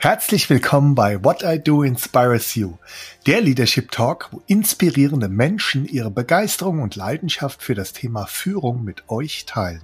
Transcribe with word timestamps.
Herzlich 0.00 0.48
willkommen 0.48 0.94
bei 0.94 1.24
What 1.24 1.42
I 1.42 1.58
Do 1.58 1.82
Inspires 1.82 2.54
You, 2.54 2.74
der 3.26 3.40
Leadership 3.40 3.90
Talk, 3.90 4.28
wo 4.30 4.40
inspirierende 4.46 5.28
Menschen 5.28 5.86
ihre 5.86 6.12
Begeisterung 6.12 6.82
und 6.82 6.94
Leidenschaft 6.94 7.64
für 7.64 7.74
das 7.74 7.94
Thema 7.94 8.26
Führung 8.26 8.84
mit 8.84 9.08
euch 9.08 9.44
teilen. 9.44 9.82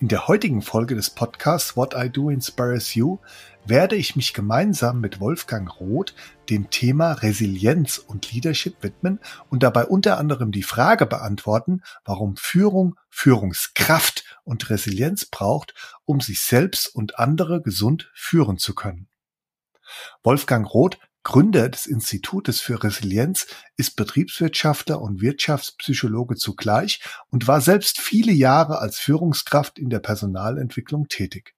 In 0.00 0.08
der 0.08 0.28
heutigen 0.28 0.62
Folge 0.62 0.94
des 0.94 1.10
Podcasts 1.10 1.76
What 1.76 1.94
I 1.94 2.08
Do 2.08 2.30
Inspires 2.30 2.94
You 2.94 3.18
werde 3.64 3.96
ich 3.96 4.16
mich 4.16 4.34
gemeinsam 4.34 5.00
mit 5.00 5.20
Wolfgang 5.20 5.78
Roth 5.78 6.14
dem 6.50 6.70
Thema 6.70 7.12
Resilienz 7.12 7.98
und 7.98 8.32
Leadership 8.32 8.82
widmen 8.82 9.20
und 9.48 9.62
dabei 9.62 9.84
unter 9.84 10.18
anderem 10.18 10.52
die 10.52 10.62
Frage 10.62 11.06
beantworten, 11.06 11.82
warum 12.04 12.36
Führung 12.36 12.96
Führungskraft 13.10 14.24
und 14.44 14.70
Resilienz 14.70 15.26
braucht, 15.26 15.74
um 16.04 16.20
sich 16.20 16.40
selbst 16.40 16.92
und 16.94 17.18
andere 17.18 17.62
gesund 17.62 18.10
führen 18.14 18.58
zu 18.58 18.74
können. 18.74 19.06
Wolfgang 20.22 20.66
Roth 20.72 20.98
Gründer 21.24 21.68
des 21.68 21.86
Institutes 21.86 22.60
für 22.60 22.82
Resilienz, 22.82 23.46
ist 23.76 23.94
Betriebswirtschaftler 23.96 25.00
und 25.00 25.20
Wirtschaftspsychologe 25.20 26.34
zugleich 26.34 27.00
und 27.30 27.46
war 27.46 27.60
selbst 27.60 28.00
viele 28.00 28.32
Jahre 28.32 28.78
als 28.78 28.98
Führungskraft 28.98 29.78
in 29.78 29.88
der 29.88 30.00
Personalentwicklung 30.00 31.06
tätig. 31.08 31.54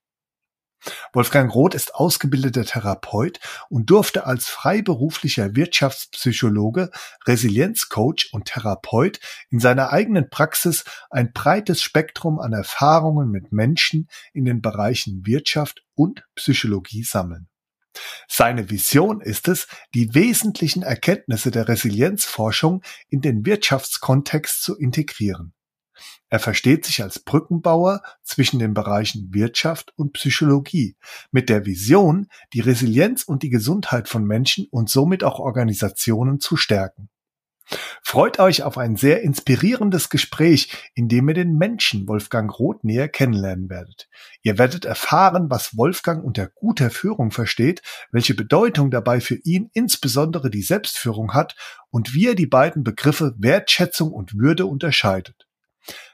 Wolfgang 1.14 1.54
Roth 1.54 1.74
ist 1.74 1.94
ausgebildeter 1.94 2.66
Therapeut 2.66 3.40
und 3.70 3.88
durfte 3.88 4.26
als 4.26 4.48
freiberuflicher 4.48 5.56
Wirtschaftspsychologe, 5.56 6.90
Resilienzcoach 7.26 8.28
und 8.32 8.44
Therapeut 8.44 9.18
in 9.48 9.60
seiner 9.60 9.94
eigenen 9.94 10.28
Praxis 10.28 10.84
ein 11.08 11.32
breites 11.32 11.80
Spektrum 11.80 12.38
an 12.38 12.52
Erfahrungen 12.52 13.30
mit 13.30 13.50
Menschen 13.50 14.08
in 14.34 14.44
den 14.44 14.60
Bereichen 14.60 15.24
Wirtschaft 15.24 15.82
und 15.94 16.26
Psychologie 16.34 17.02
sammeln. 17.02 17.48
Seine 18.28 18.70
Vision 18.70 19.20
ist 19.20 19.48
es, 19.48 19.66
die 19.94 20.14
wesentlichen 20.14 20.82
Erkenntnisse 20.82 21.50
der 21.50 21.68
Resilienzforschung 21.68 22.82
in 23.08 23.20
den 23.20 23.46
Wirtschaftskontext 23.46 24.62
zu 24.62 24.76
integrieren. 24.76 25.52
Er 26.28 26.40
versteht 26.40 26.84
sich 26.84 27.02
als 27.02 27.20
Brückenbauer 27.20 28.02
zwischen 28.24 28.58
den 28.58 28.74
Bereichen 28.74 29.32
Wirtschaft 29.32 29.92
und 29.96 30.14
Psychologie 30.14 30.96
mit 31.30 31.48
der 31.48 31.64
Vision, 31.64 32.26
die 32.52 32.60
Resilienz 32.60 33.22
und 33.22 33.42
die 33.42 33.50
Gesundheit 33.50 34.08
von 34.08 34.24
Menschen 34.24 34.66
und 34.70 34.90
somit 34.90 35.22
auch 35.22 35.38
Organisationen 35.38 36.40
zu 36.40 36.56
stärken. 36.56 37.08
Freut 38.02 38.38
euch 38.38 38.62
auf 38.62 38.78
ein 38.78 38.96
sehr 38.96 39.22
inspirierendes 39.22 40.10
Gespräch, 40.10 40.90
in 40.94 41.08
dem 41.08 41.28
ihr 41.28 41.34
den 41.34 41.56
Menschen 41.56 42.06
Wolfgang 42.06 42.56
Roth 42.58 42.84
näher 42.84 43.08
kennenlernen 43.08 43.70
werdet. 43.70 44.08
Ihr 44.42 44.58
werdet 44.58 44.84
erfahren, 44.84 45.50
was 45.50 45.76
Wolfgang 45.76 46.22
unter 46.22 46.46
guter 46.46 46.90
Führung 46.90 47.30
versteht, 47.30 47.82
welche 48.12 48.34
Bedeutung 48.34 48.90
dabei 48.90 49.20
für 49.20 49.36
ihn 49.36 49.70
insbesondere 49.72 50.50
die 50.50 50.62
Selbstführung 50.62 51.32
hat 51.32 51.56
und 51.90 52.14
wie 52.14 52.28
er 52.28 52.34
die 52.34 52.46
beiden 52.46 52.84
Begriffe 52.84 53.34
Wertschätzung 53.38 54.12
und 54.12 54.38
Würde 54.38 54.66
unterscheidet. 54.66 55.46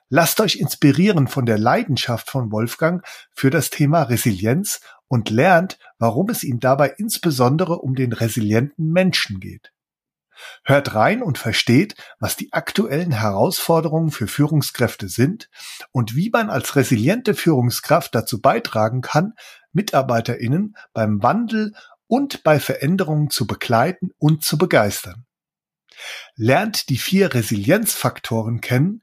Lasst 0.09 0.41
euch 0.41 0.56
inspirieren 0.56 1.28
von 1.28 1.47
der 1.47 1.59
Leidenschaft 1.59 2.31
von 2.31 2.51
Wolfgang 2.51 3.06
für 3.33 3.51
das 3.51 3.71
Thema 3.71 4.03
Resilienz 4.03 4.81
und 5.06 5.31
lernt, 5.31 5.78
warum 5.98 6.31
es 6.31 6.45
ihm 6.45 6.61
dabei 6.61 6.95
insbesondere 6.97 7.78
um 7.78 7.95
den 7.95 8.12
resilienten 8.12 8.91
Menschen 8.91 9.39
geht. 9.39 9.73
Hört 10.64 10.94
rein 10.94 11.22
und 11.22 11.38
versteht, 11.38 11.94
was 12.19 12.36
die 12.36 12.52
aktuellen 12.52 13.12
Herausforderungen 13.12 14.10
für 14.10 14.27
Führungskräfte 14.27 15.08
sind 15.08 15.48
und 15.92 16.14
wie 16.14 16.30
man 16.30 16.50
als 16.50 16.77
resiliente 16.77 17.34
Führungskraft 17.34 18.14
dazu 18.14 18.41
beitragen 18.41 19.00
kann, 19.00 19.34
Mitarbeiterinnen 19.72 20.77
beim 20.92 21.22
Wandel 21.22 21.74
und 22.06 22.42
bei 22.42 22.59
Veränderungen 22.59 23.31
zu 23.31 23.47
begleiten 23.47 24.10
und 24.19 24.44
zu 24.44 24.59
begeistern. 24.59 25.26
Lernt 26.34 26.88
die 26.88 26.98
vier 26.98 27.34
Resilienzfaktoren 27.34 28.60
kennen, 28.60 29.03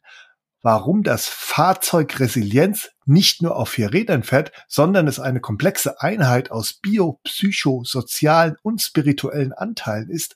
warum 0.61 1.03
das 1.03 1.27
Fahrzeug 1.29 2.19
Resilienz 2.19 2.89
nicht 3.05 3.41
nur 3.41 3.55
auf 3.55 3.69
vier 3.69 3.93
Rädern 3.93 4.23
fährt, 4.23 4.51
sondern 4.67 5.07
es 5.07 5.19
eine 5.19 5.39
komplexe 5.39 6.01
Einheit 6.01 6.51
aus 6.51 6.73
bio, 6.73 7.21
psycho, 7.23 7.83
sozialen 7.85 8.57
und 8.63 8.81
spirituellen 8.81 9.53
Anteilen 9.53 10.09
ist 10.09 10.35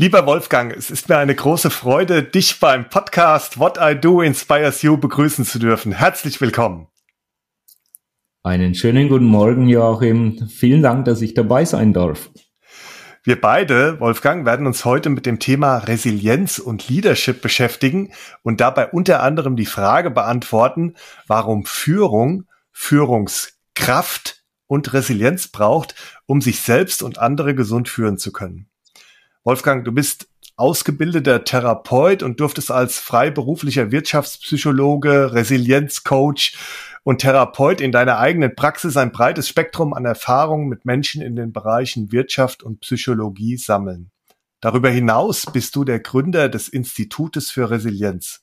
Lieber 0.00 0.24
Wolfgang, 0.24 0.74
es 0.74 0.90
ist 0.90 1.10
mir 1.10 1.18
eine 1.18 1.34
große 1.34 1.68
Freude, 1.68 2.22
dich 2.22 2.58
beim 2.58 2.88
Podcast 2.88 3.58
What 3.58 3.76
I 3.78 3.94
Do 3.94 4.22
Inspires 4.22 4.80
You 4.80 4.96
begrüßen 4.96 5.44
zu 5.44 5.58
dürfen. 5.58 5.92
Herzlich 5.92 6.40
willkommen. 6.40 6.86
Einen 8.42 8.74
schönen 8.74 9.10
guten 9.10 9.26
Morgen, 9.26 9.68
Joachim. 9.68 10.48
Vielen 10.48 10.80
Dank, 10.80 11.04
dass 11.04 11.20
ich 11.20 11.34
dabei 11.34 11.66
sein 11.66 11.92
darf. 11.92 12.30
Wir 13.24 13.38
beide, 13.38 14.00
Wolfgang, 14.00 14.46
werden 14.46 14.66
uns 14.66 14.86
heute 14.86 15.10
mit 15.10 15.26
dem 15.26 15.38
Thema 15.38 15.76
Resilienz 15.76 16.58
und 16.58 16.88
Leadership 16.88 17.42
beschäftigen 17.42 18.14
und 18.42 18.62
dabei 18.62 18.88
unter 18.88 19.22
anderem 19.22 19.54
die 19.54 19.66
Frage 19.66 20.10
beantworten, 20.10 20.94
warum 21.26 21.66
Führung, 21.66 22.44
Führungskraft 22.72 24.44
und 24.66 24.94
Resilienz 24.94 25.48
braucht, 25.48 25.94
um 26.24 26.40
sich 26.40 26.62
selbst 26.62 27.02
und 27.02 27.18
andere 27.18 27.54
gesund 27.54 27.90
führen 27.90 28.16
zu 28.16 28.32
können. 28.32 28.69
Wolfgang, 29.42 29.84
du 29.84 29.92
bist 29.92 30.28
ausgebildeter 30.56 31.44
Therapeut 31.44 32.22
und 32.22 32.40
durftest 32.40 32.70
als 32.70 32.98
freiberuflicher 32.98 33.90
Wirtschaftspsychologe, 33.90 35.32
Resilienzcoach 35.32 36.58
und 37.04 37.22
Therapeut 37.22 37.80
in 37.80 37.92
deiner 37.92 38.18
eigenen 38.18 38.54
Praxis 38.54 38.98
ein 38.98 39.12
breites 39.12 39.48
Spektrum 39.48 39.94
an 39.94 40.04
Erfahrungen 40.04 40.68
mit 40.68 40.84
Menschen 40.84 41.22
in 41.22 41.36
den 41.36 41.52
Bereichen 41.52 42.12
Wirtschaft 42.12 42.62
und 42.62 42.80
Psychologie 42.80 43.56
sammeln. 43.56 44.10
Darüber 44.60 44.90
hinaus 44.90 45.46
bist 45.50 45.74
du 45.74 45.84
der 45.84 46.00
Gründer 46.00 46.50
des 46.50 46.68
Institutes 46.68 47.50
für 47.50 47.70
Resilienz. 47.70 48.42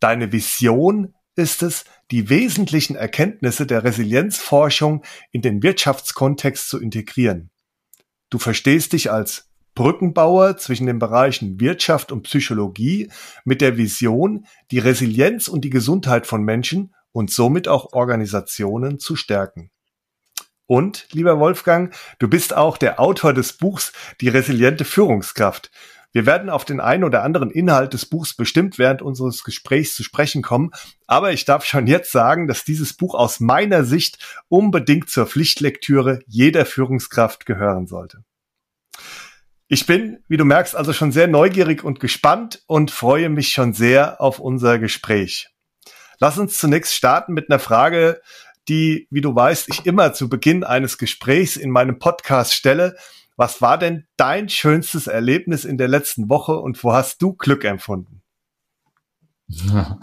Deine 0.00 0.32
Vision 0.32 1.14
ist 1.36 1.62
es, 1.62 1.84
die 2.10 2.28
wesentlichen 2.28 2.96
Erkenntnisse 2.96 3.64
der 3.64 3.84
Resilienzforschung 3.84 5.04
in 5.30 5.42
den 5.42 5.62
Wirtschaftskontext 5.62 6.68
zu 6.68 6.80
integrieren. 6.80 7.50
Du 8.30 8.38
verstehst 8.38 8.92
dich 8.92 9.12
als 9.12 9.47
Brückenbauer 9.78 10.56
zwischen 10.56 10.88
den 10.88 10.98
Bereichen 10.98 11.60
Wirtschaft 11.60 12.10
und 12.10 12.22
Psychologie 12.24 13.12
mit 13.44 13.60
der 13.60 13.76
Vision, 13.76 14.44
die 14.72 14.80
Resilienz 14.80 15.46
und 15.46 15.60
die 15.60 15.70
Gesundheit 15.70 16.26
von 16.26 16.42
Menschen 16.42 16.96
und 17.12 17.30
somit 17.30 17.68
auch 17.68 17.92
Organisationen 17.92 18.98
zu 18.98 19.14
stärken. 19.14 19.70
Und, 20.66 21.06
lieber 21.12 21.38
Wolfgang, 21.38 21.94
du 22.18 22.26
bist 22.26 22.56
auch 22.56 22.76
der 22.76 22.98
Autor 22.98 23.32
des 23.32 23.52
Buchs 23.52 23.92
Die 24.20 24.28
resiliente 24.28 24.84
Führungskraft. 24.84 25.70
Wir 26.10 26.26
werden 26.26 26.50
auf 26.50 26.64
den 26.64 26.80
einen 26.80 27.04
oder 27.04 27.22
anderen 27.22 27.52
Inhalt 27.52 27.92
des 27.92 28.04
Buchs 28.04 28.34
bestimmt 28.34 28.78
während 28.80 29.00
unseres 29.00 29.44
Gesprächs 29.44 29.94
zu 29.94 30.02
sprechen 30.02 30.42
kommen, 30.42 30.72
aber 31.06 31.30
ich 31.32 31.44
darf 31.44 31.64
schon 31.64 31.86
jetzt 31.86 32.10
sagen, 32.10 32.48
dass 32.48 32.64
dieses 32.64 32.94
Buch 32.94 33.14
aus 33.14 33.38
meiner 33.38 33.84
Sicht 33.84 34.18
unbedingt 34.48 35.08
zur 35.08 35.28
Pflichtlektüre 35.28 36.18
jeder 36.26 36.66
Führungskraft 36.66 37.46
gehören 37.46 37.86
sollte. 37.86 38.24
Ich 39.70 39.84
bin, 39.84 40.24
wie 40.28 40.38
du 40.38 40.46
merkst, 40.46 40.74
also 40.74 40.94
schon 40.94 41.12
sehr 41.12 41.26
neugierig 41.26 41.84
und 41.84 42.00
gespannt 42.00 42.62
und 42.66 42.90
freue 42.90 43.28
mich 43.28 43.50
schon 43.50 43.74
sehr 43.74 44.18
auf 44.18 44.40
unser 44.40 44.78
Gespräch. 44.78 45.50
Lass 46.18 46.38
uns 46.38 46.56
zunächst 46.56 46.94
starten 46.94 47.34
mit 47.34 47.50
einer 47.50 47.58
Frage, 47.58 48.22
die, 48.68 49.06
wie 49.10 49.20
du 49.20 49.34
weißt, 49.34 49.68
ich 49.68 49.84
immer 49.84 50.14
zu 50.14 50.30
Beginn 50.30 50.64
eines 50.64 50.96
Gesprächs 50.96 51.56
in 51.56 51.70
meinem 51.70 51.98
Podcast 51.98 52.54
stelle. 52.54 52.96
Was 53.36 53.60
war 53.60 53.78
denn 53.78 54.06
dein 54.16 54.48
schönstes 54.48 55.06
Erlebnis 55.06 55.66
in 55.66 55.76
der 55.76 55.88
letzten 55.88 56.30
Woche 56.30 56.58
und 56.58 56.82
wo 56.82 56.94
hast 56.94 57.20
du 57.20 57.34
Glück 57.34 57.64
empfunden? 57.64 58.22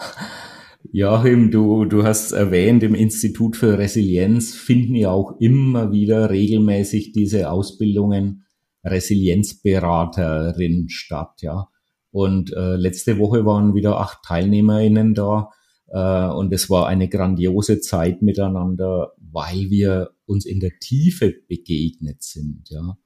Joachim, 0.92 1.50
du, 1.50 1.86
du 1.86 2.04
hast 2.04 2.34
erwähnt, 2.34 2.84
im 2.84 2.94
Institut 2.94 3.58
für 3.58 3.80
Resilienz 3.80 4.54
finden 4.54 4.94
ja 4.94 5.10
auch 5.10 5.40
immer 5.40 5.92
wieder 5.92 6.30
regelmäßig 6.30 7.14
diese 7.14 7.50
Ausbildungen 7.50 8.45
Resilienzberaterin 8.86 10.90
statt, 10.90 11.42
ja. 11.42 11.68
Und 12.12 12.54
äh, 12.54 12.78
letzte 12.78 13.20
Woche 13.20 13.46
waren 13.46 13.76
wieder 13.76 14.00
acht 14.00 14.20
TeilnehmerInnen 14.26 15.14
da 15.14 15.50
äh, 15.88 16.28
und 16.28 16.54
es 16.54 16.70
war 16.70 16.88
eine 16.88 17.10
grandiose 17.10 17.82
Zeit 17.82 18.22
miteinander, 18.22 19.14
weil 19.18 19.70
wir 19.70 20.12
uns 20.26 20.46
in 20.46 20.60
der 20.60 20.72
Tiefe 20.80 21.34
begegnet 21.48 22.24
sind, 22.24 22.70
ja. 22.70 22.98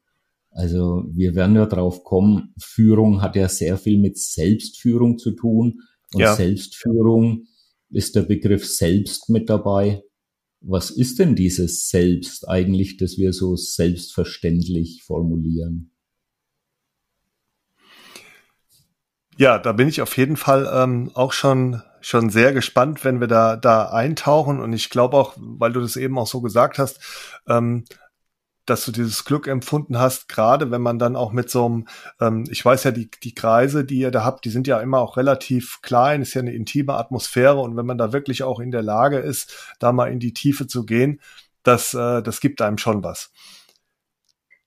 Also 0.52 1.04
wir 1.12 1.36
werden 1.36 1.56
ja 1.56 1.68
drauf 1.68 2.04
kommen, 2.04 2.54
Führung 2.60 3.22
hat 3.22 3.36
ja 3.36 3.48
sehr 3.48 3.78
viel 3.78 4.00
mit 4.00 4.18
Selbstführung 4.18 5.18
zu 5.18 5.32
tun 5.32 5.82
und 6.14 6.22
ja. 6.22 6.36
Selbstführung 6.36 7.46
ist 7.90 8.16
der 8.16 8.24
Begriff 8.24 8.68
selbst 8.68 9.30
mit 9.30 9.50
dabei. 9.50 10.02
Was 10.62 10.92
ist 10.92 11.20
denn 11.20 11.36
dieses 11.36 11.90
Selbst 11.90 12.48
eigentlich, 12.48 12.98
das 12.98 13.18
wir 13.18 13.32
so 13.32 13.56
selbstverständlich 13.56 15.04
formulieren? 15.04 15.92
Ja, 19.38 19.58
da 19.58 19.72
bin 19.72 19.88
ich 19.88 20.02
auf 20.02 20.18
jeden 20.18 20.36
Fall 20.36 20.70
ähm, 20.72 21.12
auch 21.14 21.32
schon 21.32 21.82
schon 22.02 22.30
sehr 22.30 22.54
gespannt, 22.54 23.04
wenn 23.06 23.20
wir 23.22 23.28
da 23.28 23.56
da 23.56 23.90
eintauchen 23.90 24.60
und 24.60 24.74
ich 24.74 24.90
glaube 24.90 25.18
auch, 25.18 25.36
weil 25.38 25.72
du 25.72 25.80
das 25.80 25.96
eben 25.96 26.18
auch 26.18 26.28
so 26.28 26.42
gesagt 26.42 26.78
hast, 26.78 27.00
ähm, 27.48 27.86
dass 28.70 28.86
du 28.86 28.92
dieses 28.92 29.26
Glück 29.26 29.48
empfunden 29.48 30.00
hast, 30.00 30.30
gerade 30.30 30.72
wenn 30.72 30.82
man 30.82 31.00
dann 31.00 31.16
auch 31.16 31.32
mit 31.32 31.50
so 31.50 31.66
einem, 31.66 31.88
ähm, 32.20 32.46
ich 32.50 32.64
weiß 32.64 32.84
ja, 32.84 32.92
die, 32.92 33.10
die 33.24 33.34
Kreise, 33.34 33.84
die 33.84 34.00
ihr 34.00 34.12
da 34.12 34.24
habt, 34.24 34.46
die 34.46 34.50
sind 34.50 34.68
ja 34.68 34.80
immer 34.80 35.00
auch 35.00 35.18
relativ 35.18 35.82
klein, 35.82 36.22
ist 36.22 36.34
ja 36.34 36.42
eine 36.42 36.54
intime 36.54 36.94
Atmosphäre 36.94 37.60
und 37.60 37.76
wenn 37.76 37.86
man 37.86 37.98
da 37.98 38.14
wirklich 38.14 38.44
auch 38.44 38.60
in 38.60 38.72
der 38.72 38.84
Lage 38.84 39.18
ist, 39.18 39.76
da 39.80 39.92
mal 39.92 40.12
in 40.12 40.20
die 40.20 40.34
Tiefe 40.34 40.68
zu 40.68 40.86
gehen, 40.86 41.20
das, 41.64 41.94
äh, 41.94 42.22
das 42.22 42.40
gibt 42.40 42.62
einem 42.62 42.78
schon 42.78 43.04
was. 43.04 43.32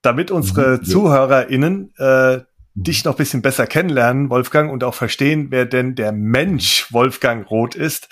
Damit 0.01 0.31
unsere 0.31 0.77
mhm, 0.77 0.83
ZuhörerInnen 0.83 1.93
äh, 1.97 2.37
mhm. 2.37 2.43
dich 2.75 3.05
noch 3.05 3.15
bisschen 3.15 3.41
besser 3.41 3.67
kennenlernen, 3.67 4.29
Wolfgang, 4.29 4.71
und 4.71 4.83
auch 4.83 4.95
verstehen, 4.95 5.47
wer 5.49 5.65
denn 5.65 5.95
der 5.95 6.11
Mensch 6.11 6.91
Wolfgang 6.91 7.49
Roth 7.49 7.75
ist, 7.75 8.09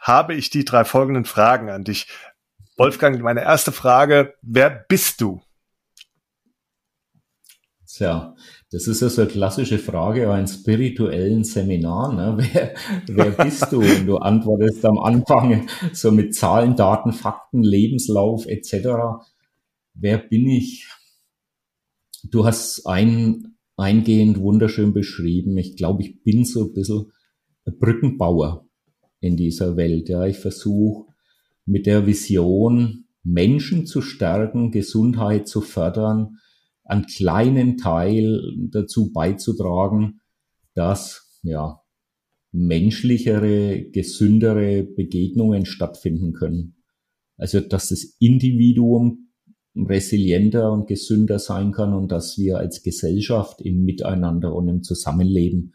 habe 0.00 0.34
ich 0.34 0.50
die 0.50 0.64
drei 0.64 0.84
folgenden 0.84 1.24
Fragen 1.24 1.70
an 1.70 1.84
dich. 1.84 2.06
Wolfgang, 2.78 3.20
meine 3.22 3.42
erste 3.42 3.72
Frage, 3.72 4.34
wer 4.40 4.70
bist 4.70 5.20
du? 5.20 5.40
Tja, 7.88 8.36
das 8.70 8.86
ist 8.86 9.02
ja 9.02 9.08
so 9.08 9.22
eine 9.22 9.30
klassische 9.30 9.80
Frage 9.80 10.30
ein 10.30 10.46
spirituellen 10.46 11.42
Seminar. 11.42 12.12
Ne? 12.12 12.36
Wer, 12.52 12.74
wer 13.08 13.30
bist 13.32 13.72
du? 13.72 13.80
Und 13.80 14.06
du 14.06 14.18
antwortest 14.18 14.84
am 14.84 14.98
Anfang 14.98 15.66
so 15.92 16.12
mit 16.12 16.36
Zahlen, 16.36 16.76
Daten, 16.76 17.12
Fakten, 17.12 17.64
Lebenslauf 17.64 18.46
etc. 18.46 19.24
Wer 19.94 20.18
bin 20.18 20.48
ich? 20.48 20.86
Du 22.30 22.46
hast 22.46 22.86
ein, 22.86 23.56
eingehend 23.76 24.38
wunderschön 24.38 24.92
beschrieben. 24.92 25.56
Ich 25.56 25.76
glaube, 25.76 26.04
ich 26.04 26.22
bin 26.22 26.44
so 26.44 26.66
ein 26.66 26.74
bisschen 26.74 27.10
Brückenbauer 27.64 28.68
in 29.18 29.36
dieser 29.36 29.76
Welt. 29.76 30.08
Ja, 30.08 30.24
ich 30.26 30.38
versuche 30.38 31.07
mit 31.68 31.86
der 31.86 32.06
Vision, 32.06 33.04
Menschen 33.22 33.86
zu 33.86 34.00
stärken, 34.00 34.70
Gesundheit 34.70 35.46
zu 35.46 35.60
fördern, 35.60 36.38
einen 36.84 37.04
kleinen 37.04 37.76
Teil 37.76 38.40
dazu 38.70 39.12
beizutragen, 39.12 40.20
dass 40.74 41.38
ja 41.42 41.82
menschlichere, 42.52 43.84
gesündere 43.90 44.82
Begegnungen 44.82 45.66
stattfinden 45.66 46.32
können. 46.32 46.76
Also 47.36 47.60
dass 47.60 47.90
das 47.90 48.16
Individuum 48.18 49.28
resilienter 49.76 50.72
und 50.72 50.88
gesünder 50.88 51.38
sein 51.38 51.72
kann 51.72 51.92
und 51.92 52.10
dass 52.10 52.38
wir 52.38 52.56
als 52.56 52.82
Gesellschaft 52.82 53.60
im 53.60 53.84
Miteinander 53.84 54.54
und 54.54 54.68
im 54.68 54.82
Zusammenleben 54.82 55.74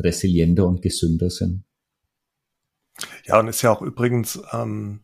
resilienter 0.00 0.66
und 0.66 0.80
gesünder 0.80 1.28
sind. 1.28 1.64
Ja, 3.26 3.40
und 3.40 3.48
ist 3.48 3.62
ja 3.62 3.72
auch 3.72 3.82
übrigens 3.82 4.40
ähm, 4.52 5.03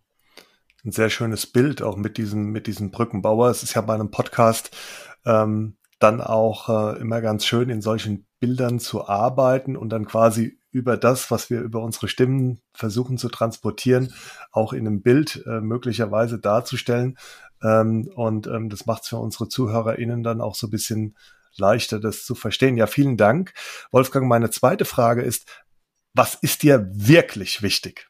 ein 0.84 0.92
sehr 0.92 1.10
schönes 1.10 1.46
Bild, 1.46 1.82
auch 1.82 1.96
mit 1.96 2.16
diesem, 2.16 2.46
mit 2.46 2.66
diesem 2.66 2.90
Brückenbauer. 2.90 3.50
Es 3.50 3.62
ist 3.62 3.74
ja 3.74 3.80
bei 3.82 3.94
einem 3.94 4.10
Podcast 4.10 4.76
ähm, 5.24 5.76
dann 5.98 6.20
auch 6.20 6.68
äh, 6.68 6.98
immer 7.00 7.20
ganz 7.20 7.44
schön, 7.44 7.68
in 7.68 7.82
solchen 7.82 8.26
Bildern 8.40 8.80
zu 8.80 9.06
arbeiten 9.06 9.76
und 9.76 9.90
dann 9.90 10.06
quasi 10.06 10.58
über 10.72 10.96
das, 10.96 11.30
was 11.30 11.50
wir 11.50 11.60
über 11.60 11.82
unsere 11.82 12.08
Stimmen 12.08 12.60
versuchen 12.72 13.18
zu 13.18 13.28
transportieren, 13.28 14.12
auch 14.52 14.72
in 14.72 14.86
einem 14.86 15.02
Bild 15.02 15.44
äh, 15.46 15.60
möglicherweise 15.60 16.38
darzustellen. 16.38 17.18
Ähm, 17.62 18.10
und 18.14 18.46
ähm, 18.46 18.70
das 18.70 18.86
macht 18.86 19.02
es 19.02 19.08
für 19.08 19.18
unsere 19.18 19.48
ZuhörerInnen 19.48 20.22
dann 20.22 20.40
auch 20.40 20.54
so 20.54 20.68
ein 20.68 20.70
bisschen 20.70 21.16
leichter, 21.56 22.00
das 22.00 22.24
zu 22.24 22.34
verstehen. 22.34 22.76
Ja, 22.76 22.86
vielen 22.86 23.16
Dank. 23.16 23.52
Wolfgang, 23.90 24.26
meine 24.26 24.50
zweite 24.50 24.84
Frage 24.84 25.22
ist, 25.22 25.46
was 26.14 26.34
ist 26.34 26.62
dir 26.62 26.88
wirklich 26.92 27.62
wichtig? 27.62 28.09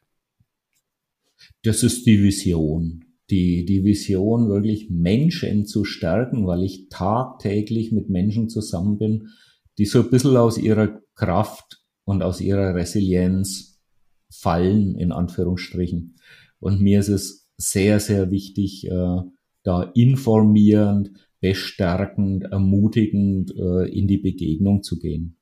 Das 1.63 1.83
ist 1.83 2.05
die 2.05 2.21
Vision. 2.21 3.05
Die, 3.29 3.65
die 3.65 3.85
Vision, 3.85 4.49
wirklich 4.49 4.89
Menschen 4.89 5.65
zu 5.65 5.85
stärken, 5.85 6.45
weil 6.47 6.63
ich 6.63 6.89
tagtäglich 6.89 7.91
mit 7.91 8.09
Menschen 8.09 8.49
zusammen 8.49 8.97
bin, 8.97 9.29
die 9.77 9.85
so 9.85 10.01
ein 10.01 10.09
bisschen 10.09 10.35
aus 10.35 10.57
ihrer 10.57 11.01
Kraft 11.15 11.81
und 12.03 12.23
aus 12.23 12.41
ihrer 12.41 12.75
Resilienz 12.75 13.79
fallen, 14.29 14.95
in 14.95 15.11
Anführungsstrichen. 15.11 16.15
Und 16.59 16.81
mir 16.81 16.99
ist 16.99 17.09
es 17.09 17.49
sehr, 17.57 17.99
sehr 17.99 18.31
wichtig, 18.31 18.87
äh, 18.87 19.17
da 19.63 19.83
informierend, 19.93 21.11
bestärkend, 21.39 22.43
ermutigend 22.45 23.51
äh, 23.55 23.87
in 23.87 24.07
die 24.07 24.17
Begegnung 24.17 24.83
zu 24.83 24.99
gehen. 24.99 25.37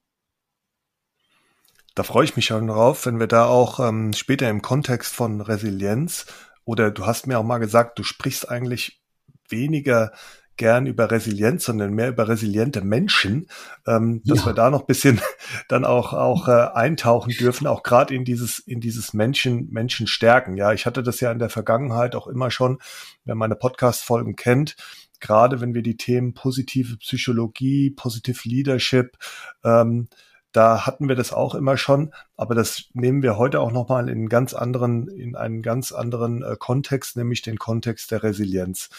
Da 2.00 2.04
freue 2.04 2.24
ich 2.24 2.38
mich 2.38 2.46
schon 2.46 2.68
drauf, 2.68 3.06
wenn 3.06 3.20
wir 3.20 3.28
da 3.28 3.44
auch 3.44 3.82
ähm, 3.82 4.14
später 4.14 4.50
im 4.50 4.62
Kontext 4.62 5.14
von 5.14 5.42
Resilienz 5.42 6.28
oder 6.64 6.92
du 6.92 7.06
hast 7.06 7.28
mir 7.28 7.38
auch 7.38 7.44
mal 7.44 7.58
gesagt, 7.58 8.00
du 8.00 8.04
sprichst 8.04 8.50
eigentlich 8.50 9.02
weniger 9.50 10.14
gern 10.56 10.86
über 10.86 11.12
Resilienz, 11.12 11.66
sondern 11.66 11.94
mehr 11.94 12.08
über 12.08 12.30
resiliente 12.30 12.80
Menschen, 12.86 13.48
ähm, 13.86 14.22
dass 14.24 14.46
wir 14.46 14.54
da 14.54 14.70
noch 14.70 14.84
bisschen 14.84 15.20
dann 15.68 15.84
auch 15.84 16.14
auch 16.14 16.48
äh, 16.48 16.70
eintauchen 16.74 17.34
dürfen, 17.34 17.68
auch 17.68 17.84
gerade 17.84 18.16
in 18.16 18.24
dieses 18.24 18.60
in 18.60 18.80
dieses 18.80 19.14
Menschen 19.14 19.68
Menschen 19.70 20.08
stärken. 20.08 20.56
Ja, 20.56 20.72
ich 20.72 20.86
hatte 20.86 21.04
das 21.04 21.20
ja 21.20 21.34
in 21.34 21.40
der 21.40 21.50
Vergangenheit 21.50 22.16
auch 22.16 22.28
immer 22.28 22.50
schon, 22.50 22.80
wer 23.26 23.36
meine 23.36 23.58
Podcast 23.58 24.06
Folgen 24.06 24.38
kennt, 24.38 24.78
gerade 25.20 25.60
wenn 25.60 25.74
wir 25.74 25.82
die 25.82 25.98
Themen 25.98 26.34
positive 26.34 26.96
Psychologie, 26.96 27.90
positive 27.90 28.48
Leadership 28.48 29.18
ähm, 29.66 30.08
da 30.52 30.86
hatten 30.86 31.08
wir 31.08 31.16
das 31.16 31.32
auch 31.32 31.54
immer 31.54 31.78
schon, 31.78 32.12
aber 32.36 32.56
das 32.56 32.86
nehmen 32.94 33.22
wir 33.22 33.38
heute 33.38 33.60
auch 33.60 33.72
nochmal 33.72 34.10
in 34.10 34.18
einen 34.18 34.30
ganz 34.30 34.54
anderen, 34.54 35.08
in 35.08 35.36
einen 35.36 35.62
ganz 35.62 35.92
anderen 35.92 36.44
äh, 36.44 36.56
Kontext, 36.58 37.18
nämlich 37.18 37.42
den 37.42 37.60
Kontext 37.60 38.12
der 38.12 38.24
Resilienz. 38.24 38.90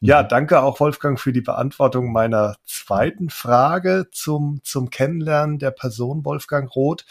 Mhm. 0.00 0.08
Ja, 0.08 0.22
danke 0.22 0.62
auch 0.62 0.80
Wolfgang 0.80 1.20
für 1.20 1.32
die 1.32 1.42
Beantwortung 1.42 2.12
meiner 2.12 2.56
zweiten 2.64 3.30
Frage 3.30 4.06
zum, 4.12 4.60
zum 4.64 4.90
Kennenlernen 4.90 5.58
der 5.58 5.70
Person 5.72 6.24
Wolfgang 6.24 6.74
Roth. 6.74 7.04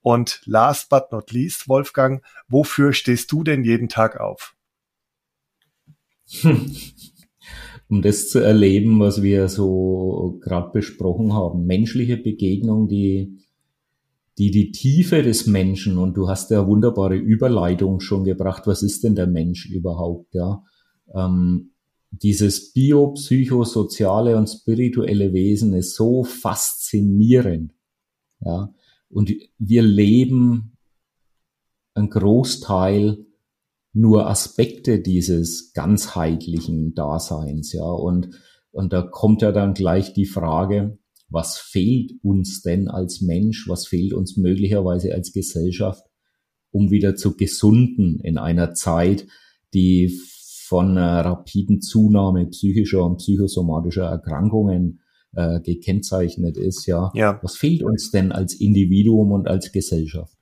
Und 0.00 0.42
last 0.44 0.90
but 0.90 1.10
not 1.12 1.32
least, 1.32 1.68
Wolfgang, 1.68 2.22
wofür 2.46 2.92
stehst 2.92 3.32
du 3.32 3.42
denn 3.42 3.64
jeden 3.64 3.88
Tag 3.88 4.20
auf? 4.20 4.54
um 7.94 8.02
das 8.02 8.28
zu 8.28 8.40
erleben, 8.40 8.98
was 8.98 9.22
wir 9.22 9.48
so 9.48 10.40
gerade 10.42 10.72
besprochen 10.72 11.32
haben. 11.32 11.64
Menschliche 11.64 12.16
Begegnung, 12.16 12.88
die, 12.88 13.38
die 14.36 14.50
die 14.50 14.72
Tiefe 14.72 15.22
des 15.22 15.46
Menschen, 15.46 15.96
und 15.96 16.16
du 16.16 16.28
hast 16.28 16.50
ja 16.50 16.66
wunderbare 16.66 17.14
Überleitung 17.14 18.00
schon 18.00 18.24
gebracht, 18.24 18.66
was 18.66 18.82
ist 18.82 19.04
denn 19.04 19.14
der 19.14 19.28
Mensch 19.28 19.70
überhaupt, 19.70 20.34
ja? 20.34 20.64
Ähm, 21.14 21.70
dieses 22.10 22.72
biopsychosoziale 22.72 24.36
und 24.36 24.48
spirituelle 24.48 25.32
Wesen 25.32 25.72
ist 25.72 25.94
so 25.94 26.24
faszinierend, 26.24 27.74
ja? 28.40 28.74
Und 29.08 29.30
wir 29.58 29.82
leben 29.82 30.76
einen 31.94 32.10
Großteil 32.10 33.24
nur 33.94 34.28
Aspekte 34.28 35.00
dieses 35.00 35.72
ganzheitlichen 35.72 36.94
Daseins, 36.94 37.72
ja. 37.72 37.84
Und, 37.84 38.30
und 38.72 38.92
da 38.92 39.02
kommt 39.02 39.40
ja 39.40 39.52
dann 39.52 39.72
gleich 39.72 40.12
die 40.12 40.26
Frage, 40.26 40.98
was 41.28 41.56
fehlt 41.58 42.12
uns 42.22 42.60
denn 42.60 42.88
als 42.88 43.20
Mensch, 43.20 43.68
was 43.68 43.86
fehlt 43.86 44.12
uns 44.12 44.36
möglicherweise 44.36 45.14
als 45.14 45.32
Gesellschaft, 45.32 46.04
um 46.70 46.90
wieder 46.90 47.14
zu 47.14 47.36
gesunden 47.36 48.18
in 48.20 48.36
einer 48.36 48.74
Zeit, 48.74 49.26
die 49.72 50.20
von 50.66 50.90
einer 50.90 51.24
rapiden 51.24 51.80
Zunahme 51.80 52.46
psychischer 52.46 53.04
und 53.04 53.18
psychosomatischer 53.18 54.06
Erkrankungen 54.06 55.00
äh, 55.36 55.60
gekennzeichnet 55.60 56.56
ist, 56.56 56.86
ja. 56.86 57.12
ja. 57.14 57.38
Was 57.42 57.56
fehlt 57.56 57.84
uns 57.84 58.10
denn 58.10 58.32
als 58.32 58.54
Individuum 58.54 59.32
und 59.32 59.46
als 59.46 59.70
Gesellschaft? 59.72 60.36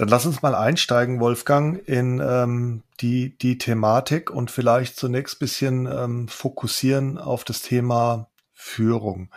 Dann 0.00 0.08
lass 0.08 0.24
uns 0.24 0.40
mal 0.40 0.54
einsteigen, 0.54 1.20
Wolfgang, 1.20 1.86
in 1.86 2.20
ähm, 2.20 2.84
die, 3.02 3.36
die 3.36 3.58
Thematik 3.58 4.30
und 4.30 4.50
vielleicht 4.50 4.96
zunächst 4.96 5.38
bisschen 5.38 5.84
ähm, 5.84 6.26
fokussieren 6.26 7.18
auf 7.18 7.44
das 7.44 7.60
Thema 7.60 8.30
Führung. 8.54 9.30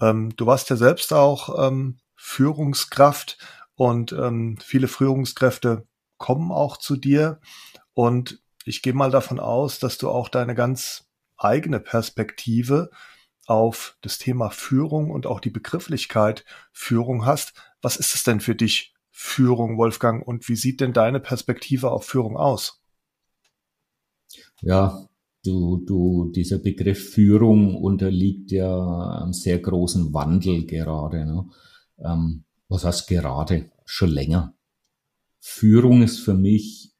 Ähm, 0.00 0.36
du 0.36 0.46
warst 0.46 0.70
ja 0.70 0.76
selbst 0.76 1.12
auch 1.12 1.66
ähm, 1.66 1.98
Führungskraft 2.14 3.38
und 3.74 4.12
ähm, 4.12 4.56
viele 4.62 4.86
Führungskräfte 4.86 5.84
kommen 6.16 6.52
auch 6.52 6.76
zu 6.76 6.94
dir. 6.94 7.40
Und 7.92 8.38
ich 8.64 8.82
gehe 8.82 8.94
mal 8.94 9.10
davon 9.10 9.40
aus, 9.40 9.80
dass 9.80 9.98
du 9.98 10.10
auch 10.10 10.28
deine 10.28 10.54
ganz 10.54 11.08
eigene 11.38 11.80
Perspektive 11.80 12.90
auf 13.46 13.96
das 14.00 14.18
Thema 14.18 14.50
Führung 14.50 15.10
und 15.10 15.26
auch 15.26 15.40
die 15.40 15.50
Begrifflichkeit 15.50 16.44
Führung 16.72 17.26
hast. 17.26 17.52
Was 17.82 17.96
ist 17.96 18.14
es 18.14 18.22
denn 18.22 18.38
für 18.38 18.54
dich 18.54 18.93
Führung, 19.16 19.78
Wolfgang? 19.78 20.26
Und 20.26 20.48
wie 20.48 20.56
sieht 20.56 20.80
denn 20.80 20.92
deine 20.92 21.20
Perspektive 21.20 21.92
auf 21.92 22.04
Führung 22.04 22.36
aus? 22.36 22.82
Ja, 24.60 25.08
du, 25.44 25.76
du, 25.86 26.32
dieser 26.34 26.58
Begriff 26.58 27.12
Führung 27.12 27.76
unterliegt 27.76 28.50
ja 28.50 29.20
einem 29.20 29.32
sehr 29.32 29.60
großen 29.60 30.12
Wandel 30.12 30.66
gerade. 30.66 31.24
Ne? 31.26 31.48
Ähm, 32.04 32.42
was 32.68 32.84
heißt 32.84 33.06
gerade? 33.06 33.70
Schon 33.84 34.10
länger. 34.10 34.56
Führung 35.38 36.02
ist 36.02 36.18
für 36.18 36.34
mich 36.34 36.92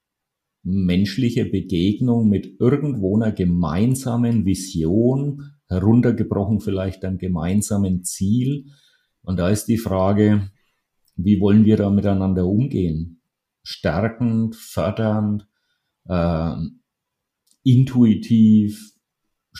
menschliche 0.62 1.44
Begegnung 1.44 2.28
mit 2.28 2.60
irgendwo 2.60 3.16
einer 3.16 3.32
gemeinsamen 3.32 4.46
Vision, 4.46 5.50
heruntergebrochen 5.66 6.60
vielleicht 6.60 7.04
einem 7.04 7.18
gemeinsamen 7.18 8.04
Ziel. 8.04 8.66
Und 9.22 9.40
da 9.40 9.48
ist 9.48 9.66
die 9.66 9.78
Frage, 9.78 10.52
wie 11.16 11.40
wollen 11.40 11.64
wir 11.64 11.76
da 11.76 11.90
miteinander 11.90 12.46
umgehen? 12.46 13.22
Stärkend, 13.62 14.56
fördernd, 14.56 15.48
äh, 16.06 16.54
intuitiv, 17.62 18.92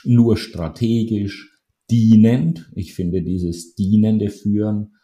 nur 0.04 0.37
strategisch, 0.37 1.50
dienend. 1.90 2.70
Ich 2.75 2.94
finde 2.94 3.23
dieses 3.23 3.75
dienende 3.75 4.30
Führen 4.30 4.94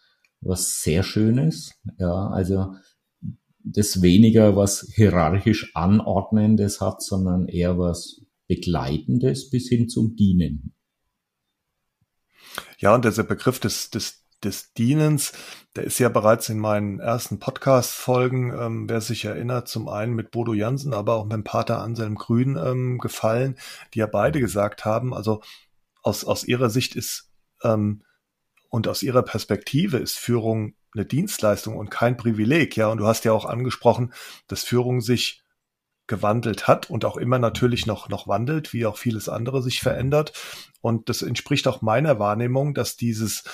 was 0.41 0.81
sehr 0.81 1.03
Schönes. 1.03 1.73
Ja, 1.99 2.29
also 2.29 2.75
das 3.63 4.01
weniger 4.03 4.57
was 4.57 4.91
hierarchisch 4.95 5.75
Anordnendes 5.75 6.81
hat, 6.81 7.03
sondern 7.03 7.47
eher 7.47 7.79
was 7.79 8.23
Begleitendes 8.49 9.51
bis 9.51 9.69
hin 9.69 9.89
zum 9.89 10.17
Dienen. 10.17 10.75
Ja, 12.79 12.95
und 12.95 13.05
dieser 13.05 13.23
Begriff 13.23 13.61
des, 13.61 13.91
des, 13.91 14.20
des 14.45 14.73
Dienens, 14.73 15.33
der 15.77 15.85
ist 15.85 15.99
ja 15.99 16.09
bereits 16.09 16.49
in 16.49 16.59
meinen 16.59 16.99
ersten 16.99 17.39
Podcast-Folgen, 17.39 18.53
ähm, 18.59 18.89
wer 18.89 19.01
sich 19.01 19.25
erinnert, 19.25 19.69
zum 19.69 19.89
einen 19.89 20.15
mit 20.15 20.31
Bodo 20.31 20.55
Jansen, 20.55 20.95
aber 20.95 21.15
auch 21.15 21.25
mit 21.25 21.33
dem 21.33 21.45
Pater 21.45 21.81
Anselm 21.81 22.15
Grün 22.15 22.57
ähm, 22.57 22.99
gefallen, 22.99 23.59
die 23.95 23.99
ja 23.99 24.07
beide 24.07 24.41
gesagt 24.41 24.85
haben, 24.85 25.15
also 25.15 25.43
aus, 26.03 26.25
aus 26.25 26.45
ihrer 26.45 26.71
Sicht 26.71 26.97
ist 26.97 27.31
ähm, 27.63 28.03
und 28.71 28.89
aus 28.89 29.03
ihrer 29.03 29.23
Perspektive 29.23 29.99
ist 29.99 30.19
Führung 30.19 30.75
eine 30.95 31.05
Dienstleistung 31.05 31.77
und 31.77 31.91
kein 31.91 32.17
Privileg, 32.17 32.77
ja. 32.77 32.89
Und 32.89 32.99
du 32.99 33.07
hast 33.07 33.25
ja 33.25 33.33
auch 33.33 33.45
angesprochen, 33.45 34.13
dass 34.49 34.65
Führung 34.65 35.01
sich 35.01 35.43
gewandelt 36.07 36.67
hat 36.67 36.91
und 36.91 37.05
auch 37.05 37.17
immer 37.17 37.39
natürlich 37.39 37.87
noch, 37.87 38.09
noch 38.09 38.27
wandelt, 38.27 38.73
wie 38.73 38.85
auch 38.87 38.99
vieles 38.99 39.29
andere 39.29 39.63
sich 39.63 39.81
verändert. 39.81 40.33
Und 40.81 41.09
das 41.09 41.23
entspricht 41.23 41.69
auch 41.69 41.83
meiner 41.83 42.19
Wahrnehmung, 42.19 42.75
dass 42.75 42.97
dieses, 42.97 43.45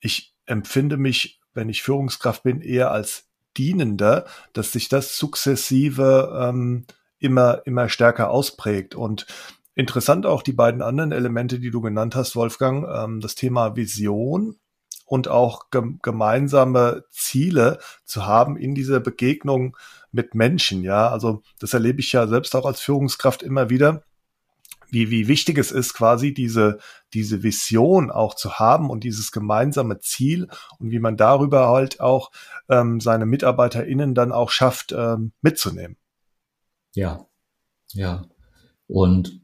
ich 0.00 0.34
empfinde 0.46 0.96
mich, 0.96 1.40
wenn 1.54 1.68
ich 1.68 1.82
Führungskraft 1.82 2.42
bin, 2.42 2.60
eher 2.60 2.90
als 2.90 3.28
Dienender, 3.56 4.26
dass 4.52 4.72
sich 4.72 4.88
das 4.88 5.18
sukzessive 5.18 6.38
ähm, 6.40 6.86
immer, 7.18 7.62
immer 7.66 7.88
stärker 7.88 8.30
ausprägt. 8.30 8.94
Und 8.94 9.26
interessant 9.74 10.26
auch 10.26 10.42
die 10.42 10.52
beiden 10.52 10.82
anderen 10.82 11.12
Elemente, 11.12 11.58
die 11.58 11.70
du 11.70 11.80
genannt 11.80 12.14
hast, 12.14 12.36
Wolfgang, 12.36 12.86
ähm, 12.88 13.20
das 13.20 13.34
Thema 13.34 13.76
Vision 13.76 14.56
und 15.04 15.28
auch 15.28 15.70
ge 15.70 15.82
gemeinsame 16.02 17.04
Ziele 17.10 17.78
zu 18.04 18.26
haben 18.26 18.56
in 18.56 18.74
dieser 18.74 19.00
Begegnung 19.00 19.76
mit 20.12 20.34
Menschen. 20.34 20.82
Ja, 20.82 21.08
also 21.08 21.42
das 21.58 21.74
erlebe 21.74 22.00
ich 22.00 22.12
ja 22.12 22.26
selbst 22.26 22.54
auch 22.54 22.66
als 22.66 22.80
Führungskraft 22.80 23.42
immer 23.42 23.70
wieder, 23.70 24.02
wie, 24.90 25.10
wie 25.10 25.28
wichtig 25.28 25.58
es 25.58 25.70
ist, 25.70 25.94
quasi 25.94 26.32
diese, 26.32 26.78
diese 27.14 27.42
Vision 27.42 28.10
auch 28.10 28.34
zu 28.34 28.54
haben 28.54 28.90
und 28.90 29.04
dieses 29.04 29.32
gemeinsame 29.32 30.00
Ziel 30.00 30.48
und 30.78 30.90
wie 30.90 30.98
man 30.98 31.16
darüber 31.16 31.68
halt 31.68 32.00
auch 32.00 32.30
ähm, 32.68 33.00
seine 33.00 33.26
MitarbeiterInnen 33.26 34.14
dann 34.14 34.32
auch 34.32 34.50
schafft, 34.50 34.92
ähm, 34.92 35.32
mitzunehmen. 35.42 35.96
Ja, 36.94 37.26
ja. 37.92 38.26
Und 38.86 39.40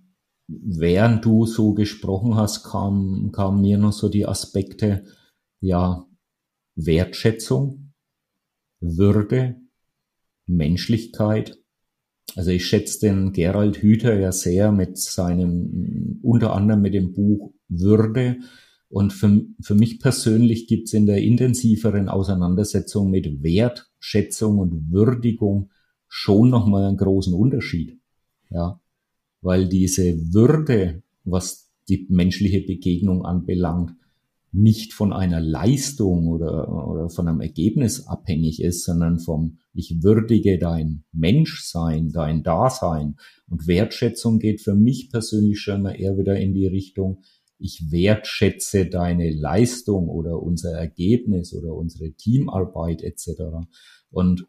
während 0.46 1.24
du 1.24 1.46
so 1.46 1.74
gesprochen 1.74 2.36
hast, 2.36 2.64
kam, 2.64 3.30
kam 3.32 3.60
mir 3.60 3.78
noch 3.78 3.92
so 3.92 4.08
die 4.08 4.26
Aspekte, 4.26 5.04
ja 5.60 6.06
Wertschätzung, 6.76 7.92
Würde, 8.80 9.60
Menschlichkeit. 10.46 11.58
Also 12.36 12.50
ich 12.50 12.66
schätze 12.66 13.00
den 13.00 13.32
Gerald 13.32 13.82
Hüther 13.82 14.18
ja 14.18 14.32
sehr 14.32 14.72
mit 14.72 14.98
seinem, 14.98 16.18
unter 16.22 16.54
anderem 16.54 16.82
mit 16.82 16.94
dem 16.94 17.12
Buch 17.12 17.52
Würde. 17.68 18.38
Und 18.88 19.12
für, 19.12 19.44
für 19.60 19.74
mich 19.74 20.00
persönlich 20.00 20.66
gibt 20.66 20.88
es 20.88 20.94
in 20.94 21.06
der 21.06 21.18
intensiveren 21.18 22.08
Auseinandersetzung 22.08 23.10
mit 23.10 23.42
Wertschätzung 23.42 24.58
und 24.58 24.92
Würdigung 24.92 25.70
schon 26.08 26.50
nochmal 26.50 26.84
einen 26.84 26.96
großen 26.96 27.34
Unterschied. 27.34 27.98
Ja, 28.50 28.80
weil 29.40 29.68
diese 29.68 30.32
Würde, 30.32 31.02
was 31.24 31.70
die 31.88 32.06
menschliche 32.08 32.60
Begegnung 32.60 33.24
anbelangt, 33.24 33.92
nicht 34.54 34.92
von 34.92 35.12
einer 35.12 35.40
Leistung 35.40 36.28
oder, 36.28 36.88
oder 36.88 37.10
von 37.10 37.26
einem 37.26 37.40
Ergebnis 37.40 38.06
abhängig 38.06 38.62
ist, 38.62 38.84
sondern 38.84 39.18
vom 39.18 39.58
ich 39.72 40.02
würdige 40.04 40.58
dein 40.58 41.02
Menschsein, 41.12 42.12
dein 42.12 42.44
Dasein. 42.44 43.16
Und 43.48 43.66
Wertschätzung 43.66 44.38
geht 44.38 44.60
für 44.60 44.76
mich 44.76 45.10
persönlich 45.10 45.60
schon 45.60 45.82
mal 45.82 46.00
eher 46.00 46.16
wieder 46.16 46.38
in 46.38 46.54
die 46.54 46.66
Richtung, 46.66 47.22
ich 47.58 47.90
wertschätze 47.90 48.86
deine 48.86 49.30
Leistung 49.30 50.08
oder 50.08 50.40
unser 50.40 50.72
Ergebnis 50.72 51.52
oder 51.52 51.74
unsere 51.74 52.12
Teamarbeit 52.12 53.02
etc. 53.02 53.42
Und 54.10 54.46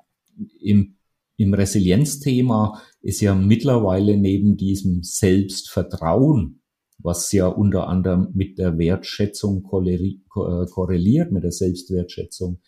im, 0.60 0.98
im 1.38 1.54
Resilienzthema 1.54 2.82
ist 3.02 3.22
ja 3.22 3.34
mittlerweile 3.34 4.18
neben 4.18 4.58
diesem 4.58 5.02
Selbstvertrauen 5.02 6.62
was 6.98 7.32
ja 7.32 7.48
unter 7.48 7.88
anderem 7.88 8.30
mit 8.34 8.58
der 8.58 8.78
Wertschätzung 8.78 9.58
äh, 9.60 10.70
korreliert, 10.72 11.32
mit 11.32 11.44
der 11.44 11.52
Selbstwertschätzung, 11.52 12.62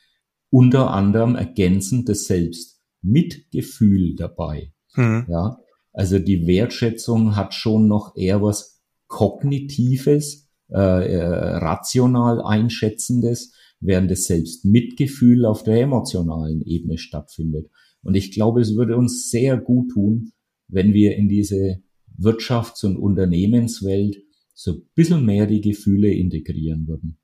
unter 0.50 0.92
anderem 0.92 1.36
ergänzend 1.36 2.10
das 2.10 2.26
Selbstmitgefühl 2.26 4.16
dabei. 4.16 4.74
Mhm. 4.96 5.26
Ja, 5.30 5.60
also 5.94 6.20
die 6.20 6.46
Wertschätzung 6.48 7.36
hat 7.36 7.54
schon 7.54 7.88
noch 7.88 8.16
eher 8.16 8.42
was 8.42 8.82
Kognitives, 9.08 10.50
äh, 10.70 11.14
äh, 11.14 11.24
rational 11.24 12.42
Einschätzendes, 12.42 13.54
während 13.80 14.12
das 14.12 14.24
Selbstmitgefühl 14.26 15.46
auf 15.46 15.64
der 15.64 15.82
emotionalen 15.82 16.62
Ebene 16.62 16.98
stattfindet. 16.98 17.70
Und 18.04 18.16
ich 18.16 18.32
glaube, 18.32 18.62
es 18.62 18.76
würde 18.76 18.98
uns 18.98 19.30
sehr 19.30 19.58
gut 19.58 19.92
tun, 19.92 20.32
wenn 20.68 20.94
wir 20.94 21.16
in 21.16 21.30
diese 21.30 21.82
Wirtschafts- 22.18 22.86
und 22.86 22.98
Unternehmenswelt 22.98 24.24
so 24.54 24.72
ein 24.72 24.90
bisschen 24.96 25.26
mehr 25.26 25.46
die 25.46 25.62
Gefühle 25.62 26.12
integrieren 26.12 26.88
würden. 26.88 27.20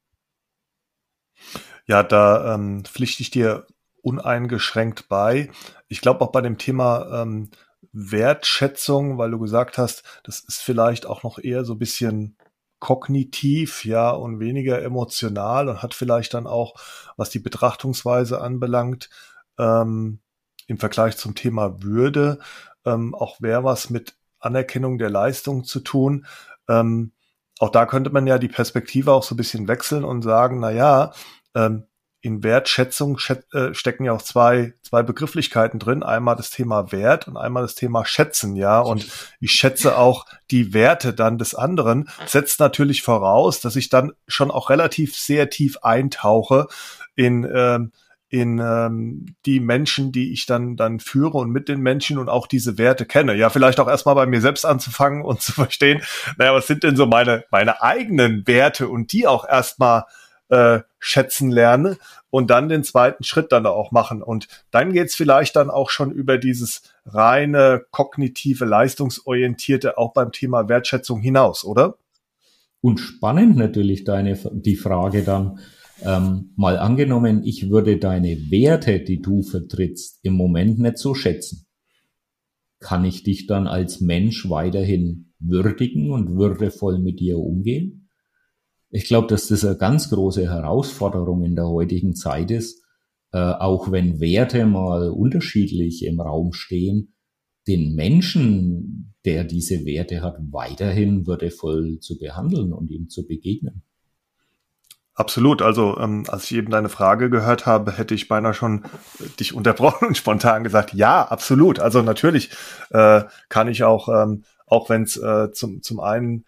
Ja, 1.86 2.04
da 2.04 2.56
ähm, 2.56 2.86
pflichte 2.86 3.24
ich 3.24 3.32
dir 3.32 3.66
uneingeschränkt 4.02 5.10
bei. 5.10 5.50
Ich 5.88 6.02
glaube 6.02 6.22
auch 6.22 6.32
bei 6.32 6.42
dem 6.42 6.58
Thema 6.58 7.22
ähm, 7.22 7.50
Wertschätzung, 7.92 9.18
weil 9.18 9.32
du 9.32 9.40
gesagt 9.40 9.78
hast, 9.78 10.04
das 10.24 10.40
ist 10.42 10.62
vielleicht 10.62 11.06
auch 11.06 11.24
noch 11.24 11.40
eher 11.40 11.66
so 11.66 11.74
ein 11.74 11.80
bisschen 11.80 12.38
kognitiv, 12.80 13.86
ja, 13.86 14.12
und 14.12 14.40
weniger 14.40 14.82
emotional 14.82 15.70
und 15.70 15.82
hat 15.82 15.94
vielleicht 15.94 16.34
dann 16.34 16.48
auch, 16.48 16.76
was 17.16 17.30
die 17.30 17.40
Betrachtungsweise 17.40 18.42
anbelangt, 18.42 19.10
ähm, 19.58 20.20
im 20.68 20.78
Vergleich 20.78 21.16
zum 21.16 21.34
Thema 21.34 21.82
Würde, 21.82 22.40
ähm, 22.86 23.16
auch 23.16 23.38
wer 23.40 23.64
was 23.64 23.90
mit 23.90 24.16
Anerkennung 24.44 24.98
der 24.98 25.10
Leistung 25.10 25.64
zu 25.64 25.80
tun. 25.80 26.26
Ähm, 26.68 27.12
auch 27.60 27.70
da 27.70 27.86
könnte 27.86 28.10
man 28.10 28.28
ja 28.28 28.38
die 28.38 28.48
Perspektive 28.48 29.14
auch 29.14 29.24
so 29.24 29.36
ein 29.36 29.38
bisschen 29.38 29.68
wechseln 29.68 30.04
und 30.04 30.22
sagen, 30.22 30.60
na 30.60 30.72
ja, 30.72 31.14
ähm, 31.56 31.86
in 32.24 32.42
Wertschätzung 32.42 33.20
äh, 33.52 33.74
stecken 33.74 34.06
ja 34.06 34.14
auch 34.14 34.22
zwei, 34.22 34.74
zwei 34.82 35.04
Begrifflichkeiten 35.04 35.78
drin. 35.78 36.04
Einmal 36.04 36.38
das 36.38 36.52
Thema 36.52 36.94
Wert 36.94 37.28
und 37.28 37.36
einmal 37.36 37.64
das 37.64 37.76
Thema 37.76 38.06
Schätzen, 38.06 38.56
ja. 38.56 38.80
Und 38.80 39.08
ich 39.42 39.52
schätze 39.52 39.98
auch 39.98 40.26
die 40.50 40.74
Werte 40.74 41.14
dann 41.14 41.38
des 41.38 41.54
anderen, 41.54 42.10
setzt 42.26 42.62
natürlich 42.62 43.02
voraus, 43.02 43.60
dass 43.60 43.76
ich 43.76 43.90
dann 43.90 44.14
schon 44.26 44.52
auch 44.52 44.70
relativ 44.70 45.18
sehr 45.18 45.50
tief 45.50 45.80
eintauche 45.82 46.68
in, 47.16 47.44
ähm, 47.54 47.92
in 48.34 48.58
ähm, 48.58 49.36
die 49.46 49.60
Menschen, 49.60 50.12
die 50.12 50.34
ich 50.34 50.48
dann 50.48 50.76
dann 50.76 51.00
führe 51.00 51.38
und 51.38 51.52
mit 51.52 51.70
den 51.70 51.82
Menschen 51.82 52.18
und 52.18 52.30
auch 52.30 52.48
diese 52.48 52.80
Werte 52.80 53.06
kenne. 53.06 53.36
Ja, 53.36 53.52
vielleicht 53.52 53.80
auch 53.80 53.88
erstmal 53.88 54.16
bei 54.16 54.26
mir 54.26 54.42
selbst 54.42 54.66
anzufangen 54.66 55.24
und 55.24 55.40
zu 55.44 55.52
verstehen, 55.52 56.02
naja, 56.40 56.52
was 56.52 56.66
sind 56.66 56.82
denn 56.82 56.96
so 56.96 57.06
meine 57.06 57.44
meine 57.52 57.84
eigenen 57.84 58.48
Werte 58.48 58.88
und 58.88 59.14
die 59.14 59.28
auch 59.28 59.48
erstmal 59.48 60.06
äh, 60.50 60.80
schätzen 60.98 61.52
lerne 61.52 61.98
und 62.32 62.50
dann 62.50 62.70
den 62.70 62.84
zweiten 62.84 63.24
Schritt 63.24 63.52
dann 63.52 63.68
auch 63.68 63.92
machen. 63.92 64.24
Und 64.24 64.48
dann 64.72 64.94
geht's 64.94 65.14
vielleicht 65.14 65.56
dann 65.56 65.70
auch 65.70 65.92
schon 65.92 66.10
über 66.10 66.40
dieses 66.40 66.82
reine 67.06 67.86
kognitive, 67.92 68.66
leistungsorientierte 68.66 70.00
auch 70.00 70.12
beim 70.14 70.32
Thema 70.32 70.68
Wertschätzung 70.70 71.22
hinaus, 71.22 71.64
oder? 71.64 71.98
Und 72.82 73.00
spannend 73.00 73.58
natürlich 73.58 74.06
deine 74.06 74.40
die 74.52 74.76
Frage 74.76 75.22
dann, 75.22 75.60
ähm, 76.02 76.54
mal 76.56 76.78
angenommen, 76.78 77.44
ich 77.44 77.70
würde 77.70 77.98
deine 77.98 78.52
Werte, 78.52 79.00
die 79.00 79.22
du 79.22 79.42
vertrittst, 79.42 80.20
im 80.24 80.34
Moment 80.34 80.80
nicht 80.80 80.98
so 80.98 81.14
schätzen. 81.14 81.66
Kann 82.80 83.06
ich 83.06 83.24
dich 83.24 83.48
dann 83.48 83.68
als 83.68 84.02
Mensch 84.02 84.50
weiterhin 84.50 85.34
würdigen 85.40 86.12
und 86.12 86.36
würdevoll 86.36 87.00
mit 87.00 87.20
dir 87.20 87.38
umgehen? 87.40 88.10
Ich 88.90 89.06
glaube, 89.06 89.28
dass 89.28 89.48
das 89.48 89.66
eine 89.66 89.78
ganz 89.78 90.10
große 90.10 90.44
Herausforderung 90.50 91.44
in 91.44 91.56
der 91.56 91.68
heutigen 91.68 92.16
Zeit 92.16 92.52
ist, 92.52 92.84
äh, 93.32 93.40
auch 93.40 93.92
wenn 93.92 94.20
Werte 94.20 94.66
mal 94.66 95.10
unterschiedlich 95.10 96.06
im 96.06 96.20
Raum 96.20 96.54
stehen, 96.54 97.16
den 97.68 97.96
Menschen, 97.96 99.16
der 99.26 99.46
diese 99.46 99.86
Werte 99.86 100.22
hat, 100.22 100.36
weiterhin 100.52 101.26
würdevoll 101.26 102.00
zu 102.00 102.20
behandeln 102.20 102.74
und 102.74 102.92
ihm 102.92 103.10
zu 103.10 103.26
begegnen. 103.26 103.84
Absolut. 105.16 105.62
Also 105.62 105.98
ähm, 106.00 106.24
als 106.28 106.46
ich 106.46 106.58
eben 106.58 106.72
deine 106.72 106.90
Frage 106.90 107.30
gehört 107.30 107.66
habe, 107.68 107.92
hätte 107.98 108.16
ich 108.16 108.28
beinahe 108.28 108.54
schon 108.54 108.84
dich 109.40 109.54
unterbrochen 109.54 110.08
und 110.08 110.18
spontan 110.18 110.64
gesagt, 110.64 110.94
ja, 110.94 111.24
absolut. 111.24 111.80
Also 111.80 112.02
natürlich 112.02 112.50
äh, 112.90 113.24
kann 113.50 113.68
ich 113.68 113.84
auch, 113.84 114.10
ähm, 114.10 114.44
auch 114.66 114.90
wenn 114.90 115.04
es 115.04 115.16
äh, 115.18 115.52
zum, 115.52 115.84
zum 115.84 116.00
einen 116.00 116.46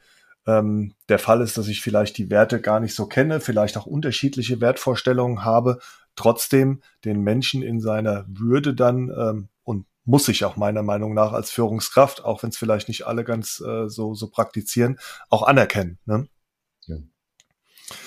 ähm, 0.47 0.93
der 1.09 1.19
Fall 1.19 1.41
ist, 1.41 1.57
dass 1.57 1.67
ich 1.67 1.81
vielleicht 1.81 2.17
die 2.17 2.29
Werte 2.31 2.59
gar 2.59 2.79
nicht 2.79 2.95
so 2.95 3.05
kenne, 3.05 3.39
vielleicht 3.39 3.77
auch 3.77 3.85
unterschiedliche 3.85 4.61
Wertvorstellungen 4.61 5.45
habe, 5.45 5.79
trotzdem 6.15 6.81
den 7.03 7.21
Menschen 7.21 7.61
in 7.61 7.79
seiner 7.79 8.25
Würde 8.27 8.73
dann 8.73 9.09
ähm, 9.09 9.49
und 9.63 9.85
muss 10.05 10.27
ich 10.27 10.43
auch 10.43 10.55
meiner 10.55 10.83
Meinung 10.83 11.13
nach 11.13 11.33
als 11.33 11.51
Führungskraft, 11.51 12.23
auch 12.23 12.41
wenn 12.41 12.49
es 12.49 12.57
vielleicht 12.57 12.87
nicht 12.87 13.05
alle 13.05 13.23
ganz 13.23 13.61
äh, 13.65 13.89
so, 13.89 14.15
so 14.15 14.29
praktizieren, 14.29 14.97
auch 15.29 15.43
anerkennen. 15.43 15.99
Ne? 16.05 16.27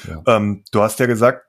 Ja. 0.06 0.22
Ähm, 0.26 0.64
du 0.70 0.82
hast 0.82 1.00
ja 1.00 1.06
gesagt, 1.06 1.48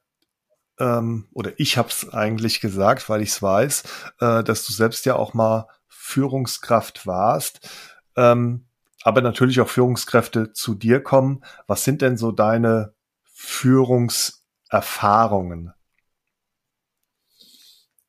ähm, 0.79 1.27
oder 1.33 1.51
ich 1.57 1.77
habe 1.77 1.89
es 1.89 2.11
eigentlich 2.13 2.61
gesagt, 2.61 3.09
weil 3.09 3.21
ich 3.21 3.29
es 3.29 3.41
weiß, 3.41 3.83
äh, 4.19 4.43
dass 4.43 4.65
du 4.65 4.73
selbst 4.73 5.05
ja 5.05 5.15
auch 5.15 5.33
mal 5.33 5.67
Führungskraft 5.87 7.05
warst. 7.05 7.69
Ähm, 8.15 8.65
aber 9.03 9.21
natürlich 9.21 9.61
auch 9.61 9.69
Führungskräfte 9.69 10.51
zu 10.53 10.73
dir 10.75 11.01
kommen. 11.01 11.43
Was 11.67 11.83
sind 11.83 12.01
denn 12.01 12.17
so 12.17 12.31
deine 12.31 12.93
Führungserfahrungen? 13.23 15.73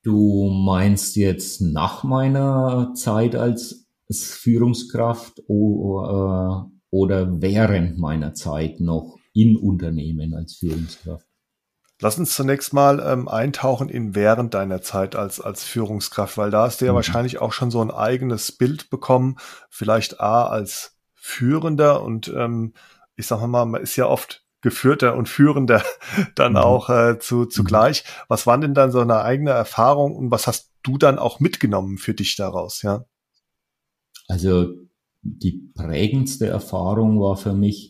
Du 0.02 0.50
meinst 0.50 1.16
jetzt 1.16 1.60
nach 1.60 2.04
meiner 2.04 2.94
Zeit 2.94 3.36
als 3.36 3.86
Führungskraft 4.10 5.42
oder 5.46 6.70
während 6.90 7.98
meiner 7.98 8.32
Zeit 8.34 8.80
noch 8.80 9.19
in 9.32 9.56
Unternehmen 9.56 10.34
als 10.34 10.56
Führungskraft? 10.56 11.26
Lass 12.02 12.18
uns 12.18 12.34
zunächst 12.34 12.72
mal 12.72 12.98
ähm, 13.00 13.28
eintauchen 13.28 13.90
in 13.90 14.14
während 14.14 14.54
deiner 14.54 14.80
Zeit 14.80 15.16
als, 15.16 15.40
als 15.40 15.64
Führungskraft, 15.64 16.38
weil 16.38 16.50
da 16.50 16.62
hast 16.62 16.80
du 16.80 16.86
ja 16.86 16.92
mhm. 16.92 16.96
wahrscheinlich 16.96 17.40
auch 17.40 17.52
schon 17.52 17.70
so 17.70 17.82
ein 17.82 17.90
eigenes 17.90 18.52
Bild 18.52 18.88
bekommen, 18.88 19.36
vielleicht 19.68 20.18
A 20.20 20.46
als 20.46 20.96
Führender 21.12 22.02
und 22.02 22.28
ähm, 22.28 22.72
ich 23.16 23.26
sag 23.26 23.46
mal, 23.46 23.66
man 23.66 23.82
ist 23.82 23.96
ja 23.96 24.06
oft 24.06 24.46
Geführter 24.62 25.14
und 25.14 25.28
Führender 25.28 25.82
dann 26.34 26.52
mhm. 26.52 26.58
auch 26.58 26.88
äh, 26.88 27.18
zu, 27.18 27.44
zugleich. 27.44 28.04
Mhm. 28.04 28.24
Was 28.28 28.46
waren 28.46 28.62
denn 28.62 28.74
dann 28.74 28.92
so 28.92 29.00
eine 29.00 29.22
eigene 29.22 29.50
Erfahrung 29.50 30.16
und 30.16 30.30
was 30.30 30.46
hast 30.46 30.72
du 30.82 30.96
dann 30.96 31.18
auch 31.18 31.40
mitgenommen 31.40 31.98
für 31.98 32.14
dich 32.14 32.36
daraus, 32.36 32.82
ja? 32.82 33.04
Also 34.28 34.68
die 35.22 35.70
prägendste 35.74 36.46
Erfahrung 36.46 37.20
war 37.20 37.36
für 37.36 37.52
mich, 37.52 37.89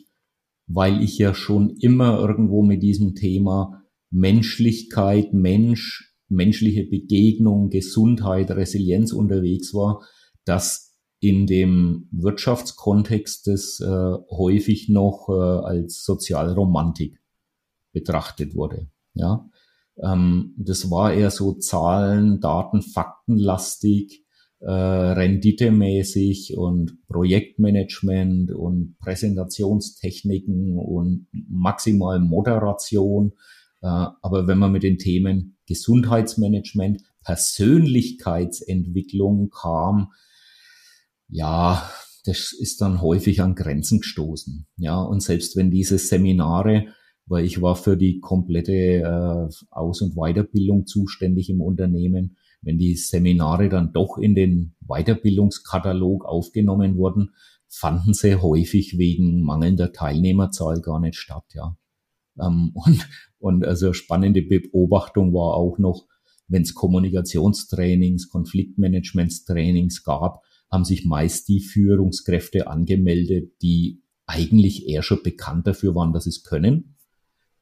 weil 0.73 1.03
ich 1.03 1.19
ja 1.19 1.35
schon 1.35 1.77
immer 1.81 2.19
irgendwo 2.21 2.63
mit 2.63 2.83
diesem 2.83 3.15
Thema 3.17 3.83
Menschlichkeit, 4.11 5.35
Mensch, 5.35 6.15
menschliche 6.29 6.85
Begegnung, 6.85 7.71
Gesundheit, 7.71 8.53
Resilienz 8.53 9.13
unterwegs 9.13 9.75
war, 9.75 10.05
dass 10.45 10.97
in 11.19 11.47
dem 11.47 12.09
Wirtschaftskontext 12.13 13.49
das 13.49 13.81
äh, 13.81 14.15
häufig 14.31 14.89
noch 14.89 15.29
äh, 15.29 15.33
als 15.33 16.05
Sozialromantik 16.05 17.19
betrachtet 17.93 18.55
wurde. 18.55 18.89
Ja, 19.15 19.51
ähm, 20.01 20.55
das 20.57 20.89
war 20.89 21.13
eher 21.13 21.33
so 21.33 21.55
Zahlen, 21.55 22.41
Daten, 22.41 22.81
Faktenlastig 22.81 24.25
äh, 24.61 24.71
renditemäßig 24.71 26.57
und 26.57 27.05
Projektmanagement 27.09 28.53
und 28.53 28.97
Präsentationstechniken 28.99 30.79
und 30.79 31.27
maximal 31.33 32.21
Moderation. 32.21 33.33
Äh, 33.81 33.87
aber 33.87 34.47
wenn 34.47 34.59
man 34.59 34.73
mit 34.73 34.83
den 34.83 34.99
Themen 34.99 35.57
Gesundheitsmanagement, 35.67 37.03
Persönlichkeitsentwicklung 37.25 39.49
kam, 39.51 40.13
ja, 41.29 41.91
das 42.25 42.53
ist 42.53 42.83
dann 42.83 43.01
häufig 43.01 43.41
an 43.41 43.55
Grenzen 43.55 44.01
gestoßen. 44.01 44.67
Ja, 44.77 45.01
und 45.01 45.23
selbst 45.23 45.57
wenn 45.57 45.71
diese 45.71 45.97
Seminare, 45.99 46.89
weil 47.27 47.45
ich 47.45 47.63
war 47.63 47.77
für 47.77 47.97
die 47.97 48.19
komplette 48.21 48.73
äh, 48.73 49.49
Aus- 49.71 50.03
und 50.03 50.17
Weiterbildung 50.17 50.87
zuständig 50.87 51.49
im 51.49 51.63
Unternehmen, 51.63 52.37
wenn 52.63 52.79
die 52.79 52.95
Seminare 52.95 53.69
dann 53.69 53.93
doch 53.93 54.19
in 54.19 54.35
den 54.35 54.75
Weiterbildungskatalog 54.81 56.25
aufgenommen 56.25 56.97
wurden, 56.97 57.31
fanden 57.69 58.15
sie 58.15 58.37
häufig 58.37 58.99
wegen 58.99 59.43
mangelnder 59.43 59.93
Teilnehmerzahl 59.93 60.81
gar 60.81 61.01
nicht 61.01 61.17
statt, 61.17 61.45
ja. 61.55 61.77
Ähm, 62.41 62.73
und, 62.75 63.09
und 63.39 63.65
also 63.65 63.93
spannende 63.93 64.43
Beobachtung 64.43 65.33
war 65.33 65.55
auch 65.55 65.79
noch, 65.79 66.07
wenn 66.49 66.63
es 66.63 66.75
Kommunikationstrainings, 66.75 68.29
Konfliktmanagementstrainings 68.29 70.03
gab, 70.03 70.43
haben 70.71 70.85
sich 70.85 71.05
meist 71.05 71.49
die 71.49 71.61
Führungskräfte 71.61 72.67
angemeldet, 72.67 73.53
die 73.63 74.03
eigentlich 74.27 74.89
eher 74.89 75.03
schon 75.03 75.23
bekannt 75.23 75.67
dafür 75.67 75.95
waren, 75.95 76.13
dass 76.13 76.25
sie 76.25 76.31
es 76.31 76.43
können. 76.43 76.97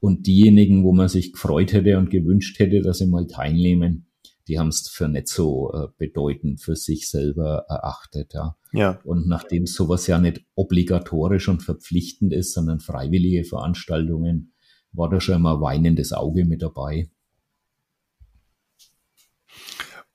Und 0.00 0.26
diejenigen, 0.26 0.84
wo 0.84 0.92
man 0.92 1.08
sich 1.08 1.32
gefreut 1.32 1.72
hätte 1.72 1.98
und 1.98 2.10
gewünscht 2.10 2.58
hätte, 2.58 2.82
dass 2.82 2.98
sie 2.98 3.06
mal 3.06 3.26
teilnehmen, 3.26 4.07
die 4.48 4.58
haben 4.58 4.68
es 4.68 4.88
für 4.88 5.08
nicht 5.08 5.28
so 5.28 5.72
äh, 5.72 5.88
bedeutend 5.98 6.60
für 6.60 6.74
sich 6.74 7.08
selber 7.08 7.66
erachtet. 7.68 8.32
Ja. 8.34 8.56
ja. 8.72 8.98
Und 9.04 9.28
nachdem 9.28 9.66
sowas 9.66 10.06
ja 10.06 10.18
nicht 10.18 10.44
obligatorisch 10.54 11.48
und 11.48 11.62
verpflichtend 11.62 12.32
ist, 12.32 12.54
sondern 12.54 12.80
freiwillige 12.80 13.44
Veranstaltungen, 13.44 14.54
war 14.92 15.10
da 15.10 15.20
schon 15.20 15.36
immer 15.36 15.60
weinendes 15.60 16.12
Auge 16.12 16.46
mit 16.46 16.62
dabei. 16.62 17.10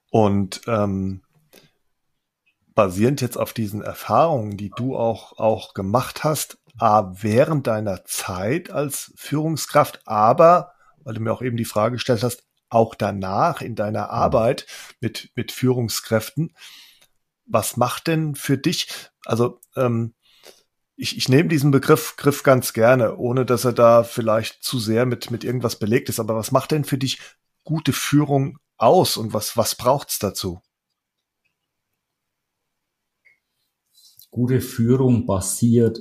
Und 0.09 0.61
ähm, 0.67 1.21
basierend 2.73 3.21
jetzt 3.21 3.37
auf 3.37 3.53
diesen 3.53 3.81
Erfahrungen, 3.81 4.57
die 4.57 4.71
du 4.75 4.95
auch, 4.95 5.37
auch 5.37 5.73
gemacht 5.73 6.23
hast, 6.23 6.57
A, 6.79 7.13
während 7.21 7.67
deiner 7.67 8.03
Zeit 8.05 8.71
als 8.71 9.13
Führungskraft, 9.15 10.01
aber, 10.05 10.73
weil 11.03 11.13
du 11.13 11.21
mir 11.21 11.31
auch 11.31 11.43
eben 11.43 11.57
die 11.57 11.65
Frage 11.65 11.93
gestellt 11.93 12.23
hast, 12.23 12.43
auch 12.73 12.95
danach 12.95 13.61
in 13.61 13.75
deiner 13.75 14.05
mhm. 14.05 14.11
Arbeit 14.11 14.65
mit, 14.99 15.31
mit 15.35 15.51
Führungskräften. 15.51 16.53
Was 17.45 17.77
macht 17.77 18.07
denn 18.07 18.35
für 18.35 18.57
dich, 18.57 18.87
also 19.25 19.59
ähm, 19.75 20.13
ich, 20.95 21.17
ich 21.17 21.27
nehme 21.27 21.49
diesen 21.49 21.71
Begriff 21.71 22.15
Griff 22.17 22.43
ganz 22.43 22.73
gerne, 22.73 23.17
ohne 23.17 23.45
dass 23.45 23.65
er 23.65 23.73
da 23.73 24.03
vielleicht 24.03 24.63
zu 24.63 24.79
sehr 24.79 25.05
mit, 25.05 25.31
mit 25.31 25.43
irgendwas 25.43 25.77
belegt 25.79 26.09
ist, 26.09 26.19
aber 26.19 26.35
was 26.35 26.51
macht 26.51 26.71
denn 26.71 26.83
für 26.83 26.97
dich 26.97 27.19
gute 27.63 27.93
Führung 27.93 28.59
aus 28.77 29.17
und 29.17 29.33
was, 29.33 29.57
was 29.57 29.75
braucht's 29.75 30.19
dazu? 30.19 30.61
Gute 34.29 34.61
Führung 34.61 35.25
basiert 35.25 35.99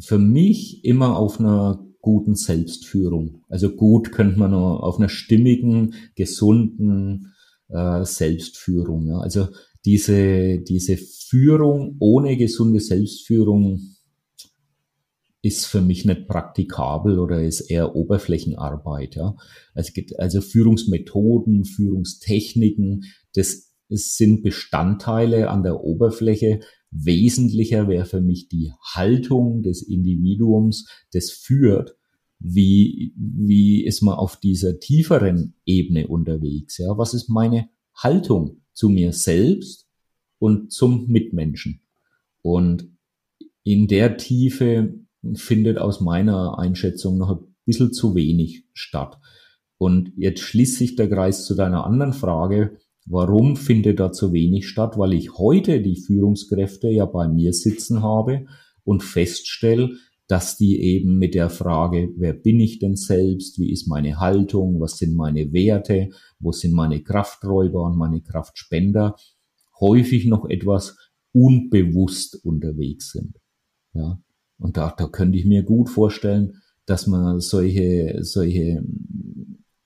für 0.00 0.18
mich 0.18 0.84
immer 0.84 1.16
auf 1.16 1.38
einer 1.38 1.87
guten 2.08 2.36
Selbstführung. 2.36 3.42
Also 3.50 3.68
gut 3.68 4.12
könnte 4.12 4.38
man 4.38 4.54
auf 4.54 4.98
einer 4.98 5.10
stimmigen, 5.10 5.92
gesunden 6.14 7.34
äh, 7.68 8.02
Selbstführung. 8.02 9.08
Ja. 9.08 9.18
Also 9.18 9.48
diese, 9.84 10.58
diese 10.60 10.96
Führung 10.96 11.96
ohne 11.98 12.38
gesunde 12.38 12.80
Selbstführung, 12.80 13.80
ist 15.42 15.66
für 15.66 15.82
mich 15.82 16.04
nicht 16.04 16.26
praktikabel 16.26 17.18
oder 17.18 17.42
ist 17.42 17.60
eher 17.60 17.94
Oberflächenarbeit. 17.94 19.14
Ja. 19.14 19.36
Es 19.74 19.92
gibt 19.92 20.18
also 20.18 20.40
Führungsmethoden, 20.40 21.64
Führungstechniken, 21.64 23.04
das 23.34 23.72
sind 23.88 24.42
Bestandteile 24.42 25.50
an 25.50 25.62
der 25.62 25.80
Oberfläche. 25.84 26.60
Wesentlicher 26.90 27.86
wäre 27.86 28.06
für 28.06 28.20
mich 28.20 28.48
die 28.48 28.72
Haltung 28.94 29.62
des 29.62 29.82
Individuums, 29.82 30.86
das 31.12 31.30
führt. 31.30 31.97
Wie, 32.40 33.12
wie 33.16 33.84
ist 33.84 34.02
man 34.02 34.14
auf 34.14 34.38
dieser 34.38 34.78
tieferen 34.78 35.54
Ebene 35.64 36.06
unterwegs? 36.06 36.78
Ja, 36.78 36.96
was 36.96 37.14
ist 37.14 37.28
meine 37.28 37.68
Haltung 37.94 38.62
zu 38.72 38.88
mir 38.88 39.12
selbst 39.12 39.88
und 40.38 40.72
zum 40.72 41.08
Mitmenschen? 41.08 41.80
Und 42.42 42.88
in 43.64 43.88
der 43.88 44.16
Tiefe 44.16 44.94
findet 45.34 45.78
aus 45.78 46.00
meiner 46.00 46.58
Einschätzung 46.58 47.18
noch 47.18 47.30
ein 47.30 47.54
bisschen 47.64 47.92
zu 47.92 48.14
wenig 48.14 48.64
statt. 48.72 49.18
Und 49.76 50.12
jetzt 50.16 50.40
schließt 50.40 50.76
sich 50.76 50.96
der 50.96 51.08
Kreis 51.08 51.44
zu 51.44 51.54
deiner 51.54 51.84
anderen 51.84 52.12
Frage, 52.12 52.78
warum 53.06 53.56
findet 53.56 54.00
da 54.00 54.12
zu 54.12 54.32
wenig 54.32 54.68
statt? 54.68 54.98
Weil 54.98 55.12
ich 55.12 55.38
heute 55.38 55.80
die 55.80 56.00
Führungskräfte 56.00 56.88
ja 56.88 57.04
bei 57.04 57.28
mir 57.28 57.52
sitzen 57.52 58.02
habe 58.02 58.46
und 58.84 59.02
feststelle, 59.02 59.90
dass 60.28 60.58
die 60.58 60.80
eben 60.82 61.18
mit 61.18 61.34
der 61.34 61.48
Frage, 61.48 62.10
wer 62.16 62.34
bin 62.34 62.60
ich 62.60 62.78
denn 62.78 62.96
selbst, 62.96 63.58
wie 63.58 63.72
ist 63.72 63.88
meine 63.88 64.20
Haltung, 64.20 64.78
was 64.78 64.98
sind 64.98 65.14
meine 65.14 65.52
Werte, 65.52 66.10
wo 66.38 66.52
sind 66.52 66.74
meine 66.74 67.02
Krafträuber 67.02 67.82
und 67.82 67.96
meine 67.96 68.20
Kraftspender, 68.20 69.16
häufig 69.80 70.26
noch 70.26 70.48
etwas 70.48 70.96
unbewusst 71.32 72.44
unterwegs 72.44 73.12
sind. 73.12 73.38
Ja. 73.94 74.20
Und 74.58 74.76
da, 74.76 74.94
da 74.96 75.06
könnte 75.06 75.38
ich 75.38 75.46
mir 75.46 75.62
gut 75.62 75.88
vorstellen, 75.88 76.58
dass 76.84 77.06
man 77.06 77.40
solche, 77.40 78.18
solche 78.22 78.82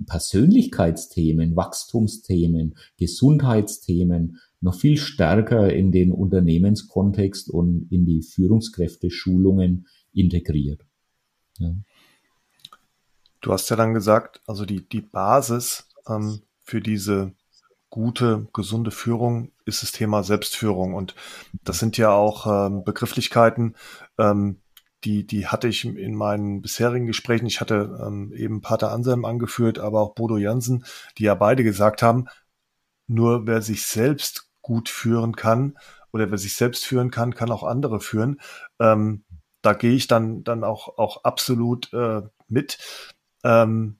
Persönlichkeitsthemen, 0.06 1.54
Wachstumsthemen, 1.54 2.74
Gesundheitsthemen 2.98 4.38
noch 4.60 4.74
viel 4.74 4.96
stärker 4.96 5.72
in 5.72 5.92
den 5.92 6.10
Unternehmenskontext 6.10 7.50
und 7.50 7.86
in 7.90 8.06
die 8.06 8.22
Führungskräfte-Schulungen 8.22 9.86
integriert. 10.12 10.84
Ja. 11.58 11.72
Du 13.40 13.52
hast 13.52 13.68
ja 13.70 13.76
dann 13.76 13.94
gesagt, 13.94 14.40
also 14.46 14.64
die, 14.64 14.88
die 14.88 15.00
Basis 15.00 15.88
ähm, 16.08 16.42
für 16.62 16.80
diese 16.80 17.32
gute, 17.90 18.46
gesunde 18.52 18.90
Führung 18.90 19.50
ist 19.64 19.82
das 19.82 19.92
Thema 19.92 20.22
Selbstführung. 20.22 20.94
Und 20.94 21.14
das 21.64 21.78
sind 21.78 21.96
ja 21.98 22.10
auch 22.10 22.46
ähm, 22.46 22.84
Begrifflichkeiten, 22.84 23.76
ähm, 24.18 24.62
die, 25.04 25.26
die 25.26 25.48
hatte 25.48 25.68
ich 25.68 25.84
in 25.84 26.14
meinen 26.14 26.62
bisherigen 26.62 27.06
Gesprächen. 27.06 27.46
Ich 27.46 27.60
hatte 27.60 27.98
ähm, 28.06 28.32
eben 28.32 28.60
Pater 28.60 28.92
Anselm 28.92 29.24
angeführt, 29.24 29.78
aber 29.78 30.00
auch 30.00 30.14
Bodo 30.14 30.36
Jansen, 30.36 30.84
die 31.18 31.24
ja 31.24 31.34
beide 31.34 31.64
gesagt 31.64 32.02
haben, 32.02 32.28
nur 33.08 33.46
wer 33.46 33.62
sich 33.62 33.84
selbst 33.84 34.48
gut 34.62 34.88
führen 34.88 35.34
kann 35.34 35.76
oder 36.12 36.30
wer 36.30 36.38
sich 36.38 36.54
selbst 36.54 36.84
führen 36.84 37.10
kann, 37.10 37.34
kann 37.34 37.50
auch 37.50 37.64
andere 37.64 38.00
führen. 38.00 38.40
Ähm, 38.78 39.24
da 39.62 39.72
gehe 39.72 39.94
ich 39.94 40.06
dann, 40.08 40.44
dann 40.44 40.64
auch, 40.64 40.98
auch 40.98 41.24
absolut 41.24 41.92
äh, 41.92 42.22
mit. 42.48 42.78
Ähm, 43.44 43.96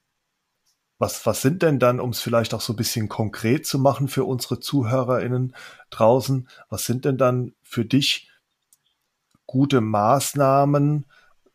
was, 0.98 1.26
was 1.26 1.42
sind 1.42 1.62
denn 1.62 1.80
dann, 1.80 1.98
um 1.98 2.10
es 2.10 2.20
vielleicht 2.20 2.54
auch 2.54 2.60
so 2.60 2.74
ein 2.74 2.76
bisschen 2.76 3.08
konkret 3.08 3.66
zu 3.66 3.78
machen 3.78 4.06
für 4.06 4.24
unsere 4.24 4.60
ZuhörerInnen 4.60 5.54
draußen, 5.90 6.48
was 6.68 6.84
sind 6.84 7.04
denn 7.04 7.18
dann 7.18 7.54
für 7.62 7.84
dich 7.84 8.30
gute 9.46 9.80
Maßnahmen, 9.80 11.06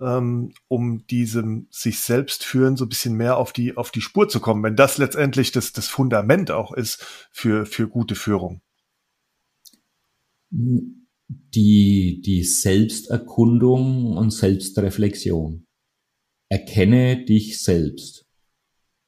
ähm, 0.01 0.53
um 0.67 1.07
diesem 1.07 1.67
sich 1.71 2.01
selbst 2.01 2.43
führen 2.43 2.75
so 2.75 2.85
ein 2.85 2.89
bisschen 2.89 3.15
mehr 3.15 3.37
auf 3.37 3.53
die, 3.53 3.77
auf 3.77 3.91
die 3.91 4.01
Spur 4.01 4.27
zu 4.27 4.39
kommen, 4.39 4.63
wenn 4.63 4.75
das 4.75 4.97
letztendlich 4.97 5.51
das, 5.51 5.71
das 5.71 5.87
Fundament 5.87 6.51
auch 6.51 6.73
ist 6.73 7.29
für, 7.31 7.65
für 7.65 7.87
gute 7.87 8.15
Führung? 8.15 8.61
Die, 11.29 12.21
die 12.25 12.43
Selbsterkundung 12.43 14.15
und 14.15 14.31
Selbstreflexion. 14.31 15.65
Erkenne 16.49 17.25
dich 17.25 17.61
selbst. 17.61 18.25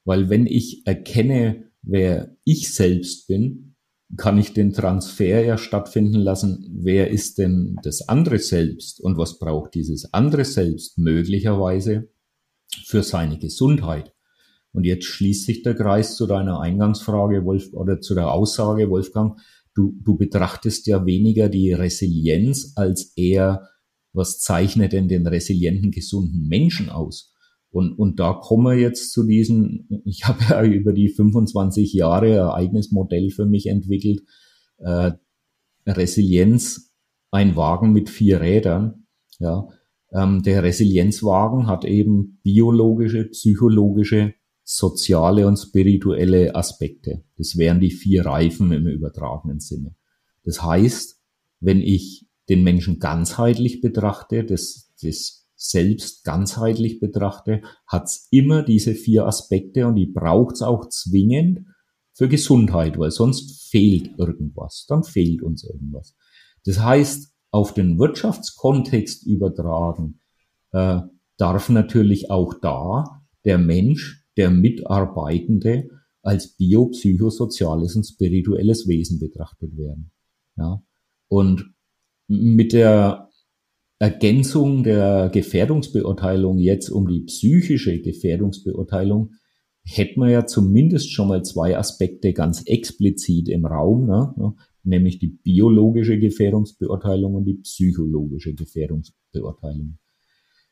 Weil 0.04 0.30
wenn 0.30 0.46
ich 0.46 0.86
erkenne, 0.86 1.72
wer 1.82 2.36
ich 2.44 2.74
selbst 2.74 3.28
bin, 3.28 3.76
kann 4.18 4.38
ich 4.38 4.54
den 4.54 4.74
Transfer 4.74 5.44
ja 5.46 5.58
stattfinden 5.58 6.20
lassen, 6.20 6.68
wer 6.82 7.12
ist 7.12 7.38
denn 7.38 7.78
das 7.84 8.10
andere 8.10 8.40
Selbst 8.40 9.00
und 9.00 9.18
was 9.18 9.38
braucht 9.38 9.76
dieses 9.76 10.14
andere 10.14 10.46
Selbst 10.46 10.98
möglicherweise 10.98 12.10
für 12.86 13.04
seine 13.04 13.38
Gesundheit. 13.38 14.14
Und 14.72 14.86
jetzt 14.86 15.06
schließt 15.06 15.46
sich 15.46 15.64
der 15.64 15.76
Kreis 15.76 16.16
zu 16.16 16.28
deiner 16.28 16.60
Eingangsfrage, 16.60 17.44
Wolf, 17.46 17.74
oder 17.74 18.02
zu 18.02 18.14
der 18.14 18.32
Aussage, 18.32 18.90
Wolfgang. 18.90 19.40
Du, 19.80 19.94
du 20.04 20.18
betrachtest 20.18 20.88
ja 20.88 21.06
weniger 21.06 21.48
die 21.48 21.72
Resilienz 21.72 22.74
als 22.76 23.14
eher, 23.16 23.70
was 24.12 24.40
zeichnet 24.40 24.92
denn 24.92 25.08
den 25.08 25.26
resilienten, 25.26 25.92
gesunden 25.92 26.50
Menschen 26.50 26.90
aus? 26.90 27.34
Und, 27.70 27.94
und 27.98 28.20
da 28.20 28.34
kommen 28.34 28.66
wir 28.66 28.78
jetzt 28.78 29.14
zu 29.14 29.26
diesen, 29.26 29.88
ich 30.04 30.26
habe 30.28 30.44
ja 30.50 30.64
über 30.66 30.92
die 30.92 31.08
25 31.08 31.94
Jahre 31.94 32.44
ein 32.44 32.66
eigenes 32.66 32.92
Modell 32.92 33.30
für 33.30 33.46
mich 33.46 33.68
entwickelt, 33.68 34.20
äh, 34.80 35.14
Resilienz, 35.88 36.92
ein 37.32 37.56
Wagen 37.56 37.94
mit 37.94 38.10
vier 38.10 38.42
Rädern. 38.42 39.06
Ja, 39.40 39.70
ähm, 40.12 40.44
der 40.44 40.62
Resilienzwagen 40.62 41.68
hat 41.68 41.86
eben 41.86 42.42
biologische, 42.44 43.30
psychologische, 43.30 44.34
soziale 44.70 45.48
und 45.48 45.58
spirituelle 45.58 46.56
Aspekte. 46.56 47.24
Das 47.38 47.58
wären 47.58 47.80
die 47.80 47.90
vier 47.90 48.24
Reifen 48.24 48.72
im 48.72 48.86
übertragenen 48.86 49.60
Sinne. 49.60 49.96
Das 50.44 50.62
heißt, 50.62 51.20
wenn 51.60 51.82
ich 51.82 52.28
den 52.50 52.64
Menschen 52.64 53.00
ganzheitlich 53.00 53.82
betrachte, 53.82 54.44
das, 54.44 54.94
das 55.02 55.48
selbst 55.56 56.24
ganzheitlich 56.24 57.00
betrachte, 57.00 57.64
hat's 57.88 58.28
immer 58.30 58.62
diese 58.62 58.94
vier 58.94 59.26
Aspekte 59.26 59.88
und 59.88 59.96
die 59.96 60.06
braucht's 60.06 60.62
auch 60.62 60.88
zwingend 60.90 61.66
für 62.14 62.30
Gesundheit, 62.30 63.00
weil 63.00 63.10
sonst 63.10 63.72
fehlt 63.72 64.20
irgendwas, 64.20 64.86
dann 64.88 65.04
fehlt 65.04 65.42
uns 65.42 65.64
irgendwas. 65.64 66.16
Das 66.66 66.80
heißt, 66.80 67.34
auf 67.50 67.74
den 67.74 67.98
Wirtschaftskontext 67.98 69.26
übertragen, 69.26 70.22
äh, 70.74 71.02
darf 71.38 71.70
natürlich 71.70 72.30
auch 72.30 72.54
da 72.54 73.24
der 73.46 73.58
Mensch, 73.58 74.20
der 74.38 74.50
Mitarbeitende 74.50 75.90
als 76.22 76.56
biopsychosoziales 76.56 77.96
und 77.96 78.06
spirituelles 78.06 78.88
Wesen 78.88 79.20
betrachtet 79.20 79.78
werden. 79.78 80.12
Ja? 80.58 80.84
Und 81.28 81.74
mit 82.28 82.74
der 82.74 83.30
Ergänzung 84.00 84.84
der 84.84 85.30
Gefährdungsbeurteilung 85.34 86.58
jetzt 86.58 86.90
um 86.90 87.08
die 87.08 87.22
psychische 87.22 88.02
Gefährdungsbeurteilung 88.02 89.34
hätten 89.84 90.22
wir 90.22 90.30
ja 90.30 90.46
zumindest 90.46 91.12
schon 91.12 91.28
mal 91.28 91.44
zwei 91.44 91.78
Aspekte 91.78 92.34
ganz 92.34 92.62
explizit 92.66 93.50
im 93.50 93.66
Raum, 93.66 94.06
ne, 94.06 94.54
nämlich 94.84 95.20
die 95.20 95.28
biologische 95.28 96.20
Gefährdungsbeurteilung 96.20 97.36
und 97.36 97.46
die 97.46 97.56
psychologische 97.56 98.54
Gefährdungsbeurteilung. 98.54 99.98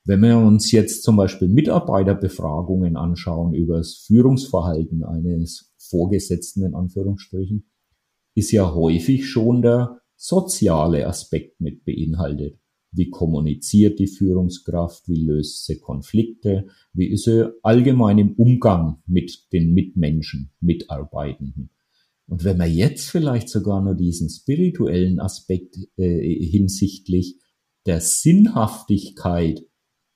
Wenn 0.07 0.21
wir 0.21 0.37
uns 0.37 0.71
jetzt 0.71 1.03
zum 1.03 1.17
Beispiel 1.17 1.49
Mitarbeiterbefragungen 1.49 2.95
anschauen 2.95 3.53
über 3.53 3.79
das 3.79 4.05
Führungsverhalten 4.07 5.03
eines 5.03 5.73
Vorgesetzten 5.77 6.63
in 6.63 6.75
Anführungsstrichen, 6.75 7.69
ist 8.33 8.51
ja 8.51 8.73
häufig 8.73 9.27
schon 9.27 9.61
der 9.61 9.99
soziale 10.15 11.05
Aspekt 11.07 11.59
mit 11.59 11.83
beinhaltet. 11.83 12.57
Wie 12.93 13.09
kommuniziert 13.09 13.99
die 13.99 14.07
Führungskraft? 14.07 15.09
Wie 15.09 15.25
löst 15.25 15.65
sie 15.65 15.81
Konflikte? 15.81 16.67
Wie 16.93 17.11
ist 17.11 17.25
sie 17.25 17.51
allgemein 17.61 18.17
im 18.17 18.31
Umgang 18.35 19.01
mit 19.07 19.51
den 19.51 19.73
Mitmenschen, 19.73 20.53
Mitarbeitenden? 20.61 21.71
Und 22.27 22.45
wenn 22.45 22.57
man 22.57 22.71
jetzt 22.71 23.09
vielleicht 23.09 23.49
sogar 23.49 23.81
nur 23.81 23.95
diesen 23.95 24.29
spirituellen 24.29 25.19
Aspekt 25.19 25.75
äh, 25.97 26.45
hinsichtlich 26.45 27.41
der 27.85 27.99
Sinnhaftigkeit 27.99 29.66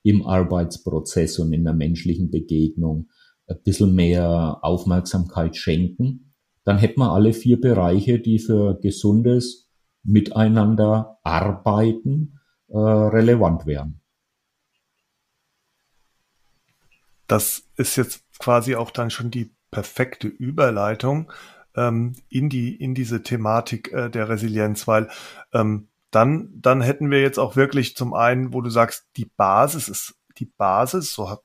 im 0.03 0.25
Arbeitsprozess 0.25 1.39
und 1.39 1.53
in 1.53 1.63
der 1.63 1.73
menschlichen 1.73 2.31
Begegnung 2.31 3.09
ein 3.47 3.61
bisschen 3.63 3.93
mehr 3.93 4.59
Aufmerksamkeit 4.61 5.55
schenken, 5.55 6.33
dann 6.63 6.77
hätten 6.77 6.99
wir 6.99 7.11
alle 7.11 7.33
vier 7.33 7.59
Bereiche, 7.59 8.19
die 8.19 8.39
für 8.39 8.79
gesundes 8.79 9.69
Miteinander 10.03 11.19
arbeiten 11.23 12.39
äh, 12.67 12.77
relevant 12.77 13.65
wären. 13.65 14.01
Das 17.27 17.63
ist 17.77 17.95
jetzt 17.95 18.23
quasi 18.39 18.75
auch 18.75 18.91
dann 18.91 19.09
schon 19.09 19.31
die 19.31 19.55
perfekte 19.71 20.27
Überleitung 20.27 21.31
ähm, 21.75 22.15
in 22.29 22.49
die 22.49 22.75
in 22.75 22.93
diese 22.93 23.23
Thematik 23.23 23.91
äh, 23.93 24.09
der 24.09 24.29
Resilienz, 24.29 24.87
weil 24.87 25.09
ähm, 25.53 25.87
dann, 26.12 26.50
dann 26.54 26.82
hätten 26.82 27.10
wir 27.10 27.21
jetzt 27.21 27.39
auch 27.39 27.56
wirklich 27.56 27.95
zum 27.95 28.13
einen, 28.13 28.54
wo 28.54 28.62
du 28.62 28.69
sagst, 28.69 29.06
die 29.17 29.26
Basis 29.26 29.88
ist 29.88 30.15
die 30.38 30.45
Basis, 30.45 31.13
so 31.13 31.30
hat, 31.30 31.41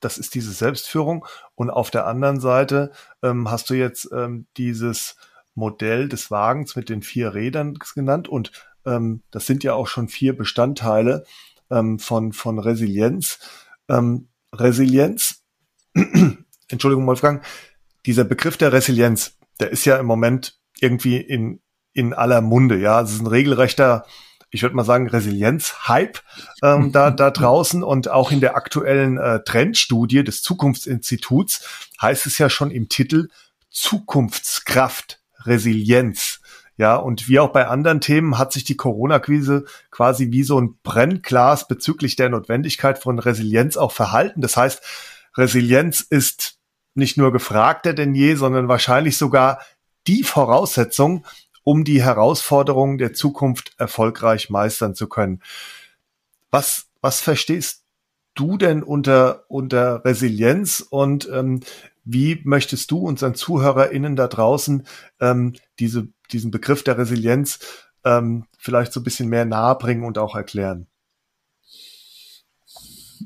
das 0.00 0.18
ist 0.18 0.34
diese 0.34 0.52
Selbstführung. 0.52 1.26
Und 1.54 1.70
auf 1.70 1.90
der 1.90 2.06
anderen 2.06 2.40
Seite 2.40 2.92
ähm, 3.22 3.50
hast 3.50 3.70
du 3.70 3.74
jetzt 3.74 4.08
ähm, 4.12 4.46
dieses 4.56 5.16
Modell 5.54 6.08
des 6.08 6.30
Wagens 6.30 6.76
mit 6.76 6.88
den 6.88 7.02
vier 7.02 7.34
Rädern 7.34 7.78
genannt 7.94 8.28
und 8.28 8.52
ähm, 8.84 9.22
das 9.30 9.46
sind 9.46 9.64
ja 9.64 9.74
auch 9.74 9.86
schon 9.86 10.08
vier 10.08 10.36
Bestandteile 10.36 11.24
ähm, 11.70 11.98
von, 11.98 12.32
von 12.32 12.58
Resilienz. 12.58 13.38
Ähm, 13.88 14.28
Resilienz, 14.52 15.42
Entschuldigung, 16.68 17.06
Wolfgang, 17.06 17.44
dieser 18.04 18.24
Begriff 18.24 18.56
der 18.56 18.72
Resilienz, 18.72 19.38
der 19.60 19.70
ist 19.70 19.84
ja 19.84 19.96
im 19.96 20.06
Moment 20.06 20.58
irgendwie 20.80 21.16
in, 21.16 21.60
in 21.94 22.12
aller 22.12 22.42
Munde, 22.42 22.78
ja. 22.78 23.00
Es 23.00 23.12
ist 23.12 23.20
ein 23.20 23.26
regelrechter, 23.26 24.04
ich 24.50 24.62
würde 24.62 24.76
mal 24.76 24.84
sagen, 24.84 25.08
Resilienz-Hype 25.08 26.20
ähm, 26.62 26.92
da, 26.92 27.10
da 27.12 27.30
draußen 27.30 27.82
und 27.82 28.10
auch 28.10 28.30
in 28.30 28.40
der 28.40 28.56
aktuellen 28.56 29.16
äh, 29.16 29.42
Trendstudie 29.42 30.24
des 30.24 30.42
Zukunftsinstituts 30.42 31.66
heißt 32.02 32.26
es 32.26 32.38
ja 32.38 32.50
schon 32.50 32.70
im 32.70 32.88
Titel 32.88 33.28
Zukunftskraft, 33.70 35.20
Resilienz. 35.44 36.40
Ja, 36.76 36.96
und 36.96 37.28
wie 37.28 37.38
auch 37.38 37.52
bei 37.52 37.68
anderen 37.68 38.00
Themen 38.00 38.36
hat 38.36 38.52
sich 38.52 38.64
die 38.64 38.76
Corona-Krise 38.76 39.64
quasi 39.92 40.32
wie 40.32 40.42
so 40.42 40.60
ein 40.60 40.76
Brennglas 40.82 41.68
bezüglich 41.68 42.16
der 42.16 42.30
Notwendigkeit 42.30 42.98
von 42.98 43.20
Resilienz 43.20 43.76
auch 43.76 43.92
verhalten. 43.92 44.40
Das 44.40 44.56
heißt, 44.56 44.82
Resilienz 45.36 46.00
ist 46.00 46.58
nicht 46.94 47.16
nur 47.16 47.32
gefragter 47.32 47.92
denn 47.92 48.14
je, 48.14 48.34
sondern 48.34 48.66
wahrscheinlich 48.66 49.16
sogar 49.16 49.60
die 50.06 50.24
Voraussetzung, 50.24 51.24
um 51.64 51.84
die 51.84 52.02
Herausforderungen 52.02 52.98
der 52.98 53.14
Zukunft 53.14 53.72
erfolgreich 53.78 54.50
meistern 54.50 54.94
zu 54.94 55.08
können. 55.08 55.40
Was, 56.50 56.86
was 57.00 57.20
verstehst 57.20 57.84
du 58.34 58.56
denn 58.58 58.82
unter, 58.82 59.44
unter 59.48 60.04
Resilienz 60.04 60.86
und 60.88 61.28
ähm, 61.32 61.60
wie 62.04 62.40
möchtest 62.44 62.90
du 62.90 62.98
unseren 62.98 63.34
ZuhörerInnen 63.34 64.14
da 64.14 64.28
draußen 64.28 64.86
ähm, 65.20 65.54
diese, 65.78 66.08
diesen 66.30 66.50
Begriff 66.50 66.84
der 66.84 66.98
Resilienz 66.98 67.58
ähm, 68.04 68.44
vielleicht 68.58 68.92
so 68.92 69.00
ein 69.00 69.04
bisschen 69.04 69.28
mehr 69.28 69.46
nahebringen 69.46 70.04
und 70.04 70.18
auch 70.18 70.36
erklären? 70.36 70.86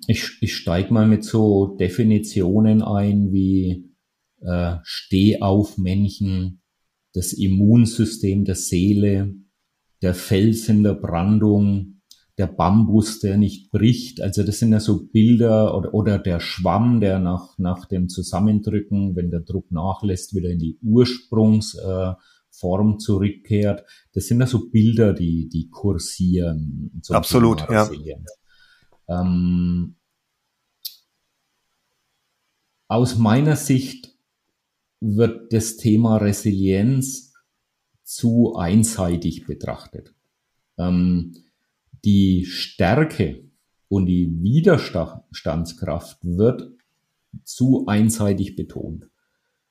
Ich, 0.06 0.38
ich 0.40 0.56
steige 0.56 0.92
mal 0.92 1.06
mit 1.06 1.24
so 1.24 1.76
Definitionen 1.76 2.82
ein 2.82 3.32
wie 3.32 3.90
äh, 4.40 4.76
Stehaufmännchen, 4.84 6.60
das 7.14 7.32
Immunsystem 7.32 8.44
der 8.44 8.54
Seele, 8.54 9.34
der 10.02 10.14
Fels 10.14 10.68
in 10.68 10.82
der 10.82 10.94
Brandung, 10.94 11.98
der 12.38 12.46
Bambus, 12.46 13.18
der 13.18 13.36
nicht 13.36 13.70
bricht. 13.70 14.20
Also 14.20 14.44
das 14.44 14.60
sind 14.60 14.72
ja 14.72 14.78
so 14.78 15.06
Bilder 15.08 15.76
oder, 15.76 15.92
oder 15.92 16.18
der 16.18 16.38
Schwamm, 16.38 17.00
der 17.00 17.18
nach, 17.18 17.58
nach 17.58 17.86
dem 17.86 18.08
Zusammendrücken, 18.08 19.16
wenn 19.16 19.30
der 19.30 19.40
Druck 19.40 19.72
nachlässt, 19.72 20.34
wieder 20.36 20.50
in 20.50 20.60
die 20.60 20.78
Ursprungsform 20.80 22.18
äh, 22.94 22.98
zurückkehrt. 22.98 23.84
Das 24.12 24.28
sind 24.28 24.38
ja 24.40 24.46
so 24.46 24.70
Bilder, 24.70 25.14
die, 25.14 25.48
die 25.48 25.68
kursieren. 25.68 27.02
Absolut, 27.08 27.68
ja. 27.68 27.90
Ähm, 29.08 29.96
aus 32.86 33.18
meiner 33.18 33.56
Sicht 33.56 34.07
wird 35.00 35.52
das 35.52 35.76
Thema 35.76 36.16
Resilienz 36.16 37.34
zu 38.02 38.54
einseitig 38.56 39.46
betrachtet. 39.46 40.14
Ähm, 40.78 41.34
die 42.04 42.44
Stärke 42.46 43.44
und 43.88 44.06
die 44.06 44.30
Widerstandskraft 44.42 46.18
wird 46.22 46.70
zu 47.44 47.86
einseitig 47.86 48.56
betont, 48.56 49.10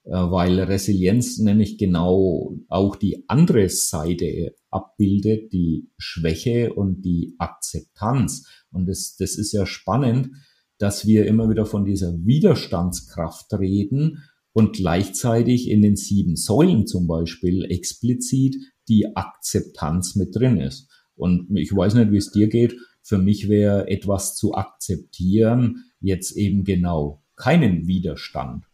äh, 0.03 0.11
weil 0.11 0.59
Resilienz 0.59 1.39
nämlich 1.39 1.77
genau 1.77 2.57
auch 2.67 2.95
die 2.95 3.25
andere 3.27 3.69
Seite 3.69 4.55
abbildet, 4.69 5.51
die 5.53 5.89
Schwäche 5.97 6.73
und 6.73 7.01
die 7.01 7.35
Akzeptanz. 7.37 8.47
Und 8.71 8.87
das, 8.87 9.15
das 9.17 9.37
ist 9.37 9.51
ja 9.51 9.65
spannend, 9.65 10.29
dass 10.77 11.07
wir 11.07 11.25
immer 11.25 11.49
wieder 11.49 11.65
von 11.65 11.85
dieser 11.85 12.13
Widerstandskraft 12.23 13.53
reden 13.53 14.23
und 14.57 14.73
gleichzeitig 14.73 15.69
in 15.69 15.83
den 15.83 15.95
sieben 15.95 16.35
Säulen 16.35 16.87
zum 16.87 17.05
Beispiel 17.05 17.65
explizit 17.65 18.55
die 18.87 19.15
Akzeptanz 19.15 20.15
mit 20.15 20.35
drin 20.35 20.57
ist. 20.57 20.89
Und 21.15 21.55
ich 21.55 21.71
weiß 21.75 21.93
nicht, 21.93 22.11
wie 22.11 22.17
es 22.17 22.31
dir 22.31 22.47
geht. 22.47 22.75
Für 23.03 23.19
mich 23.19 23.49
wäre 23.49 23.87
etwas 23.87 24.35
zu 24.35 24.55
akzeptieren, 24.55 25.83
jetzt 25.99 26.35
eben 26.35 26.63
genau 26.63 27.21
keinen 27.35 27.85
Widerstand 27.85 28.65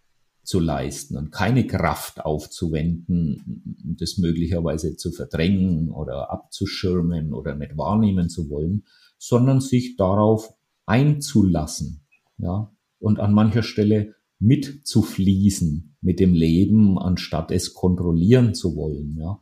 zu 0.44 0.62
leisten 0.62 1.18
und 1.18 1.32
keine 1.34 1.68
Kraft 1.68 2.24
aufzuwenden, 2.24 3.76
das 4.00 4.18
möglicherweise 4.18 4.96
zu 4.96 5.12
verdrängen 5.12 5.90
oder 5.90 6.32
abzuschirmen 6.32 7.34
oder 7.34 7.56
nicht 7.56 7.76
wahrnehmen 7.76 8.30
zu 8.30 8.50
wollen, 8.50 8.86
sondern 9.18 9.60
sich 9.60 9.98
darauf 9.98 10.54
einzulassen, 10.86 12.06
ja, 12.38 12.72
und 13.00 13.20
an 13.20 13.34
mancher 13.34 13.64
Stelle 13.64 14.16
mitzufließen 14.44 15.96
mit 16.02 16.20
dem 16.20 16.34
Leben, 16.34 17.00
anstatt 17.00 17.52
es 17.52 17.74
kontrollieren 17.74 18.54
zu 18.54 18.76
wollen, 18.76 19.18
ja. 19.18 19.42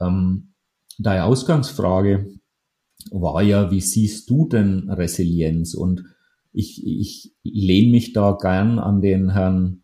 Ähm, 0.00 0.54
deine 0.98 1.24
Ausgangsfrage 1.24 2.28
war 3.10 3.42
ja, 3.42 3.70
wie 3.70 3.80
siehst 3.80 4.28
du 4.30 4.48
denn 4.48 4.90
Resilienz? 4.90 5.74
Und 5.74 6.04
ich, 6.52 6.84
ich 6.86 7.34
lehne 7.42 7.90
mich 7.90 8.12
da 8.12 8.36
gern 8.40 8.78
an 8.78 9.00
den 9.00 9.30
Herrn 9.30 9.82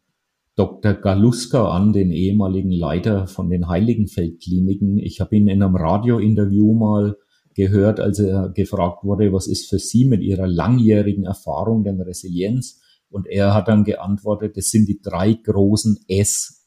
Dr. 0.57 0.95
Galuska 0.95 1.71
an, 1.71 1.93
den 1.93 2.11
ehemaligen 2.11 2.71
Leiter 2.71 3.27
von 3.27 3.51
den 3.51 3.69
Heiligenfeldkliniken. 3.69 4.99
Ich 4.99 5.21
habe 5.21 5.37
ihn 5.37 5.49
in 5.49 5.63
einem 5.63 5.77
Radiointerview 5.77 6.75
mal 6.75 7.17
gehört, 7.55 8.01
als 8.01 8.19
er 8.19 8.51
gefragt 8.51 9.05
wurde, 9.05 9.33
was 9.33 9.47
ist 9.47 9.69
für 9.69 9.79
Sie 9.79 10.05
mit 10.05 10.23
Ihrer 10.23 10.47
langjährigen 10.47 11.25
Erfahrung 11.25 11.85
denn 11.85 12.01
Resilienz? 12.01 12.80
Und 13.11 13.27
er 13.27 13.55
hat 13.55 13.69
dann 13.69 13.85
geantwortet, 13.85 14.57
es 14.57 14.71
sind 14.71 14.89
die 14.89 15.01
drei 15.03 15.35
großen 15.35 16.05
S, 16.09 16.67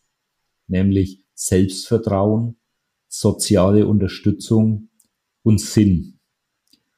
nämlich 0.67 1.23
Selbstvertrauen, 1.33 2.57
soziale 3.07 3.87
Unterstützung 3.87 4.89
und 5.41 5.59
Sinn. 5.61 6.19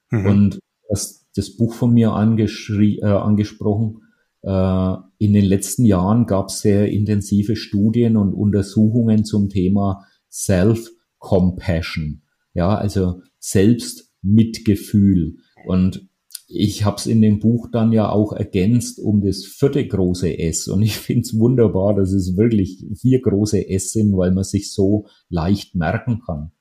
Mhm. 0.09 0.25
Und 0.25 0.59
das, 0.89 1.27
das 1.35 1.55
Buch 1.55 1.73
von 1.73 1.93
mir 1.93 2.07
äh, 2.07 3.05
angesprochen, 3.05 4.01
äh, 4.41 4.95
in 5.17 5.33
den 5.33 5.45
letzten 5.45 5.85
Jahren 5.85 6.25
gab 6.25 6.49
es 6.49 6.61
sehr 6.61 6.91
intensive 6.91 7.55
Studien 7.55 8.17
und 8.17 8.33
Untersuchungen 8.33 9.25
zum 9.25 9.49
Thema 9.49 10.05
Self-Compassion, 10.31 12.21
ja, 12.53 12.75
also 12.75 13.21
Selbstmitgefühl. 13.39 15.37
Und 15.65 16.07
ich 16.55 16.85
habe 16.85 16.97
es 16.97 17.05
in 17.05 17.21
dem 17.21 17.39
Buch 17.39 17.69
dann 17.71 17.91
ja 17.91 18.09
auch 18.09 18.31
ergänzt 18.33 18.99
um 18.99 19.21
das 19.21 19.45
vierte 19.45 19.85
große 19.85 20.39
S. 20.39 20.67
Und 20.67 20.81
ich 20.81 20.97
finde 20.97 21.21
es 21.21 21.37
wunderbar, 21.37 21.95
dass 21.95 22.11
es 22.11 22.37
wirklich 22.37 22.85
vier 22.99 23.21
große 23.21 23.69
S 23.69 23.91
sind, 23.91 24.15
weil 24.15 24.31
man 24.31 24.43
sich 24.43 24.71
so 24.71 25.07
leicht 25.29 25.75
merken 25.75 26.21
kann. 26.25 26.51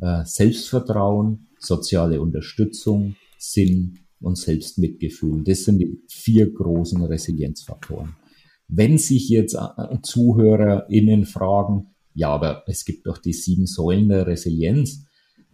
Äh, 0.00 0.24
Selbstvertrauen, 0.24 1.48
soziale 1.58 2.20
Unterstützung, 2.20 3.16
Sinn 3.38 3.98
und 4.20 4.36
Selbstmitgefühl. 4.36 5.42
Das 5.44 5.64
sind 5.64 5.78
die 5.78 6.02
vier 6.08 6.52
großen 6.52 7.02
Resilienzfaktoren. 7.02 8.16
Wenn 8.68 8.98
sich 8.98 9.28
jetzt 9.28 9.54
äh, 9.54 10.00
ZuhörerInnen 10.02 11.24
fragen, 11.24 11.94
ja, 12.14 12.30
aber 12.30 12.64
es 12.66 12.84
gibt 12.84 13.06
doch 13.06 13.18
die 13.18 13.32
sieben 13.32 13.66
Säulen 13.66 14.08
der 14.08 14.26
Resilienz, 14.26 15.07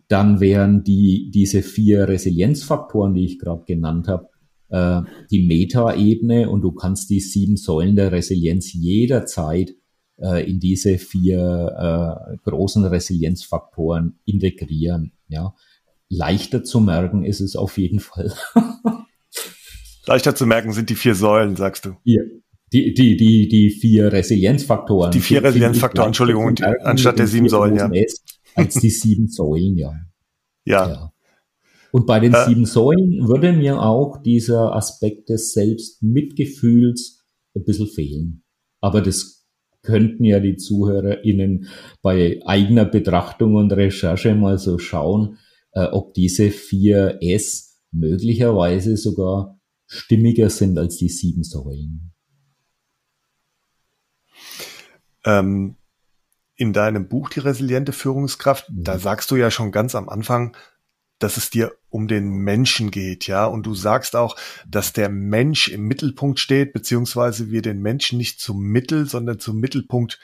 dann 0.08 0.40
wären 0.40 0.84
die, 0.84 1.30
diese 1.32 1.62
vier 1.62 2.08
Resilienzfaktoren, 2.08 3.14
die 3.14 3.24
ich 3.24 3.38
gerade 3.38 3.64
genannt 3.64 4.08
habe, 4.08 4.28
äh, 4.68 5.02
die 5.30 5.46
Meta-Ebene 5.46 6.50
und 6.50 6.62
du 6.62 6.72
kannst 6.72 7.10
die 7.10 7.20
sieben 7.20 7.56
Säulen 7.56 7.96
der 7.96 8.12
Resilienz 8.12 8.72
jederzeit 8.72 9.74
äh, 10.18 10.48
in 10.48 10.60
diese 10.60 10.98
vier 10.98 12.28
äh, 12.32 12.36
großen 12.48 12.84
Resilienzfaktoren 12.84 14.18
integrieren. 14.24 15.12
Ja. 15.28 15.54
Leichter 16.08 16.64
zu 16.64 16.80
merken 16.80 17.24
ist 17.24 17.40
es 17.40 17.56
auf 17.56 17.78
jeden 17.78 18.00
Fall. 18.00 18.32
Leichter 20.06 20.34
zu 20.34 20.46
merken 20.46 20.72
sind 20.72 20.90
die 20.90 20.94
vier 20.94 21.14
Säulen, 21.14 21.56
sagst 21.56 21.86
du. 21.86 21.96
Ja. 22.04 22.22
Die, 22.72 22.92
die, 22.92 23.16
die, 23.16 23.48
die 23.48 23.70
vier 23.70 24.12
Resilienzfaktoren. 24.12 25.12
Die 25.12 25.20
vier 25.20 25.42
Resilienzfaktoren, 25.44 26.08
Entschuldigung, 26.08 26.56
anstatt 26.82 27.18
der 27.18 27.28
sieben 27.28 27.48
Säulen, 27.48 27.76
ja 27.76 27.88
als 28.54 28.74
die 28.74 28.90
sieben 28.90 29.28
Säulen, 29.28 29.76
ja. 29.76 29.92
Ja. 30.64 30.88
ja. 30.88 31.12
Und 31.92 32.06
bei 32.06 32.20
den 32.20 32.34
äh, 32.34 32.44
sieben 32.46 32.66
Säulen 32.66 33.28
würde 33.28 33.52
mir 33.52 33.80
auch 33.80 34.20
dieser 34.22 34.74
Aspekt 34.74 35.28
des 35.28 35.52
Selbstmitgefühls 35.52 37.24
ein 37.54 37.64
bisschen 37.64 37.86
fehlen. 37.86 38.42
Aber 38.80 39.00
das 39.00 39.46
könnten 39.82 40.24
ja 40.24 40.40
die 40.40 40.56
ZuhörerInnen 40.56 41.68
bei 42.02 42.40
eigener 42.46 42.84
Betrachtung 42.84 43.54
und 43.54 43.72
Recherche 43.72 44.34
mal 44.34 44.58
so 44.58 44.78
schauen. 44.78 45.38
äh, 45.74 45.86
ob 45.86 46.14
diese 46.14 46.50
vier 46.50 47.18
S 47.20 47.82
möglicherweise 47.90 48.96
sogar 48.96 49.60
stimmiger 49.86 50.48
sind 50.50 50.78
als 50.78 50.96
die 50.96 51.08
sieben 51.08 51.44
Säulen. 51.44 52.12
Ähm, 55.24 55.76
in 56.56 56.72
deinem 56.72 57.08
Buch 57.08 57.30
Die 57.30 57.40
resiliente 57.40 57.92
Führungskraft, 57.92 58.70
mhm. 58.70 58.84
da 58.84 58.98
sagst 58.98 59.30
du 59.30 59.36
ja 59.36 59.50
schon 59.50 59.72
ganz 59.72 59.94
am 59.94 60.08
Anfang, 60.08 60.56
dass 61.18 61.36
es 61.36 61.50
dir 61.50 61.72
um 61.88 62.08
den 62.08 62.28
Menschen 62.28 62.90
geht, 62.90 63.26
ja. 63.26 63.46
Und 63.46 63.66
du 63.66 63.74
sagst 63.74 64.16
auch, 64.16 64.36
dass 64.68 64.92
der 64.92 65.08
Mensch 65.08 65.68
im 65.68 65.86
Mittelpunkt 65.86 66.40
steht, 66.40 66.72
beziehungsweise 66.72 67.50
wir 67.50 67.62
den 67.62 67.80
Menschen 67.80 68.18
nicht 68.18 68.40
zum 68.40 68.60
Mittel, 68.60 69.06
sondern 69.06 69.38
zum 69.38 69.58
Mittelpunkt 69.58 70.20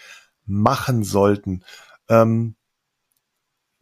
machen 0.46 1.04
sollten. 1.04 1.62
Ähm, 2.08 2.56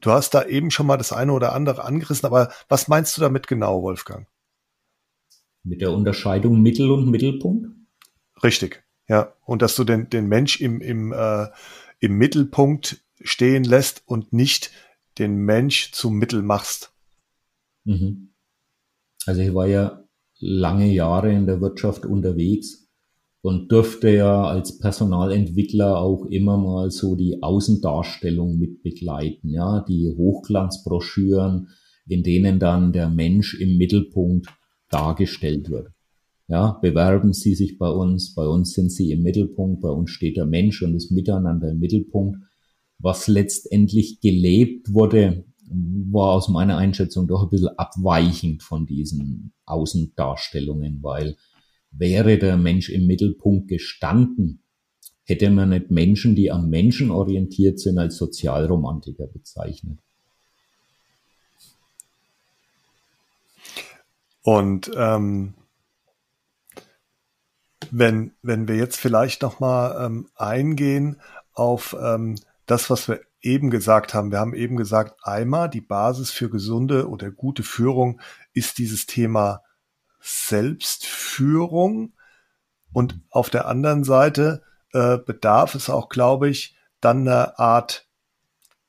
du 0.00 0.10
hast 0.10 0.34
da 0.34 0.44
eben 0.44 0.70
schon 0.70 0.86
mal 0.86 0.98
das 0.98 1.12
eine 1.12 1.32
oder 1.32 1.54
andere 1.54 1.84
angerissen, 1.84 2.26
aber 2.26 2.52
was 2.68 2.88
meinst 2.88 3.16
du 3.16 3.20
damit 3.20 3.46
genau, 3.46 3.82
Wolfgang? 3.82 4.28
Mit 5.64 5.80
der 5.80 5.92
Unterscheidung 5.92 6.62
Mittel 6.62 6.90
und 6.90 7.10
Mittelpunkt? 7.10 7.68
Richtig, 8.42 8.84
ja. 9.08 9.32
Und 9.44 9.62
dass 9.62 9.74
du 9.74 9.84
den, 9.84 10.10
den 10.10 10.28
Mensch 10.28 10.60
im, 10.60 10.80
im, 10.80 11.12
äh, 11.12 11.46
im 12.00 12.16
Mittelpunkt 12.18 13.02
stehen 13.20 13.64
lässt 13.64 14.02
und 14.06 14.32
nicht 14.32 14.70
den 15.18 15.36
Mensch 15.36 15.92
zum 15.92 16.16
Mittel 16.16 16.42
machst. 16.42 16.92
Mhm. 17.84 18.34
Also 19.26 19.40
ich 19.40 19.52
war 19.54 19.66
ja 19.66 20.04
lange 20.38 20.92
Jahre 20.92 21.32
in 21.32 21.46
der 21.46 21.60
Wirtschaft 21.60 22.06
unterwegs 22.06 22.88
und 23.40 23.70
durfte 23.70 24.10
ja 24.10 24.44
als 24.44 24.78
Personalentwickler 24.78 25.98
auch 25.98 26.24
immer 26.26 26.56
mal 26.56 26.90
so 26.90 27.14
die 27.14 27.42
Außendarstellung 27.42 28.58
mit 28.58 28.82
begleiten, 28.82 29.50
ja, 29.50 29.84
die 29.88 30.14
Hochglanzbroschüren, 30.16 31.68
in 32.06 32.22
denen 32.22 32.58
dann 32.58 32.92
der 32.92 33.08
Mensch 33.08 33.54
im 33.54 33.76
Mittelpunkt 33.76 34.48
dargestellt 34.88 35.70
wird. 35.70 35.88
Ja, 36.48 36.78
bewerben 36.80 37.34
Sie 37.34 37.54
sich 37.54 37.76
bei 37.76 37.90
uns, 37.90 38.34
bei 38.34 38.46
uns 38.46 38.72
sind 38.72 38.90
Sie 38.90 39.12
im 39.12 39.22
Mittelpunkt, 39.22 39.82
bei 39.82 39.90
uns 39.90 40.10
steht 40.10 40.38
der 40.38 40.46
Mensch 40.46 40.82
und 40.82 40.94
das 40.94 41.10
Miteinander 41.10 41.70
im 41.70 41.78
Mittelpunkt. 41.78 42.38
Was 42.98 43.28
letztendlich 43.28 44.20
gelebt 44.20 44.92
wurde, 44.94 45.44
war 45.70 46.32
aus 46.32 46.48
meiner 46.48 46.78
Einschätzung 46.78 47.28
doch 47.28 47.42
ein 47.42 47.50
bisschen 47.50 47.78
abweichend 47.78 48.62
von 48.62 48.86
diesen 48.86 49.52
Außendarstellungen, 49.66 51.02
weil 51.02 51.36
wäre 51.90 52.38
der 52.38 52.56
Mensch 52.56 52.88
im 52.88 53.06
Mittelpunkt 53.06 53.68
gestanden, 53.68 54.62
hätte 55.24 55.50
man 55.50 55.68
nicht 55.68 55.90
Menschen, 55.90 56.34
die 56.34 56.50
am 56.50 56.70
Menschen 56.70 57.10
orientiert 57.10 57.78
sind, 57.78 57.98
als 57.98 58.16
Sozialromantiker 58.16 59.26
bezeichnet. 59.26 59.98
Und 64.42 64.90
ähm, 64.96 65.52
wenn, 67.90 68.32
wenn 68.42 68.68
wir 68.68 68.76
jetzt 68.76 68.98
vielleicht 68.98 69.42
nochmal 69.42 70.04
ähm, 70.04 70.28
eingehen 70.36 71.20
auf 71.52 71.96
ähm, 72.00 72.36
das, 72.66 72.90
was 72.90 73.08
wir 73.08 73.20
eben 73.40 73.70
gesagt 73.70 74.14
haben. 74.14 74.30
Wir 74.30 74.40
haben 74.40 74.54
eben 74.54 74.76
gesagt, 74.76 75.16
einmal 75.22 75.68
die 75.68 75.80
Basis 75.80 76.30
für 76.30 76.50
gesunde 76.50 77.08
oder 77.08 77.30
gute 77.30 77.62
Führung 77.62 78.20
ist 78.52 78.78
dieses 78.78 79.06
Thema 79.06 79.62
Selbstführung. 80.20 82.12
Und 82.92 83.20
auf 83.30 83.50
der 83.50 83.66
anderen 83.66 84.04
Seite 84.04 84.62
äh, 84.92 85.18
bedarf 85.18 85.74
es 85.74 85.90
auch, 85.90 86.08
glaube 86.08 86.48
ich, 86.48 86.76
dann 87.00 87.28
eine 87.28 87.58
Art 87.58 88.08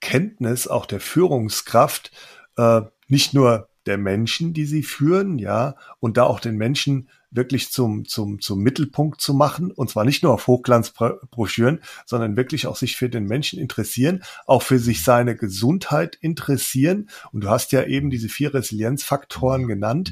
Kenntnis 0.02 0.68
auch 0.68 0.86
der 0.86 1.00
Führungskraft, 1.00 2.12
äh, 2.58 2.82
nicht 3.08 3.34
nur 3.34 3.69
der 3.86 3.98
Menschen, 3.98 4.54
die 4.54 4.66
sie 4.66 4.84
führen, 4.84 5.40
ja, 5.40 5.76
und 6.00 6.18
da 6.18 6.24
auch 6.24 6.40
den 6.40 6.56
Menschen 6.56 7.10
wirklich 7.32 7.72
zum, 7.72 8.06
zum, 8.06 8.42
zum 8.42 8.60
Mittelpunkt 8.60 9.22
zu 9.22 9.34
machen. 9.34 9.72
Und 9.72 9.90
zwar 9.90 10.06
nicht 10.06 10.24
nur 10.24 10.34
auf 10.34 10.48
Hochglanzbroschüren, 10.48 11.82
sondern 12.06 12.38
wirklich 12.38 12.68
auch 12.68 12.76
sich 12.76 12.96
für 12.96 13.10
den 13.10 13.26
Menschen 13.26 13.60
interessieren, 13.60 14.24
auch 14.48 14.64
für 14.64 14.80
sich 14.80 15.04
seine 15.04 15.36
Gesundheit 15.36 16.18
interessieren. 16.22 17.10
Und 17.32 17.44
du 17.44 17.50
hast 17.50 17.72
ja 17.72 17.84
eben 17.84 18.10
diese 18.10 18.30
vier 18.30 18.54
Resilienzfaktoren 18.54 19.68
genannt. 19.68 20.12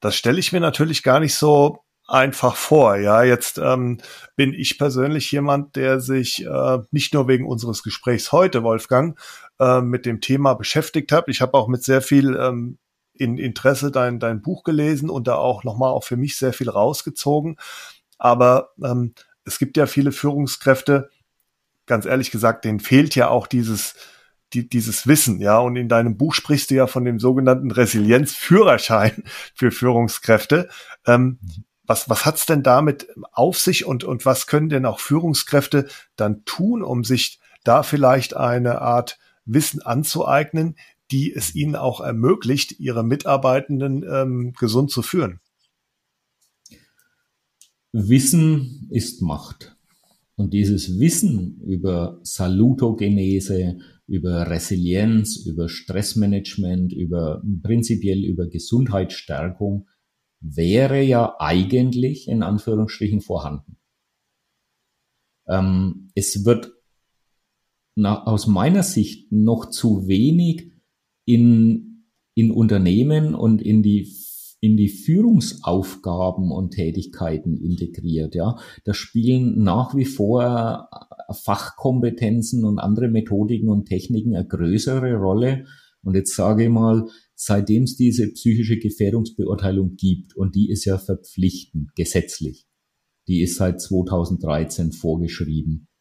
Das 0.00 0.16
stelle 0.16 0.40
ich 0.40 0.52
mir 0.52 0.60
natürlich 0.60 1.02
gar 1.02 1.20
nicht 1.20 1.34
so 1.34 1.78
einfach 2.08 2.56
vor. 2.56 2.96
Ja, 2.96 3.22
jetzt 3.22 3.58
ähm, 3.58 3.98
bin 4.36 4.52
ich 4.52 4.78
persönlich 4.78 5.30
jemand, 5.30 5.76
der 5.76 6.00
sich 6.00 6.44
äh, 6.44 6.78
nicht 6.90 7.14
nur 7.14 7.28
wegen 7.28 7.46
unseres 7.46 7.82
Gesprächs 7.82 8.32
heute, 8.32 8.64
Wolfgang, 8.64 9.18
äh, 9.60 9.80
mit 9.80 10.04
dem 10.04 10.20
Thema 10.20 10.54
beschäftigt 10.54 11.12
hat. 11.12 11.28
Ich 11.28 11.40
habe 11.40 11.54
auch 11.54 11.68
mit 11.68 11.84
sehr 11.84 12.02
viel 12.02 12.36
ähm, 12.36 12.78
in 13.22 13.38
Interesse 13.38 13.90
dein, 13.90 14.18
dein 14.18 14.42
Buch 14.42 14.64
gelesen 14.64 15.08
und 15.08 15.26
da 15.28 15.36
auch 15.36 15.64
nochmal 15.64 15.90
auch 15.90 16.04
für 16.04 16.16
mich 16.16 16.36
sehr 16.36 16.52
viel 16.52 16.68
rausgezogen. 16.68 17.56
Aber 18.18 18.70
ähm, 18.82 19.14
es 19.44 19.58
gibt 19.58 19.76
ja 19.76 19.86
viele 19.86 20.12
Führungskräfte, 20.12 21.10
ganz 21.86 22.04
ehrlich 22.04 22.30
gesagt, 22.30 22.64
denen 22.64 22.80
fehlt 22.80 23.14
ja 23.14 23.28
auch 23.28 23.46
dieses, 23.46 23.94
die, 24.52 24.68
dieses 24.68 25.06
Wissen, 25.06 25.40
ja. 25.40 25.58
Und 25.58 25.76
in 25.76 25.88
deinem 25.88 26.16
Buch 26.16 26.34
sprichst 26.34 26.70
du 26.70 26.74
ja 26.74 26.86
von 26.86 27.04
dem 27.04 27.18
sogenannten 27.18 27.70
Resilienzführerschein 27.70 29.24
für 29.54 29.70
Führungskräfte. 29.70 30.68
Ähm, 31.06 31.38
was, 31.84 32.08
was 32.08 32.24
hat's 32.24 32.46
denn 32.46 32.62
damit 32.62 33.08
auf 33.32 33.58
sich 33.58 33.84
und, 33.84 34.04
und 34.04 34.24
was 34.24 34.46
können 34.46 34.68
denn 34.68 34.86
auch 34.86 35.00
Führungskräfte 35.00 35.88
dann 36.16 36.44
tun, 36.44 36.82
um 36.82 37.04
sich 37.04 37.40
da 37.64 37.82
vielleicht 37.82 38.36
eine 38.36 38.80
Art 38.80 39.18
Wissen 39.44 39.82
anzueignen, 39.82 40.76
die 41.12 41.32
es 41.32 41.54
ihnen 41.54 41.76
auch 41.76 42.00
ermöglicht, 42.00 42.80
ihre 42.80 43.04
Mitarbeitenden 43.04 44.04
ähm, 44.10 44.52
gesund 44.58 44.90
zu 44.90 45.02
führen. 45.02 45.40
Wissen 47.92 48.88
ist 48.90 49.20
Macht. 49.20 49.76
Und 50.34 50.54
dieses 50.54 50.98
Wissen 50.98 51.60
über 51.60 52.18
Salutogenese, 52.22 53.78
über 54.06 54.48
Resilienz, 54.48 55.36
über 55.46 55.68
Stressmanagement, 55.68 56.92
über 56.92 57.42
prinzipiell 57.62 58.24
über 58.24 58.48
Gesundheitsstärkung 58.48 59.88
wäre 60.40 61.02
ja 61.02 61.36
eigentlich 61.38 62.28
in 62.28 62.42
Anführungsstrichen 62.42 63.20
vorhanden. 63.20 63.76
Ähm, 65.46 66.10
es 66.14 66.44
wird 66.44 66.72
nach, 67.94 68.26
aus 68.26 68.46
meiner 68.46 68.82
Sicht 68.82 69.30
noch 69.30 69.70
zu 69.70 70.08
wenig 70.08 70.71
in, 71.24 72.06
in 72.34 72.50
Unternehmen 72.50 73.34
und 73.34 73.62
in 73.62 73.82
die 73.82 74.08
in 74.62 74.76
die 74.76 74.88
Führungsaufgaben 74.88 76.52
und 76.52 76.70
Tätigkeiten 76.70 77.56
integriert. 77.56 78.36
Ja, 78.36 78.60
da 78.84 78.94
spielen 78.94 79.64
nach 79.64 79.96
wie 79.96 80.04
vor 80.04 80.88
Fachkompetenzen 81.32 82.64
und 82.64 82.78
andere 82.78 83.08
Methodiken 83.08 83.68
und 83.68 83.86
Techniken 83.86 84.36
eine 84.36 84.46
größere 84.46 85.16
Rolle. 85.16 85.66
Und 86.04 86.14
jetzt 86.14 86.36
sage 86.36 86.64
ich 86.64 86.70
mal, 86.70 87.08
seitdem 87.34 87.82
es 87.82 87.96
diese 87.96 88.30
psychische 88.30 88.78
Gefährdungsbeurteilung 88.78 89.96
gibt, 89.96 90.36
und 90.36 90.54
die 90.54 90.70
ist 90.70 90.84
ja 90.84 90.96
verpflichtend, 90.96 91.94
gesetzlich, 91.96 92.68
die 93.26 93.42
ist 93.42 93.56
seit 93.56 93.80
2013 93.80 94.92
vorgeschrieben, 94.92 95.88
äh, 95.88 95.91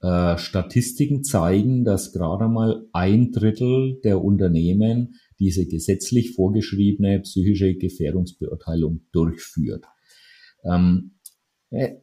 Statistiken 0.00 1.24
zeigen, 1.24 1.84
dass 1.84 2.12
gerade 2.12 2.48
mal 2.48 2.86
ein 2.92 3.32
Drittel 3.32 4.00
der 4.04 4.22
Unternehmen 4.22 5.14
diese 5.40 5.66
gesetzlich 5.66 6.34
vorgeschriebene 6.34 7.20
psychische 7.20 7.74
Gefährdungsbeurteilung 7.74 9.00
durchführt. 9.12 9.84
Ähm, 10.64 11.18
äh, 11.70 11.96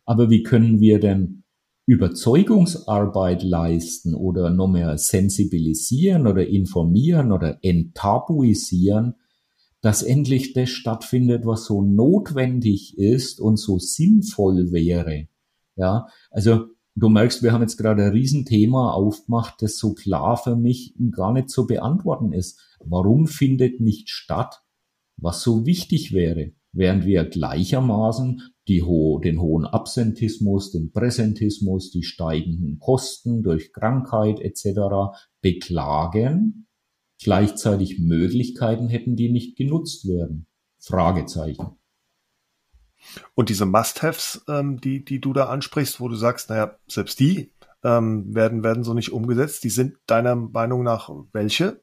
Aber 0.04 0.30
wie 0.30 0.44
können 0.44 0.78
wir 0.78 1.00
denn 1.00 1.42
Überzeugungsarbeit 1.86 3.44
leisten 3.44 4.14
oder 4.14 4.50
noch 4.50 4.66
mehr 4.66 4.98
sensibilisieren 4.98 6.26
oder 6.26 6.46
informieren 6.46 7.30
oder 7.30 7.58
enttabuisieren, 7.62 9.14
dass 9.80 10.02
endlich 10.02 10.52
das 10.52 10.70
stattfindet, 10.70 11.46
was 11.46 11.64
so 11.64 11.82
notwendig 11.82 12.98
ist 12.98 13.40
und 13.40 13.56
so 13.56 13.78
sinnvoll 13.78 14.72
wäre. 14.72 15.28
Ja, 15.76 16.08
also 16.32 16.66
du 16.96 17.08
merkst, 17.08 17.44
wir 17.44 17.52
haben 17.52 17.62
jetzt 17.62 17.76
gerade 17.76 18.02
ein 18.02 18.10
Riesenthema 18.10 18.90
aufgemacht, 18.90 19.62
das 19.62 19.78
so 19.78 19.94
klar 19.94 20.36
für 20.36 20.56
mich 20.56 20.94
gar 21.12 21.32
nicht 21.32 21.50
zu 21.50 21.68
beantworten 21.68 22.32
ist. 22.32 22.60
Warum 22.80 23.28
findet 23.28 23.80
nicht 23.80 24.08
statt, 24.10 24.62
was 25.16 25.42
so 25.42 25.66
wichtig 25.66 26.12
wäre, 26.12 26.52
während 26.76 27.06
wir 27.06 27.24
gleichermaßen 27.24 28.42
die 28.68 28.82
ho 28.82 29.20
den 29.22 29.40
hohen 29.40 29.64
Absentismus, 29.64 30.72
den 30.72 30.90
Präsentismus, 30.92 31.90
die 31.90 32.02
steigenden 32.02 32.78
Kosten 32.78 33.42
durch 33.42 33.72
Krankheit 33.72 34.40
etc. 34.40 35.16
beklagen, 35.40 36.66
gleichzeitig 37.22 37.98
Möglichkeiten 37.98 38.88
hätten, 38.88 39.16
die 39.16 39.30
nicht 39.30 39.56
genutzt 39.56 40.06
werden. 40.08 40.46
Fragezeichen. 40.78 41.76
Und 43.34 43.48
diese 43.48 43.66
Must-Haves, 43.66 44.44
ähm, 44.48 44.80
die, 44.80 45.04
die 45.04 45.20
du 45.20 45.32
da 45.32 45.46
ansprichst, 45.46 46.00
wo 46.00 46.08
du 46.08 46.16
sagst, 46.16 46.50
naja, 46.50 46.76
selbst 46.88 47.20
die 47.20 47.52
ähm, 47.84 48.34
werden, 48.34 48.64
werden 48.64 48.82
so 48.82 48.94
nicht 48.94 49.12
umgesetzt, 49.12 49.64
die 49.64 49.70
sind 49.70 49.96
deiner 50.06 50.34
Meinung 50.34 50.82
nach 50.82 51.10
welche? 51.32 51.80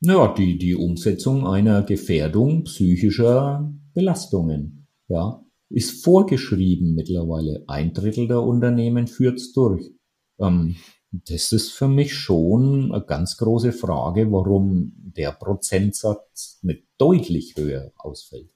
Naja, 0.00 0.34
die, 0.34 0.58
die 0.58 0.74
Umsetzung 0.74 1.46
einer 1.46 1.82
Gefährdung 1.82 2.64
psychischer 2.64 3.72
Belastungen, 3.94 4.86
ja, 5.08 5.44
ist 5.68 6.04
vorgeschrieben 6.04 6.94
mittlerweile. 6.94 7.64
Ein 7.68 7.92
Drittel 7.92 8.28
der 8.28 8.42
Unternehmen 8.42 9.06
führt's 9.06 9.52
durch. 9.52 9.92
Ähm, 10.38 10.76
das 11.12 11.52
ist 11.52 11.72
für 11.72 11.88
mich 11.88 12.14
schon 12.14 12.92
eine 12.92 13.04
ganz 13.04 13.36
große 13.36 13.72
Frage, 13.72 14.30
warum 14.30 14.92
der 14.96 15.32
Prozentsatz 15.32 16.60
nicht 16.62 16.84
deutlich 16.98 17.54
höher 17.56 17.92
ausfällt. 17.96 18.50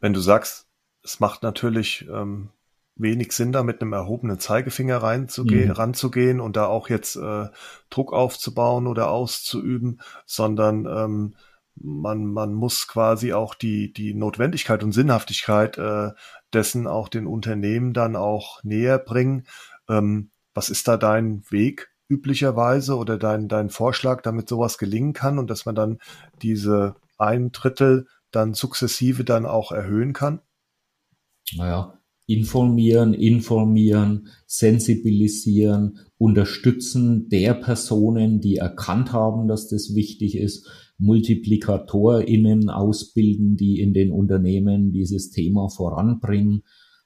Wenn 0.00 0.12
du 0.12 0.20
sagst, 0.20 0.68
es 1.02 1.18
macht 1.18 1.42
natürlich 1.42 2.06
ähm, 2.08 2.50
wenig 2.96 3.32
Sinn, 3.32 3.52
da 3.52 3.62
mit 3.62 3.80
einem 3.80 3.92
erhobenen 3.92 4.38
Zeigefinger 4.38 4.98
reinzugehen, 4.98 5.68
mhm. 5.68 5.74
ranzugehen 5.74 6.40
und 6.40 6.56
da 6.56 6.66
auch 6.66 6.88
jetzt 6.88 7.16
äh, 7.16 7.48
Druck 7.90 8.12
aufzubauen 8.12 8.86
oder 8.86 9.10
auszuüben, 9.10 10.00
sondern 10.26 10.86
ähm, 10.86 11.34
man, 11.76 12.26
man 12.26 12.54
muss 12.54 12.86
quasi 12.86 13.32
auch 13.32 13.54
die, 13.54 13.92
die 13.92 14.14
Notwendigkeit 14.14 14.82
und 14.82 14.92
Sinnhaftigkeit 14.92 15.78
äh, 15.78 16.10
dessen 16.52 16.86
auch 16.86 17.08
den 17.08 17.26
Unternehmen 17.26 17.92
dann 17.92 18.16
auch 18.16 18.62
näher 18.62 18.98
bringen. 18.98 19.46
Ähm, 19.88 20.30
was 20.54 20.68
ist 20.68 20.86
da 20.88 20.96
dein 20.96 21.42
Weg 21.50 21.90
üblicherweise 22.08 22.96
oder 22.96 23.18
dein, 23.18 23.48
dein 23.48 23.70
Vorschlag, 23.70 24.22
damit 24.22 24.48
sowas 24.48 24.78
gelingen 24.78 25.12
kann 25.12 25.38
und 25.38 25.50
dass 25.50 25.66
man 25.66 25.74
dann 25.74 25.98
diese 26.42 26.94
ein 27.18 27.50
Drittel 27.50 28.06
dann 28.30 28.54
sukzessive 28.54 29.24
dann 29.24 29.46
auch 29.46 29.72
erhöhen 29.72 30.12
kann? 30.12 30.40
Naja, 31.56 31.98
informieren, 32.26 33.14
informieren, 33.14 34.28
sensibilisieren, 34.46 35.98
unterstützen 36.18 37.28
der 37.28 37.54
Personen, 37.54 38.40
die 38.40 38.56
erkannt 38.56 39.12
haben, 39.12 39.48
dass 39.48 39.68
das 39.68 39.94
wichtig 39.94 40.36
ist, 40.36 40.68
MultiplikatorInnen 40.98 42.70
ausbilden, 42.70 43.56
die 43.56 43.80
in 43.80 43.92
den 43.92 44.10
Unternehmen 44.10 44.92
dieses 44.92 45.30
Thema 45.30 45.68
voranbringen. 45.68 46.62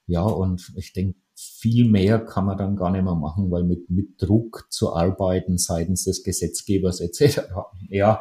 Ja, 0.06 0.22
und 0.22 0.72
ich 0.76 0.92
denke, 0.92 1.18
viel 1.34 1.88
mehr 1.88 2.18
kann 2.18 2.46
man 2.46 2.58
dann 2.58 2.76
gar 2.76 2.90
nicht 2.90 3.04
mehr 3.04 3.14
machen, 3.14 3.50
weil 3.50 3.64
mit, 3.64 3.90
mit 3.90 4.20
Druck 4.20 4.66
zu 4.70 4.94
arbeiten 4.94 5.56
seitens 5.56 6.04
des 6.04 6.24
Gesetzgebers 6.24 7.00
etc. 7.00 7.40
Ja, 7.88 8.20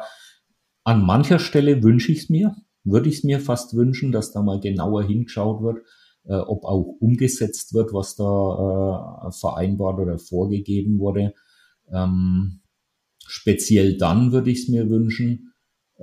an 0.84 1.04
mancher 1.04 1.38
Stelle 1.38 1.82
wünsche 1.82 2.12
ich 2.12 2.18
es 2.18 2.28
mir, 2.30 2.56
würde 2.84 3.08
ich 3.08 3.18
es 3.18 3.24
mir 3.24 3.40
fast 3.40 3.74
wünschen, 3.74 4.12
dass 4.12 4.32
da 4.32 4.42
mal 4.42 4.60
genauer 4.60 5.02
hingeschaut 5.02 5.62
wird, 5.62 5.78
äh, 6.24 6.36
ob 6.36 6.64
auch 6.64 6.96
umgesetzt 7.00 7.74
wird, 7.74 7.92
was 7.92 8.16
da 8.16 9.26
äh, 9.26 9.32
vereinbart 9.32 9.98
oder 9.98 10.18
vorgegeben 10.18 10.98
wurde. 10.98 11.34
Ähm, 11.90 12.60
speziell 13.26 13.98
dann 13.98 14.32
würde 14.32 14.50
ich 14.50 14.62
es 14.62 14.68
mir 14.68 14.88
wünschen, 14.88 15.47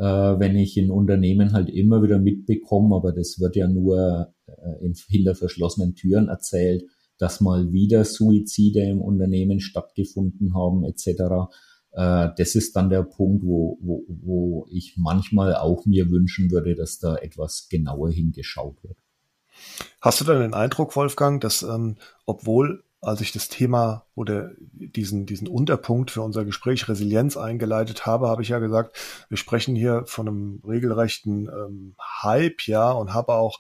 wenn 0.02 0.56
ich 0.58 0.78
in 0.78 0.92
Unternehmen 0.92 1.54
halt 1.54 1.70
immer 1.70 2.04
wieder 2.04 2.20
mitbekomme, 2.20 2.96
aber 2.96 3.14
das 3.14 3.40
wird 3.40 3.56
ja 3.56 3.68
nur 3.68 4.34
äh, 4.48 4.86
in, 4.86 4.94
hinter 5.08 5.36
verschlossenen 5.36 5.96
Türen 5.96 6.28
erzählt, 6.28 6.84
dass 7.18 7.42
mal 7.42 7.72
wieder 7.72 8.04
Suizide 8.04 8.82
im 8.82 9.02
Unternehmen 9.02 9.60
stattgefunden 9.60 10.54
haben 10.54 10.84
etc. 10.84 11.08
Äh, 11.92 12.30
das 12.38 12.56
ist 12.56 12.76
dann 12.76 12.90
der 12.90 13.04
Punkt, 13.04 13.44
wo, 13.44 13.78
wo, 13.82 14.04
wo 14.08 14.68
ich 14.70 14.96
manchmal 14.98 15.56
auch 15.56 15.86
mir 15.86 16.10
wünschen 16.10 16.52
würde, 16.52 16.76
dass 16.76 17.00
da 17.00 17.16
etwas 17.16 17.68
genauer 17.70 18.12
hingeschaut 18.12 18.84
wird. 18.84 18.98
Hast 20.02 20.20
du 20.20 20.26
dann 20.26 20.42
den 20.42 20.54
Eindruck, 20.54 20.96
Wolfgang, 20.98 21.40
dass 21.40 21.64
ähm, 21.64 21.96
obwohl 22.26 22.84
als 23.06 23.22
ich 23.22 23.32
das 23.32 23.50
Thema 23.50 24.08
oder 24.16 24.52
diesen, 24.60 25.28
diesen 25.28 25.48
Unterpunkt 25.48 26.10
für 26.10 26.24
unser 26.24 26.44
Gespräch 26.44 26.90
Resilienz 26.90 27.38
eingeleitet 27.38 28.08
habe, 28.08 28.28
habe 28.30 28.42
ich 28.42 28.50
ja 28.50 28.58
gesagt, 28.58 28.98
wir 29.30 29.38
sprechen 29.38 29.76
hier 29.76 30.06
von 30.08 30.28
einem 30.28 30.62
regelrechten 30.68 31.48
ähm, 31.48 31.96
Hype, 32.24 32.66
ja, 32.66 32.92
und 32.92 33.14
habe 33.14 33.34
auch 33.34 33.60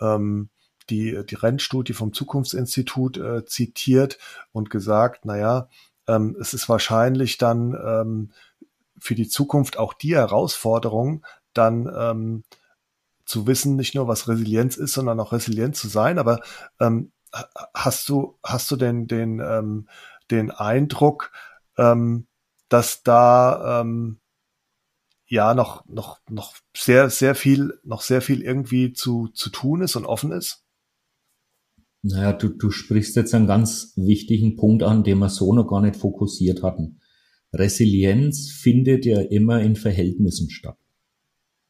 ähm, 0.00 0.48
die, 0.90 1.26
die 1.28 1.34
Rennstudie 1.34 1.92
vom 1.92 2.12
Zukunftsinstitut 2.12 3.16
äh, 3.16 3.44
zitiert 3.44 4.18
und 4.52 4.70
gesagt, 4.70 5.24
naja, 5.24 5.68
ähm, 6.06 6.36
es 6.40 6.54
ist 6.54 6.68
wahrscheinlich 6.68 7.36
dann 7.36 7.76
ähm, 7.84 8.30
für 9.00 9.16
die 9.16 9.28
Zukunft 9.28 9.76
auch 9.76 9.92
die 9.92 10.14
Herausforderung, 10.14 11.26
dann 11.52 11.90
ähm, 11.92 12.44
zu 13.24 13.48
wissen, 13.48 13.74
nicht 13.74 13.96
nur 13.96 14.06
was 14.06 14.28
Resilienz 14.28 14.76
ist, 14.76 14.92
sondern 14.92 15.18
auch 15.18 15.32
resilient 15.32 15.74
zu 15.74 15.88
sein. 15.88 16.18
Aber 16.18 16.42
ähm, 16.78 17.10
hast 17.74 18.08
du, 18.08 18.38
hast 18.42 18.70
du 18.70 18.76
denn 18.76 19.06
den, 19.06 19.40
ähm, 19.40 19.88
den 20.30 20.50
Eindruck, 20.50 21.32
ähm, 21.76 22.26
dass 22.68 23.02
da 23.02 23.80
ähm, 23.80 24.20
ja 25.26 25.54
noch, 25.54 25.86
noch, 25.86 26.20
noch 26.28 26.54
sehr, 26.76 27.10
sehr 27.10 27.34
viel, 27.34 27.78
noch 27.82 28.02
sehr 28.02 28.22
viel 28.22 28.42
irgendwie 28.42 28.92
zu, 28.92 29.28
zu 29.28 29.50
tun 29.50 29.82
ist 29.82 29.96
und 29.96 30.06
offen 30.06 30.32
ist? 30.32 30.64
Naja, 32.02 32.32
du, 32.32 32.48
du 32.48 32.70
sprichst 32.70 33.16
jetzt 33.16 33.34
einen 33.34 33.46
ganz 33.46 33.94
wichtigen 33.96 34.56
Punkt 34.56 34.82
an, 34.82 35.04
den 35.04 35.18
wir 35.18 35.30
so 35.30 35.54
noch 35.54 35.66
gar 35.66 35.80
nicht 35.80 35.96
fokussiert 35.96 36.62
hatten. 36.62 37.00
Resilienz 37.52 38.50
findet 38.50 39.06
ja 39.06 39.20
immer 39.20 39.60
in 39.60 39.76
Verhältnissen 39.76 40.50
statt. 40.50 40.76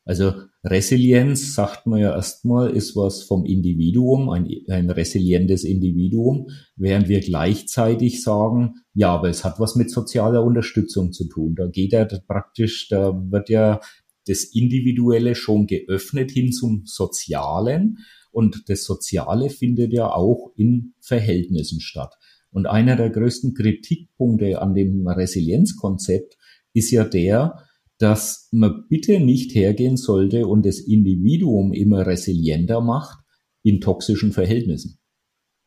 Also 0.04 0.32
Resilienz, 0.64 1.54
sagt 1.54 1.86
man 1.86 2.00
ja 2.00 2.14
erstmal, 2.14 2.70
ist 2.70 2.96
was 2.96 3.22
vom 3.22 3.44
Individuum, 3.44 4.30
ein, 4.30 4.48
ein 4.68 4.88
resilientes 4.88 5.62
Individuum, 5.62 6.48
während 6.76 7.08
wir 7.08 7.20
gleichzeitig 7.20 8.22
sagen, 8.22 8.76
ja, 8.94 9.10
aber 9.10 9.28
es 9.28 9.44
hat 9.44 9.60
was 9.60 9.76
mit 9.76 9.90
sozialer 9.90 10.42
Unterstützung 10.42 11.12
zu 11.12 11.28
tun. 11.28 11.54
Da 11.54 11.66
geht 11.66 11.92
ja 11.92 12.06
praktisch, 12.26 12.88
da 12.88 13.12
wird 13.30 13.50
ja 13.50 13.80
das 14.26 14.44
Individuelle 14.44 15.34
schon 15.34 15.66
geöffnet 15.66 16.30
hin 16.30 16.50
zum 16.50 16.84
Sozialen 16.86 17.98
und 18.32 18.68
das 18.68 18.84
Soziale 18.84 19.50
findet 19.50 19.92
ja 19.92 20.10
auch 20.10 20.52
in 20.56 20.94
Verhältnissen 21.00 21.80
statt. 21.80 22.14
Und 22.50 22.66
einer 22.66 22.96
der 22.96 23.10
größten 23.10 23.52
Kritikpunkte 23.52 24.62
an 24.62 24.74
dem 24.74 25.06
Resilienzkonzept 25.06 26.38
ist 26.72 26.90
ja 26.90 27.04
der, 27.04 27.66
dass 28.04 28.48
man 28.52 28.84
bitte 28.90 29.18
nicht 29.18 29.54
hergehen 29.54 29.96
sollte 29.96 30.46
und 30.46 30.66
das 30.66 30.78
Individuum 30.78 31.72
immer 31.72 32.06
resilienter 32.06 32.82
macht 32.82 33.24
in 33.62 33.80
toxischen 33.80 34.32
Verhältnissen. 34.32 34.98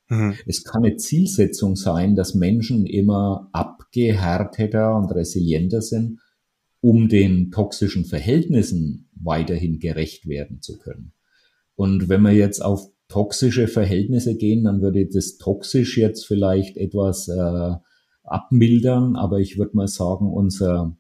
Mhm. 0.08 0.36
Es 0.46 0.64
kann 0.64 0.84
eine 0.84 0.98
Zielsetzung 0.98 1.76
sein, 1.76 2.16
dass 2.16 2.36
Menschen 2.36 2.86
immer 2.86 3.50
abgehärteter 3.54 4.96
und 4.96 5.12
resilienter 5.16 5.82
sind, 5.82 6.20
um 6.80 7.10
den 7.10 7.50
toxischen 7.50 8.06
Verhältnissen 8.06 9.10
weiterhin 9.20 9.80
gerecht 9.80 10.28
werden 10.28 10.62
zu 10.62 10.78
können. 10.78 11.14
Und 11.74 12.08
wenn 12.08 12.22
wir 12.22 12.34
jetzt 12.34 12.64
auf 12.64 12.88
toxische 13.08 13.68
Verhältnisse 13.68 14.38
gehen, 14.38 14.64
dann 14.66 14.84
würde 14.84 15.08
das 15.08 15.38
toxisch 15.38 15.98
jetzt 15.98 16.28
vielleicht 16.28 16.78
etwas 16.78 17.30
äh, 17.30 17.72
abmildern, 18.22 19.16
aber 19.16 19.40
ich 19.40 19.58
würde 19.58 19.76
mal 19.76 19.88
sagen, 19.88 20.32
unser, 20.32 20.96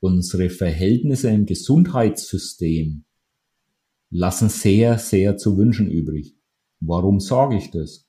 unsere 0.00 0.50
Verhältnisse 0.50 1.30
im 1.30 1.46
Gesundheitssystem 1.46 3.04
lassen 4.10 4.48
sehr, 4.48 4.98
sehr 4.98 5.36
zu 5.36 5.56
wünschen 5.56 5.90
übrig. 5.90 6.36
Warum 6.80 7.20
sage 7.20 7.56
ich 7.56 7.70
das? 7.70 8.08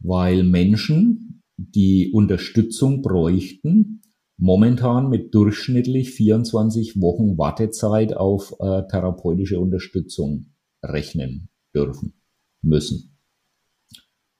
Weil 0.00 0.44
Menschen, 0.44 1.42
die 1.56 2.10
Unterstützung 2.12 3.02
bräuchten, 3.02 4.02
momentan 4.36 5.08
mit 5.08 5.34
durchschnittlich 5.34 6.10
24 6.10 7.00
Wochen 7.00 7.38
Wartezeit 7.38 8.16
auf 8.16 8.54
äh, 8.60 8.82
therapeutische 8.88 9.60
Unterstützung 9.60 10.54
rechnen 10.82 11.48
dürfen, 11.74 12.14
müssen. 12.62 13.16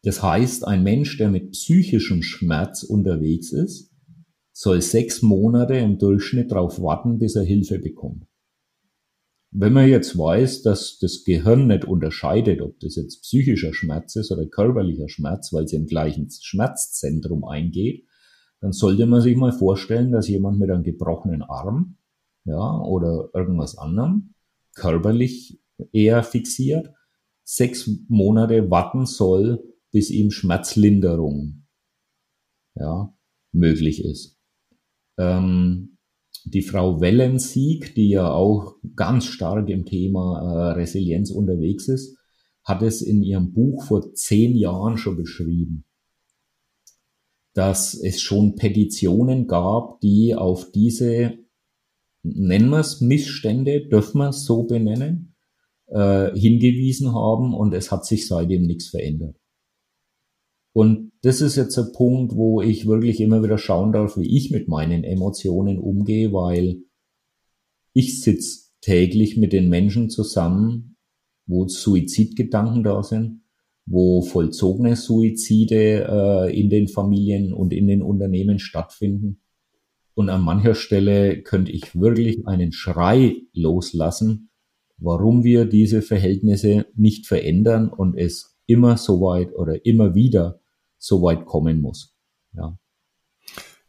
Das 0.02 0.22
heißt, 0.22 0.66
ein 0.66 0.82
Mensch, 0.82 1.16
der 1.16 1.30
mit 1.30 1.52
psychischem 1.52 2.22
Schmerz 2.22 2.82
unterwegs 2.82 3.52
ist, 3.52 3.93
soll 4.56 4.80
sechs 4.80 5.20
Monate 5.20 5.74
im 5.74 5.98
Durchschnitt 5.98 6.52
darauf 6.52 6.80
warten, 6.80 7.18
bis 7.18 7.34
er 7.36 7.42
Hilfe 7.42 7.78
bekommt. 7.78 8.24
wenn 9.56 9.72
man 9.72 9.88
jetzt 9.88 10.18
weiß, 10.18 10.62
dass 10.62 10.98
das 10.98 11.22
Gehirn 11.22 11.68
nicht 11.68 11.84
unterscheidet, 11.84 12.60
ob 12.60 12.80
das 12.80 12.96
jetzt 12.96 13.22
psychischer 13.22 13.72
Schmerz 13.72 14.16
ist 14.16 14.32
oder 14.32 14.46
körperlicher 14.46 15.08
Schmerz, 15.08 15.52
weil 15.52 15.64
es 15.64 15.72
im 15.72 15.86
gleichen 15.86 16.28
Schmerzzentrum 16.28 17.44
eingeht, 17.44 18.04
dann 18.60 18.72
sollte 18.72 19.06
man 19.06 19.20
sich 19.20 19.36
mal 19.36 19.52
vorstellen, 19.52 20.10
dass 20.10 20.26
jemand 20.26 20.58
mit 20.58 20.70
einem 20.70 20.82
gebrochenen 20.82 21.42
Arm, 21.42 21.98
ja, 22.44 22.80
oder 22.80 23.30
irgendwas 23.32 23.78
anderem, 23.78 24.34
körperlich 24.74 25.60
eher 25.92 26.24
fixiert, 26.24 26.90
sechs 27.44 27.88
Monate 28.08 28.70
warten 28.70 29.06
soll, 29.06 29.62
bis 29.92 30.10
ihm 30.10 30.32
Schmerzlinderung, 30.32 31.66
ja, 32.74 33.14
möglich 33.52 34.04
ist. 34.04 34.33
Ähm, 35.18 35.98
die 36.44 36.62
Frau 36.62 37.00
Wellensieg, 37.00 37.94
die 37.94 38.10
ja 38.10 38.30
auch 38.30 38.76
ganz 38.96 39.24
stark 39.26 39.68
im 39.70 39.86
Thema 39.86 40.40
äh, 40.40 40.72
Resilienz 40.72 41.30
unterwegs 41.30 41.88
ist, 41.88 42.18
hat 42.64 42.82
es 42.82 43.02
in 43.02 43.22
ihrem 43.22 43.52
Buch 43.52 43.84
vor 43.84 44.14
zehn 44.14 44.54
Jahren 44.56 44.98
schon 44.98 45.16
beschrieben, 45.16 45.84
dass 47.54 47.94
es 47.94 48.20
schon 48.20 48.56
Petitionen 48.56 49.46
gab, 49.46 50.00
die 50.00 50.34
auf 50.34 50.70
diese, 50.72 51.38
nennen 52.22 52.70
wir 52.70 52.80
es 52.80 53.00
Missstände, 53.00 53.86
dürfen 53.86 54.18
wir 54.18 54.30
es 54.30 54.44
so 54.44 54.64
benennen, 54.64 55.34
äh, 55.86 56.32
hingewiesen 56.38 57.14
haben 57.14 57.54
und 57.54 57.72
es 57.74 57.90
hat 57.90 58.04
sich 58.04 58.26
seitdem 58.26 58.62
nichts 58.62 58.88
verändert. 58.88 59.36
Und 60.72 61.12
das 61.24 61.40
ist 61.40 61.56
jetzt 61.56 61.78
ein 61.78 61.90
Punkt, 61.92 62.36
wo 62.36 62.60
ich 62.60 62.86
wirklich 62.86 63.18
immer 63.18 63.42
wieder 63.42 63.56
schauen 63.56 63.92
darf, 63.92 64.18
wie 64.18 64.36
ich 64.36 64.50
mit 64.50 64.68
meinen 64.68 65.04
Emotionen 65.04 65.78
umgehe, 65.78 66.34
weil 66.34 66.82
ich 67.94 68.20
sitze 68.20 68.72
täglich 68.82 69.38
mit 69.38 69.54
den 69.54 69.70
Menschen 69.70 70.10
zusammen, 70.10 70.98
wo 71.46 71.66
Suizidgedanken 71.66 72.82
da 72.82 73.02
sind, 73.02 73.40
wo 73.86 74.20
vollzogene 74.20 74.96
Suizide 74.96 76.06
äh, 76.06 76.60
in 76.60 76.68
den 76.68 76.88
Familien 76.88 77.54
und 77.54 77.72
in 77.72 77.86
den 77.86 78.02
Unternehmen 78.02 78.58
stattfinden. 78.58 79.40
Und 80.12 80.28
an 80.28 80.42
mancher 80.42 80.74
Stelle 80.74 81.42
könnte 81.42 81.72
ich 81.72 81.98
wirklich 81.98 82.46
einen 82.46 82.72
Schrei 82.72 83.36
loslassen, 83.54 84.50
warum 84.98 85.42
wir 85.42 85.64
diese 85.64 86.02
Verhältnisse 86.02 86.84
nicht 86.94 87.26
verändern 87.26 87.88
und 87.88 88.14
es 88.14 88.58
immer 88.66 88.98
so 88.98 89.22
weit 89.22 89.54
oder 89.54 89.86
immer 89.86 90.14
wieder 90.14 90.60
so 91.04 91.22
weit 91.22 91.44
kommen 91.44 91.82
muss. 91.82 92.14
Ja. 92.52 92.76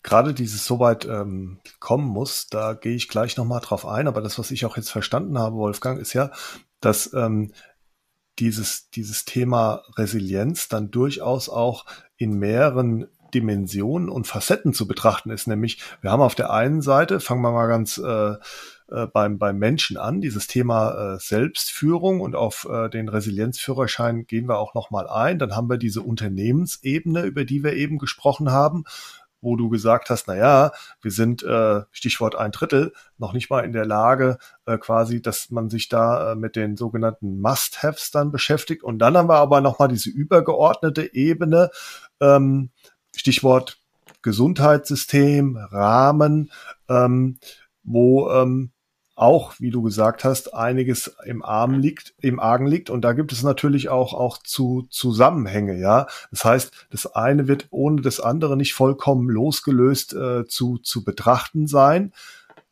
Gerade 0.04 0.34
dieses 0.34 0.66
so 0.66 0.80
weit 0.80 1.06
ähm, 1.06 1.60
kommen 1.80 2.06
muss, 2.06 2.48
da 2.48 2.74
gehe 2.74 2.96
ich 2.96 3.08
gleich 3.08 3.38
nochmal 3.38 3.62
drauf 3.62 3.88
ein, 3.88 4.08
aber 4.08 4.22
das, 4.22 4.38
was 4.38 4.52
ich 4.52 4.66
auch 4.66 4.78
jetzt 4.78 4.92
verstanden 4.92 5.40
habe, 5.40 5.56
Wolfgang, 5.56 6.00
ist 6.00 6.14
ja, 6.14 6.32
dass 6.82 7.14
ähm, 7.14 7.54
dieses, 8.38 8.90
dieses 8.90 9.26
Thema 9.26 9.84
Resilienz 9.96 10.68
dann 10.68 10.92
durchaus 10.92 11.48
auch 11.48 11.86
in 12.18 12.38
mehreren 12.38 13.08
Dimensionen 13.34 14.10
und 14.10 14.28
Facetten 14.28 14.74
zu 14.74 14.86
betrachten 14.86 15.32
ist. 15.32 15.48
Nämlich, 15.48 15.82
wir 16.02 16.12
haben 16.12 16.22
auf 16.22 16.36
der 16.36 16.52
einen 16.52 16.82
Seite, 16.82 17.20
fangen 17.20 17.42
wir 17.42 17.52
mal 17.52 17.68
ganz 17.68 17.98
äh, 17.98 18.36
äh, 18.92 19.08
beim, 19.08 19.38
beim 19.38 19.58
Menschen 19.58 19.98
an, 19.98 20.22
dieses 20.22 20.48
Thema 20.48 21.16
äh, 21.16 21.20
Selbstführung 21.20 22.22
und 22.22 22.36
auf 22.36 22.68
äh, 22.70 22.90
den 22.90 23.10
Resilienzführerschein 23.10 24.28
gehen 24.28 24.48
wir 24.48 24.60
auch 24.60 24.74
nochmal 24.74 25.08
ein. 25.08 25.40
Dann 25.40 25.56
haben 25.56 25.70
wir 25.70 25.78
diese 25.78 26.02
Unternehmensebene, 26.02 27.24
über 27.24 27.46
die 27.46 27.64
wir 27.64 27.74
eben 27.74 27.98
gesprochen 27.98 28.52
haben, 28.52 28.84
wo 29.42 29.56
du 29.56 29.70
gesagt 29.70 30.10
hast, 30.10 30.28
na 30.28 30.36
ja, 30.36 30.72
wir 31.02 31.12
sind, 31.12 31.44
äh, 31.44 31.82
Stichwort 31.92 32.36
ein 32.36 32.52
Drittel, 32.52 32.94
noch 33.18 33.32
nicht 33.32 33.50
mal 33.50 33.64
in 33.64 33.74
der 33.74 33.86
Lage, 33.86 34.38
äh, 34.66 34.78
quasi, 34.78 35.22
dass 35.22 35.52
man 35.52 35.70
sich 35.70 35.88
da 35.88 36.32
äh, 36.32 36.36
mit 36.36 36.56
den 36.56 36.76
sogenannten 36.76 37.40
Must-Haves 37.40 38.12
dann 38.12 38.32
beschäftigt. 38.32 38.84
Und 38.84 39.00
dann 39.00 39.16
haben 39.16 39.30
wir 39.30 39.36
aber 39.36 39.62
nochmal 39.62 39.88
diese 39.88 40.10
übergeordnete 40.10 41.14
Ebene, 41.14 41.70
ähm, 42.20 42.72
Stichwort 43.16 43.78
Gesundheitssystem, 44.24 45.58
Rahmen, 45.58 46.52
ähm, 46.90 47.38
wo 47.84 48.32
ähm, 48.32 48.72
auch, 49.16 49.54
wie 49.60 49.72
du 49.72 49.82
gesagt 49.82 50.24
hast, 50.24 50.54
einiges 50.54 51.16
im 51.26 51.44
Arm 51.44 51.80
liegt, 51.80 52.14
im 52.20 52.40
Argen 52.40 52.68
liegt. 52.68 52.90
Und 52.90 53.02
da 53.02 53.14
gibt 53.14 53.32
es 53.32 53.44
natürlich 53.44 53.90
auch, 53.90 54.14
auch 54.14 54.38
zu 54.40 54.88
Zusammenhänge, 54.90 55.78
ja. 55.80 56.08
Das 56.32 56.44
heißt, 56.44 56.88
das 56.92 57.16
eine 57.16 57.48
wird 57.48 57.68
ohne 57.72 58.02
das 58.02 58.20
andere 58.20 58.58
nicht 58.58 58.74
vollkommen 58.74 59.30
losgelöst 59.30 60.14
äh, 60.14 60.46
zu, 60.46 60.78
zu 60.80 61.04
betrachten 61.04 61.68
sein. 61.68 62.14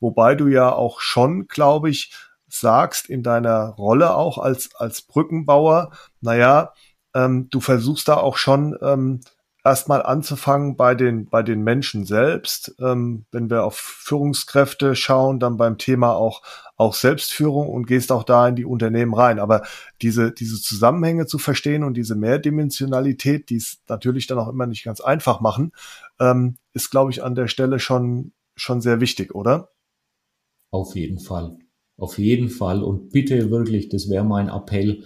Wobei 0.01 0.35
du 0.35 0.47
ja 0.47 0.71
auch 0.71 0.99
schon, 0.99 1.47
glaube 1.47 1.89
ich, 1.89 2.11
sagst 2.49 3.09
in 3.09 3.23
deiner 3.23 3.69
Rolle 3.69 4.13
auch 4.15 4.37
als, 4.37 4.75
als 4.75 5.01
Brückenbauer, 5.01 5.91
naja, 6.19 6.73
ähm, 7.15 7.47
du 7.49 7.61
versuchst 7.61 8.07
da 8.07 8.17
auch 8.17 8.37
schon 8.37 8.77
ähm, 8.81 9.21
erstmal 9.63 10.03
anzufangen 10.03 10.75
bei 10.75 10.93
den, 10.93 11.25
bei 11.29 11.41
den 11.41 11.61
Menschen 11.61 12.05
selbst. 12.05 12.75
Ähm, 12.79 13.25
wenn 13.31 13.49
wir 13.49 13.63
auf 13.63 13.77
Führungskräfte 13.77 14.95
schauen, 14.95 15.39
dann 15.39 15.57
beim 15.57 15.77
Thema 15.77 16.13
auch, 16.13 16.41
auch 16.75 16.93
Selbstführung 16.93 17.69
und 17.69 17.85
gehst 17.87 18.11
auch 18.11 18.23
da 18.23 18.47
in 18.47 18.55
die 18.55 18.65
Unternehmen 18.65 19.13
rein. 19.13 19.39
Aber 19.39 19.63
diese, 20.01 20.31
diese 20.31 20.61
Zusammenhänge 20.61 21.25
zu 21.25 21.37
verstehen 21.37 21.83
und 21.83 21.95
diese 21.95 22.15
Mehrdimensionalität, 22.15 23.49
die 23.49 23.57
es 23.57 23.81
natürlich 23.87 24.27
dann 24.27 24.39
auch 24.39 24.49
immer 24.49 24.67
nicht 24.67 24.83
ganz 24.83 24.99
einfach 24.99 25.39
machen, 25.39 25.71
ähm, 26.19 26.57
ist, 26.73 26.91
glaube 26.91 27.11
ich, 27.11 27.23
an 27.23 27.35
der 27.35 27.47
Stelle 27.47 27.79
schon, 27.79 28.33
schon 28.55 28.81
sehr 28.81 28.99
wichtig, 28.99 29.33
oder? 29.33 29.69
Auf 30.71 30.95
jeden 30.95 31.19
Fall. 31.19 31.57
Auf 31.97 32.17
jeden 32.17 32.49
Fall. 32.49 32.83
Und 32.83 33.11
bitte 33.11 33.51
wirklich, 33.51 33.89
das 33.89 34.09
wäre 34.09 34.25
mein 34.25 34.49
Appell, 34.49 35.03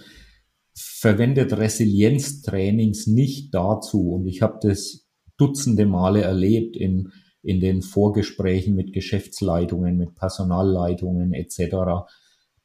verwendet 0.77 1.53
Resilienztrainings 1.53 3.07
nicht 3.07 3.53
dazu, 3.53 4.11
und 4.11 4.27
ich 4.27 4.41
habe 4.41 4.59
das 4.61 5.07
dutzende 5.37 5.85
Male 5.85 6.21
erlebt 6.21 6.75
in, 6.77 7.11
in 7.41 7.59
den 7.59 7.81
Vorgesprächen 7.81 8.75
mit 8.75 8.93
Geschäftsleitungen, 8.93 9.97
mit 9.97 10.15
Personalleitungen 10.15 11.33
etc., 11.33 12.07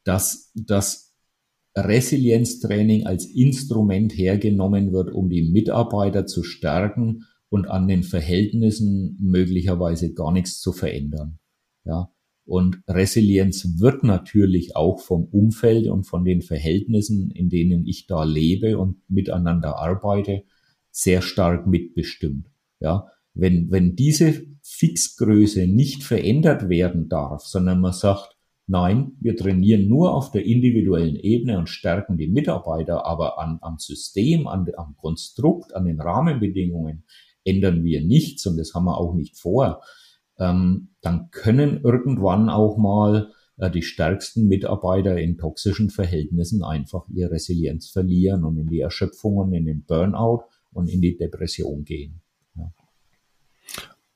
dass 0.05 0.53
das 0.55 1.15
Resilienztraining 1.77 3.07
als 3.07 3.25
Instrument 3.25 4.13
hergenommen 4.13 4.93
wird, 4.93 5.11
um 5.11 5.31
die 5.31 5.51
Mitarbeiter 5.51 6.27
zu 6.27 6.43
stärken 6.43 7.25
und 7.49 7.67
an 7.67 7.89
den 7.89 8.03
Verhältnissen 8.03 9.17
möglicherweise 9.21 10.13
gar 10.13 10.33
nichts 10.33 10.61
zu 10.61 10.73
verändern. 10.73 11.39
Ja, 11.85 12.12
und 12.45 12.82
Resilienz 12.88 13.80
wird 13.80 14.03
natürlich 14.03 14.74
auch 14.76 15.01
vom 15.01 15.24
Umfeld 15.24 15.86
und 15.86 16.05
von 16.05 16.24
den 16.24 16.43
Verhältnissen, 16.43 17.30
in 17.30 17.49
denen 17.49 17.86
ich 17.86 18.07
da 18.07 18.24
lebe 18.24 18.78
und 18.78 18.97
miteinander 19.09 19.76
arbeite, 19.76 20.43
sehr 20.90 21.22
stark 21.22 21.66
mitbestimmt. 21.66 22.49
Ja, 22.80 23.07
wenn, 23.34 23.70
wenn 23.70 23.97
diese 23.97 24.45
Fixgröße 24.62 25.66
nicht 25.66 26.03
verändert 26.03 26.68
werden 26.68 27.09
darf, 27.09 27.45
sondern 27.45 27.80
man 27.80 27.93
sagt, 27.93 28.36
nein, 28.66 29.12
wir 29.20 29.36
trainieren 29.36 29.88
nur 29.88 30.14
auf 30.14 30.30
der 30.30 30.45
individuellen 30.45 31.16
Ebene 31.16 31.59
und 31.59 31.68
stärken 31.68 32.16
die 32.16 32.28
Mitarbeiter, 32.28 33.07
aber 33.07 33.38
an, 33.38 33.59
am 33.61 33.78
System, 33.78 34.47
an, 34.47 34.66
am 34.76 34.97
Konstrukt, 34.97 35.74
an 35.74 35.84
den 35.84 36.01
Rahmenbedingungen 36.01 37.05
ändern 37.45 37.82
wir 37.84 38.03
nichts 38.03 38.47
und 38.47 38.57
das 38.57 38.74
haben 38.74 38.84
wir 38.84 38.99
auch 38.99 39.14
nicht 39.14 39.36
vor, 39.38 39.82
ähm, 40.39 40.91
dann 41.01 41.30
können 41.30 41.80
irgendwann 41.83 42.49
auch 42.49 42.76
mal 42.76 43.33
äh, 43.57 43.70
die 43.70 43.83
stärksten 43.83 44.49
Mitarbeiter 44.49 45.18
in 45.18 45.39
toxischen 45.39 45.91
Verhältnissen 45.91 46.62
einfach 46.64 47.09
ihre 47.09 47.33
Resilienz 47.33 47.91
verlieren 47.91 48.45
und 48.45 48.57
in 48.59 48.68
die 48.68 48.80
Erschöpfung 48.80 49.37
und 49.37 49.53
in 49.53 49.66
den 49.66 49.85
Burnout 49.85 50.45
und 50.72 50.89
in 50.89 51.01
die 51.01 51.16
Depression 51.16 51.85
gehen. 51.85 52.20
Ja. 52.55 52.72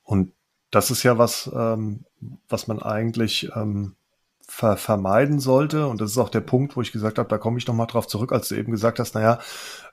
Und 0.03 0.33
das 0.71 0.91
ist 0.91 1.03
ja 1.03 1.19
was, 1.19 1.51
ähm, 1.55 2.05
was 2.49 2.67
man 2.67 2.81
eigentlich 2.81 3.51
ähm, 3.55 3.97
ver 4.41 4.77
vermeiden 4.77 5.41
sollte. 5.41 5.87
Und 5.87 6.01
das 6.01 6.13
ist 6.13 6.19
auch 6.19 6.29
der 6.29 6.41
Punkt, 6.41 6.77
wo 6.77 6.83
ich 6.83 6.93
gesagt 6.93 7.19
habe, 7.19 7.29
da 7.29 7.39
komme 7.39 7.59
ich 7.59 7.67
nochmal 7.67 7.87
drauf 7.87 8.07
zurück, 8.07 8.33
als 8.33 8.49
du 8.49 8.55
eben 8.55 8.73
gesagt 8.73 8.99
hast, 8.99 9.15
naja, 9.15 9.41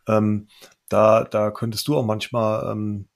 ähm, 0.08 0.48
da, 0.90 1.24
da 1.24 1.52
könntest 1.52 1.88
du 1.88 1.96
auch 1.96 2.06
manchmal 2.06 2.72
ähm, 2.72 3.08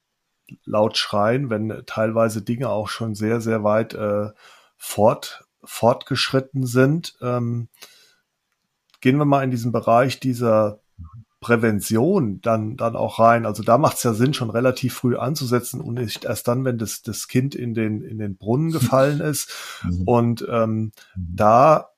laut 0.65 0.97
schreien, 0.97 1.49
wenn 1.49 1.83
teilweise 1.85 2.41
Dinge 2.41 2.69
auch 2.69 2.89
schon 2.89 3.15
sehr, 3.15 3.41
sehr 3.41 3.63
weit 3.63 3.93
äh, 3.93 4.29
fort, 4.75 5.45
fortgeschritten 5.63 6.65
sind. 6.65 7.17
Ähm, 7.21 7.67
gehen 9.01 9.17
wir 9.17 9.25
mal 9.25 9.43
in 9.43 9.51
diesen 9.51 9.71
Bereich 9.71 10.19
dieser 10.19 10.79
Prävention 11.39 12.41
dann, 12.41 12.77
dann 12.77 12.95
auch 12.95 13.19
rein. 13.19 13.45
Also 13.45 13.63
da 13.63 13.77
macht 13.77 13.97
es 13.97 14.03
ja 14.03 14.13
Sinn, 14.13 14.33
schon 14.33 14.49
relativ 14.49 14.95
früh 14.95 15.15
anzusetzen 15.17 15.81
und 15.81 15.95
nicht 15.95 16.25
erst 16.25 16.47
dann, 16.47 16.65
wenn 16.65 16.77
das, 16.77 17.03
das 17.03 17.27
Kind 17.27 17.53
in 17.53 17.73
den, 17.73 18.01
in 18.01 18.17
den 18.17 18.37
Brunnen 18.37 18.71
gefallen 18.71 19.19
ist. 19.19 19.53
Mhm. 19.83 20.01
Und 20.03 20.47
ähm, 20.49 20.75
mhm. 20.75 20.91
da 21.15 21.89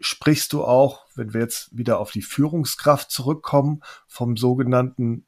sprichst 0.00 0.52
du 0.52 0.64
auch, 0.64 1.06
wenn 1.14 1.32
wir 1.32 1.40
jetzt 1.40 1.76
wieder 1.76 2.00
auf 2.00 2.10
die 2.10 2.22
Führungskraft 2.22 3.10
zurückkommen, 3.10 3.82
vom 4.08 4.36
sogenannten 4.36 5.26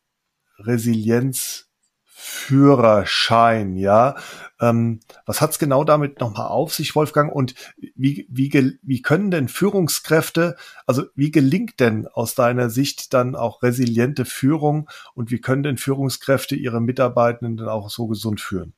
Resilienz 0.58 1.68
Führerschein, 2.16 3.76
ja. 3.76 4.14
Ähm, 4.60 5.00
was 5.26 5.40
hat's 5.40 5.58
genau 5.58 5.82
damit 5.82 6.20
nochmal 6.20 6.46
auf 6.46 6.72
sich, 6.72 6.94
Wolfgang? 6.94 7.34
Und 7.34 7.56
wie, 7.96 8.28
wie, 8.30 8.78
wie 8.82 9.02
können 9.02 9.32
denn 9.32 9.48
Führungskräfte, 9.48 10.54
also 10.86 11.02
wie 11.16 11.32
gelingt 11.32 11.80
denn 11.80 12.06
aus 12.06 12.36
deiner 12.36 12.70
Sicht 12.70 13.14
dann 13.14 13.34
auch 13.34 13.64
resiliente 13.64 14.24
Führung 14.24 14.88
und 15.14 15.32
wie 15.32 15.40
können 15.40 15.64
denn 15.64 15.76
Führungskräfte 15.76 16.54
ihre 16.54 16.80
Mitarbeitenden 16.80 17.68
auch 17.68 17.90
so 17.90 18.06
gesund 18.06 18.40
führen? 18.40 18.74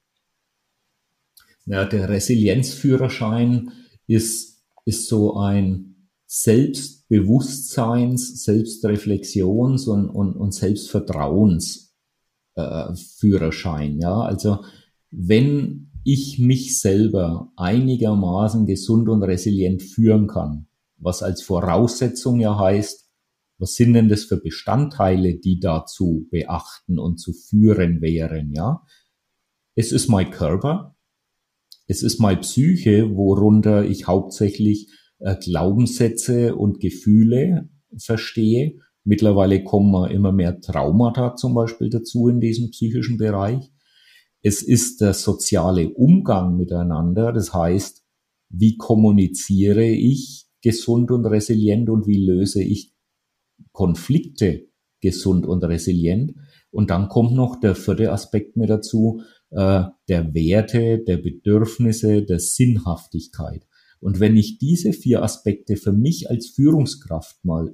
Ja, 1.67 1.85
der 1.85 2.09
Resilienzführerschein 2.09 3.71
ist, 4.07 4.63
ist 4.87 5.09
so 5.09 5.37
ein 5.37 6.09
Selbstbewusstseins, 6.27 8.47
Selbstreflexions- 8.47 9.89
und, 9.89 10.09
und, 10.09 10.37
und 10.37 10.53
Selbstvertrauens 10.53 11.86
äh, 12.57 12.95
Führerschein. 12.95 14.01
Ja, 14.01 14.21
also 14.21 14.65
wenn 15.11 15.93
ich 16.05 16.39
mich 16.39 16.79
selber 16.81 17.53
einigermaßen 17.57 18.67
gesund 18.67 19.09
und 19.09 19.23
resilient 19.23 19.83
führen 19.83 20.27
kann, 20.27 20.67
was 20.99 21.23
als 21.23 21.43
Voraussetzung 21.43 22.41
ja 22.41 22.59
heißt, 22.59 23.07
was 23.59 23.75
sind 23.75 23.95
denn 23.95 24.09
das 24.09 24.25
für 24.25 24.37
Bestandteile, 24.37 25.39
die 25.39 25.61
dazu 25.61 26.27
beachten 26.31 26.99
und 26.99 27.19
zu 27.19 27.33
führen 27.33 28.01
wären, 28.01 28.53
ja? 28.53 28.83
Es 29.75 29.93
ist 29.93 30.09
mein 30.09 30.31
Körper, 30.31 30.97
es 31.87 32.03
ist 32.03 32.19
meine 32.19 32.41
Psyche, 32.41 33.15
worunter 33.15 33.85
ich 33.85 34.07
hauptsächlich 34.07 34.89
äh, 35.19 35.37
Glaubenssätze 35.37 36.57
und 36.57 36.81
Gefühle 36.81 37.69
verstehe. 37.97 38.79
Mittlerweile 39.07 39.63
kommen 39.63 40.11
immer 40.11 40.33
mehr 40.33 40.61
Traumata 40.61 41.37
zum 41.37 41.55
Beispiel 41.55 41.91
dazu 41.91 42.29
in 42.29 42.41
diesem 42.41 42.71
psychischen 42.71 43.19
Bereich. 43.19 43.71
Es 44.43 44.63
ist 44.63 45.01
der 45.01 45.15
soziale 45.15 45.91
Umgang 45.91 46.57
miteinander. 46.57 47.33
Das 47.33 47.55
heißt, 47.55 48.05
wie 48.49 48.77
kommuniziere 48.77 49.87
ich 49.87 50.47
gesund 50.61 51.13
und 51.13 51.25
resilient 51.25 51.89
und 51.89 52.09
wie 52.09 52.27
löse 52.27 52.65
ich 52.65 52.95
Konflikte 53.71 54.67
gesund 55.01 55.47
und 55.47 55.63
resilient. 55.63 56.35
Und 56.73 56.91
dann 56.91 57.09
kommt 57.09 57.33
noch 57.33 57.61
der 57.61 57.77
vierte 57.77 58.11
Aspekt 58.11 58.57
mit 58.57 58.71
dazu, 58.71 59.23
äh, 59.51 59.85
der 60.09 60.35
Werte, 60.35 60.99
der 61.07 61.19
Bedürfnisse, 61.19 62.25
der 62.25 62.41
Sinnhaftigkeit. 62.41 63.69
Und 64.01 64.19
wenn 64.19 64.37
ich 64.37 64.59
diese 64.59 64.93
vier 64.93 65.23
Aspekte 65.23 65.77
für 65.77 65.93
mich 65.93 66.29
als 66.29 66.49
Führungskraft 66.49 67.45
mal 67.45 67.73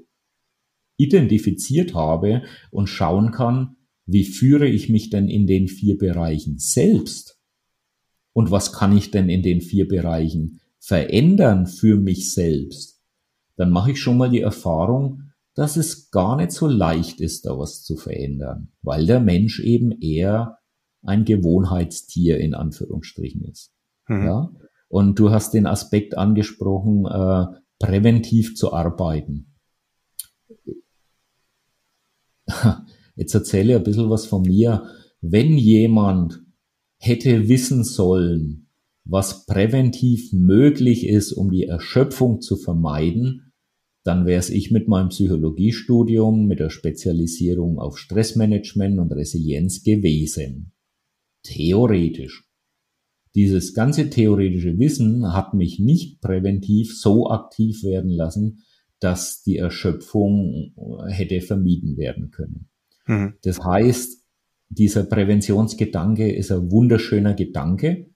identifiziert 0.96 1.94
habe 1.94 2.42
und 2.70 2.88
schauen 2.88 3.30
kann, 3.30 3.76
wie 4.06 4.24
führe 4.24 4.68
ich 4.68 4.88
mich 4.88 5.10
denn 5.10 5.28
in 5.28 5.46
den 5.46 5.68
vier 5.68 5.96
Bereichen 5.96 6.58
selbst? 6.58 7.38
Und 8.32 8.50
was 8.50 8.72
kann 8.72 8.96
ich 8.96 9.10
denn 9.10 9.28
in 9.28 9.42
den 9.42 9.60
vier 9.60 9.86
Bereichen 9.86 10.60
verändern 10.78 11.66
für 11.66 11.96
mich 11.96 12.32
selbst? 12.32 13.00
Dann 13.56 13.70
mache 13.70 13.92
ich 13.92 14.00
schon 14.00 14.16
mal 14.16 14.30
die 14.30 14.40
Erfahrung, 14.40 15.32
dass 15.54 15.76
es 15.76 16.10
gar 16.10 16.36
nicht 16.36 16.52
so 16.52 16.66
leicht 16.66 17.20
ist, 17.20 17.44
da 17.44 17.58
was 17.58 17.82
zu 17.82 17.96
verändern, 17.96 18.72
weil 18.80 19.06
der 19.06 19.20
Mensch 19.20 19.60
eben 19.60 19.92
eher 20.00 20.58
ein 21.02 21.24
Gewohnheitstier 21.24 22.38
in 22.38 22.54
Anführungsstrichen 22.54 23.44
ist. 23.44 23.72
Mhm. 24.08 24.24
Ja? 24.24 24.52
Und 24.88 25.18
du 25.18 25.30
hast 25.30 25.52
den 25.52 25.66
Aspekt 25.66 26.16
angesprochen, 26.16 27.06
äh, 27.06 27.46
präventiv 27.78 28.54
zu 28.54 28.72
arbeiten. 28.72 29.51
Jetzt 33.16 33.34
erzähle 33.34 33.72
ich 33.72 33.78
ein 33.78 33.84
bisschen 33.84 34.10
was 34.10 34.26
von 34.26 34.42
mir. 34.42 34.86
Wenn 35.20 35.56
jemand 35.56 36.42
hätte 36.98 37.48
wissen 37.48 37.84
sollen, 37.84 38.68
was 39.04 39.46
präventiv 39.46 40.32
möglich 40.32 41.06
ist, 41.06 41.32
um 41.32 41.50
die 41.50 41.64
Erschöpfung 41.64 42.40
zu 42.40 42.56
vermeiden, 42.56 43.52
dann 44.04 44.26
wäre 44.26 44.40
es 44.40 44.50
ich 44.50 44.70
mit 44.70 44.88
meinem 44.88 45.10
Psychologiestudium, 45.10 46.46
mit 46.46 46.58
der 46.58 46.70
Spezialisierung 46.70 47.78
auf 47.78 47.98
Stressmanagement 47.98 48.98
und 48.98 49.12
Resilienz 49.12 49.82
gewesen. 49.82 50.72
Theoretisch. 51.44 52.44
Dieses 53.34 53.74
ganze 53.74 54.10
theoretische 54.10 54.78
Wissen 54.78 55.32
hat 55.32 55.54
mich 55.54 55.78
nicht 55.78 56.20
präventiv 56.20 56.96
so 56.98 57.30
aktiv 57.30 57.82
werden 57.82 58.10
lassen, 58.10 58.64
dass 59.02 59.42
die 59.42 59.56
Erschöpfung 59.56 60.74
hätte 61.08 61.40
vermieden 61.40 61.96
werden 61.96 62.30
können. 62.30 62.70
Mhm. 63.06 63.34
Das 63.42 63.64
heißt, 63.64 64.22
dieser 64.68 65.04
Präventionsgedanke 65.04 66.32
ist 66.32 66.52
ein 66.52 66.70
wunderschöner 66.70 67.34
Gedanke 67.34 68.10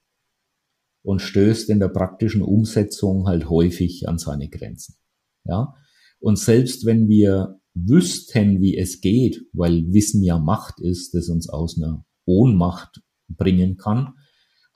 und 1.03 1.21
stößt 1.21 1.71
in 1.71 1.81
der 1.81 1.89
praktischen 1.89 2.43
Umsetzung 2.43 3.27
halt 3.27 3.51
häufig 3.51 4.09
an 4.09 4.19
seine 4.19 4.49
Grenzen. 4.49 4.97
Ja. 5.45 5.75
Und 6.19 6.39
selbst 6.39 6.87
wenn 6.87 7.09
wir 7.09 7.61
wüssten, 7.75 8.61
wie 8.61 8.77
es 8.77 9.01
geht, 9.01 9.45
weil 9.53 9.93
Wissen 9.93 10.23
ja 10.23 10.39
Macht 10.39 10.81
ist, 10.81 11.15
das 11.15 11.29
uns 11.29 11.49
aus 11.49 11.77
einer 11.77 12.05
Ohnmacht 12.25 13.03
bringen 13.29 13.77
kann, 13.77 14.15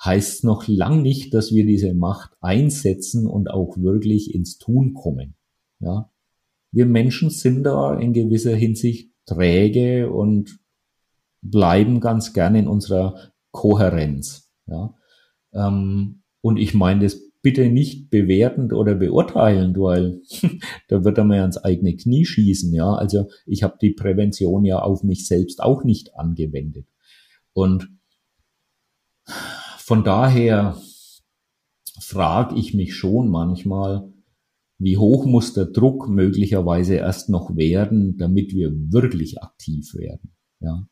heißt 0.05 0.45
noch 0.45 0.67
lang 0.67 1.03
nicht, 1.03 1.35
dass 1.35 1.53
wir 1.53 1.65
diese 1.65 1.95
Macht 1.95 2.33
einsetzen 2.41 3.27
und 3.27 3.49
auch 3.49 3.77
wirklich 3.79 4.35
ins 4.35 4.59
Tun 4.59 4.93
kommen. 4.93 5.37
Ja, 5.81 6.11
wir 6.73 6.87
Menschen 6.87 7.31
sind 7.31 7.65
da 7.65 7.99
in 7.99 8.13
gewisser 8.13 8.55
Hinsicht 8.55 9.13
träge 9.27 10.11
und 10.11 10.59
bleiben 11.43 12.01
ganz 12.01 12.33
gerne 12.33 12.59
in 12.59 12.69
unserer 12.69 13.33
Kohärenz. 13.51 14.53
Ja, 14.67 14.95
ähm, 15.53 16.23
und 16.43 16.59
ich 16.59 16.75
meine 16.75 17.05
das 17.05 17.19
bitte 17.43 17.69
nicht 17.71 18.11
bewertend 18.11 18.73
oder 18.73 18.95
beurteilend, 18.95 19.79
weil 19.79 20.21
da 20.89 21.05
wird 21.05 21.19
er 21.19 21.25
mir 21.25 21.41
ans 21.41 21.59
eigene 21.59 21.97
Knie 21.97 22.25
schießen. 22.25 22.73
Ja, 22.75 22.95
also 22.95 23.29
ich 23.47 23.63
habe 23.63 23.79
die 23.81 23.93
Prävention 23.93 24.65
ja 24.65 24.81
auf 24.81 25.03
mich 25.03 25.27
selbst 25.27 25.63
auch 25.63 25.85
nicht 25.85 26.15
angewendet. 26.15 26.87
Und 27.53 27.89
von 29.79 30.05
daher 30.05 30.77
frage 32.01 32.57
ich 32.57 32.75
mich 32.75 32.95
schon 32.95 33.29
manchmal, 33.29 34.10
wie 34.81 34.97
hoch 34.97 35.27
muss 35.27 35.53
der 35.53 35.67
Druck 35.67 36.09
möglicherweise 36.09 36.95
erst 36.95 37.29
noch 37.29 37.55
werden, 37.55 38.17
damit 38.17 38.55
wir 38.55 38.73
wirklich 38.91 39.43
aktiv 39.43 39.95
werden. 39.95 40.33
Ja. 40.61 40.89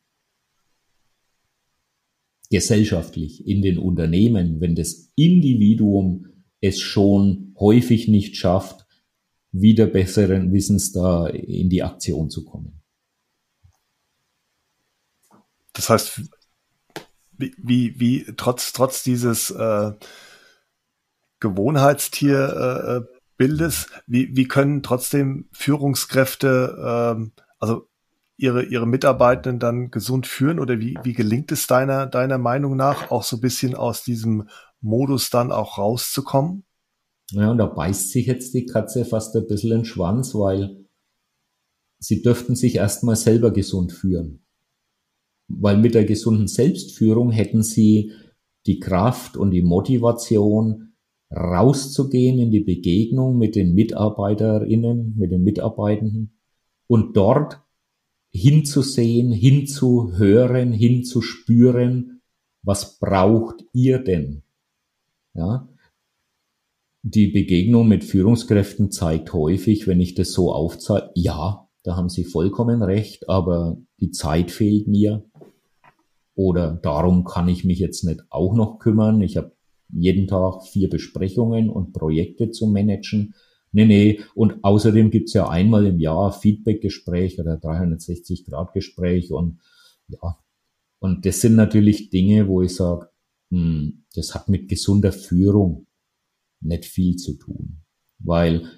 Gesellschaftlich, 2.51 3.47
in 3.47 3.63
den 3.63 3.79
Unternehmen, 3.79 4.61
wenn 4.61 4.75
das 4.75 5.11
Individuum 5.15 6.27
es 6.61 6.79
schon 6.79 7.55
häufig 7.59 8.07
nicht 8.07 8.35
schafft, 8.35 8.85
wieder 9.51 9.87
besseren 9.87 10.53
Wissens 10.53 10.91
da 10.91 11.27
in 11.27 11.69
die 11.69 11.81
Aktion 11.81 12.29
zu 12.29 12.45
kommen. 12.45 12.83
Das 15.73 15.89
heißt, 15.89 16.21
wie, 17.37 17.55
wie, 17.57 17.99
wie 17.99 18.25
trotz, 18.37 18.71
trotz 18.71 19.03
dieses 19.03 19.49
äh, 19.49 19.93
Gewohnheitstier 21.39 23.07
äh, 23.09 23.18
Bildes, 23.39 23.87
wie, 24.05 24.35
wie 24.35 24.49
können 24.49 24.83
trotzdem 24.83 25.47
Führungskräfte, 25.53 26.77
ähm, 26.85 27.31
also 27.57 27.87
ihre, 28.35 28.65
ihre 28.65 28.85
Mitarbeitenden 28.85 29.59
dann 29.59 29.91
gesund 29.91 30.27
führen 30.27 30.59
oder 30.59 30.79
wie, 30.81 30.97
wie 31.03 31.13
gelingt 31.13 31.49
es 31.53 31.65
deiner, 31.65 32.05
deiner 32.05 32.37
Meinung 32.37 32.75
nach, 32.75 33.11
auch 33.11 33.23
so 33.23 33.37
ein 33.37 33.41
bisschen 33.41 33.75
aus 33.75 34.03
diesem 34.03 34.49
Modus 34.81 35.29
dann 35.29 35.53
auch 35.53 35.77
rauszukommen? 35.77 36.65
Ja, 37.31 37.49
und 37.51 37.59
da 37.59 37.65
beißt 37.65 38.09
sich 38.09 38.25
jetzt 38.25 38.53
die 38.53 38.65
Katze 38.65 39.05
fast 39.05 39.33
ein 39.37 39.47
bisschen 39.47 39.71
in 39.71 39.77
den 39.79 39.85
Schwanz, 39.85 40.35
weil 40.35 40.85
sie 41.99 42.21
dürften 42.21 42.55
sich 42.55 42.75
erstmal 42.75 43.15
selber 43.15 43.51
gesund 43.51 43.93
führen. 43.93 44.45
Weil 45.47 45.77
mit 45.77 45.95
der 45.95 46.03
gesunden 46.03 46.49
Selbstführung 46.49 47.31
hätten 47.31 47.63
sie 47.63 48.11
die 48.65 48.79
Kraft 48.79 49.37
und 49.37 49.51
die 49.51 49.61
Motivation, 49.61 50.88
rauszugehen 51.31 52.39
in 52.39 52.51
die 52.51 52.61
Begegnung 52.61 53.37
mit 53.37 53.55
den 53.55 53.73
MitarbeiterInnen, 53.73 55.15
mit 55.17 55.31
den 55.31 55.43
Mitarbeitenden 55.43 56.39
und 56.87 57.15
dort 57.15 57.61
hinzusehen, 58.31 59.31
hinzuhören, 59.31 60.71
hinzuspüren, 60.71 62.21
was 62.61 62.99
braucht 62.99 63.63
ihr 63.73 63.99
denn? 63.99 64.43
Ja. 65.33 65.67
Die 67.01 67.27
Begegnung 67.27 67.87
mit 67.87 68.03
Führungskräften 68.03 68.91
zeigt 68.91 69.31
häufig, 69.33 69.87
wenn 69.87 70.01
ich 70.01 70.15
das 70.15 70.33
so 70.33 70.51
aufzeige, 70.51 71.11
ja, 71.15 71.69
da 71.83 71.95
haben 71.95 72.09
sie 72.09 72.25
vollkommen 72.25 72.83
recht, 72.83 73.29
aber 73.29 73.77
die 73.99 74.11
Zeit 74.11 74.51
fehlt 74.51 74.87
mir. 74.87 75.23
Oder 76.35 76.73
darum 76.81 77.23
kann 77.23 77.47
ich 77.47 77.63
mich 77.63 77.79
jetzt 77.79 78.03
nicht 78.03 78.21
auch 78.29 78.53
noch 78.53 78.79
kümmern. 78.79 79.21
Ich 79.21 79.37
habe 79.37 79.53
jeden 79.91 80.27
Tag 80.27 80.63
vier 80.67 80.89
Besprechungen 80.89 81.69
und 81.69 81.93
Projekte 81.93 82.51
zu 82.51 82.67
managen. 82.67 83.33
Nee, 83.71 83.85
nee. 83.85 84.21
Und 84.35 84.63
außerdem 84.63 85.11
gibt's 85.11 85.33
ja 85.33 85.47
einmal 85.47 85.85
im 85.85 85.99
Jahr 85.99 86.31
Feedback-Gespräch 86.31 87.39
oder 87.39 87.55
360-Grad-Gespräch 87.55 89.31
und 89.31 89.59
ja, 90.07 90.37
Und 90.99 91.25
das 91.25 91.41
sind 91.41 91.55
natürlich 91.55 92.09
Dinge, 92.09 92.47
wo 92.47 92.61
ich 92.61 92.75
sage, 92.75 93.09
hm, 93.51 94.05
das 94.15 94.35
hat 94.35 94.49
mit 94.49 94.67
gesunder 94.69 95.11
Führung 95.11 95.87
nicht 96.61 96.85
viel 96.85 97.15
zu 97.15 97.35
tun. 97.35 97.81
Weil 98.19 98.69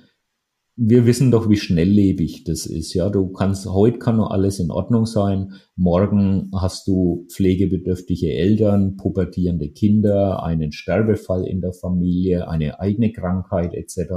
wir 0.78 1.06
wissen 1.06 1.32
doch, 1.32 1.50
wie 1.50 1.58
schnelllebig 1.58 2.46
das 2.46 2.66
ist. 2.66 2.94
Ja, 2.94 3.10
du 3.10 3.28
kannst, 3.30 3.66
heute 3.68 4.00
kann 4.00 4.18
noch 4.18 4.32
alles 4.32 4.60
in 4.60 4.72
Ordnung 4.72 5.06
sein. 5.06 5.54
Morgen 5.76 6.50
hast 6.56 6.88
du 6.88 7.28
pflegebedürftige 7.30 8.34
Eltern, 8.34 8.96
pubertierende 8.96 9.70
Kinder, 9.70 10.44
einen 10.44 10.72
Sterbefall 10.72 11.46
in 11.46 11.62
der 11.62 11.74
Familie, 11.74 12.48
eine 12.48 12.80
eigene 12.80 13.12
Krankheit 13.12 13.74
etc. 13.74 14.14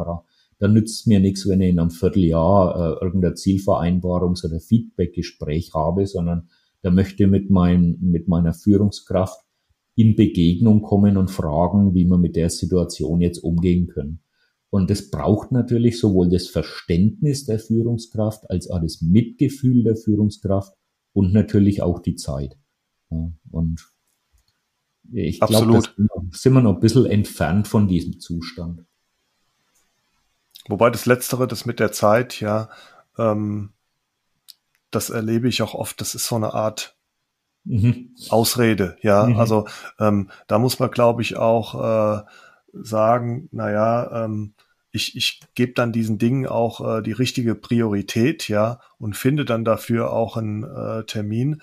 Dann 0.59 0.73
nützt 0.73 1.07
mir 1.09 1.19
nichts, 1.19 1.49
wenn 1.49 1.61
ich 1.61 1.71
in 1.71 1.81
einem 1.81 1.91
Vierteljahr 1.91 2.99
äh, 3.01 3.05
irgendeine 3.05 3.35
Zielvereinbarungs- 3.35 4.47
oder 4.47 4.61
Feedbackgespräch 4.61 5.73
habe, 5.75 6.07
sondern 6.07 6.49
da 6.83 6.91
möchte 6.91 7.27
mit, 7.27 7.51
mein, 7.51 7.99
mit 8.01 8.29
meiner 8.29 8.55
Führungskraft 8.55 9.41
in 9.97 10.17
Begegnung 10.17 10.83
kommen 10.83 11.17
und 11.17 11.31
fragen, 11.31 11.95
wie 11.95 12.05
wir 12.05 12.19
mit 12.19 12.37
der 12.37 12.51
Situation 12.51 13.21
jetzt 13.21 13.39
umgehen 13.39 13.89
können. 13.89 14.24
Und 14.75 14.91
das 14.91 15.09
braucht 15.09 15.53
natürlich 15.53 16.01
sowohl 16.01 16.29
das 16.29 16.49
Verständnis 16.49 17.45
der 17.45 17.61
Führungskraft 17.61 18.51
als 18.51 18.69
auch 18.69 18.81
das 18.81 19.03
Mitgefühl 19.03 19.85
der 19.85 19.95
Führungskraft 19.95 20.75
und 21.13 21.33
natürlich 21.33 21.81
auch 21.81 22.01
die 22.01 22.17
Zeit. 22.17 22.59
Und 23.09 23.89
ich 25.13 25.39
glaube, 25.39 25.81
sind 26.33 26.55
wir 26.55 26.61
noch 26.61 26.75
ein 26.75 26.81
bisschen 26.81 27.07
entfernt 27.07 27.69
von 27.69 27.87
diesem 27.87 28.19
Zustand. 28.19 28.85
Wobei 30.67 30.91
das 30.91 31.07
Letztere, 31.07 31.47
das 31.47 31.67
mit 31.67 31.79
der 31.79 31.93
Zeit, 31.93 32.41
ja, 32.41 32.69
ähm, 33.17 33.75
das 34.91 35.09
erlebe 35.09 35.47
ich 35.47 35.63
auch 35.63 35.75
oft, 35.75 36.01
das 36.01 36.17
ist 36.17 36.27
so 36.27 36.35
eine 36.35 36.53
Art 36.53 36.97
mhm. 37.63 38.17
Ausrede, 38.29 38.97
ja. 39.03 39.27
Mhm. 39.27 39.37
Also 39.37 39.69
ähm, 40.01 40.31
da 40.49 40.59
muss 40.59 40.81
man, 40.81 40.91
glaube 40.91 41.23
ich, 41.23 41.37
auch 41.37 41.77
äh, 41.77 42.23
sagen, 42.73 43.49
naja, 43.53 44.25
ähm, 44.25 44.55
ich, 44.95 45.17
ich 45.17 45.41
gebe 45.57 45.73
dann 45.73 45.93
diesen 45.93 46.19
Dingen 46.19 46.47
auch 46.47 46.99
äh, 46.99 47.03
die 47.03 47.13
richtige 47.13 47.57
Priorität, 47.57 48.49
ja, 48.49 48.79
und 48.97 49.17
finde 49.17 49.45
dann 49.45 49.65
dafür 49.65 50.13
auch 50.13 50.37
einen 50.37 50.63
äh, 50.63 51.05
Termin. 51.05 51.61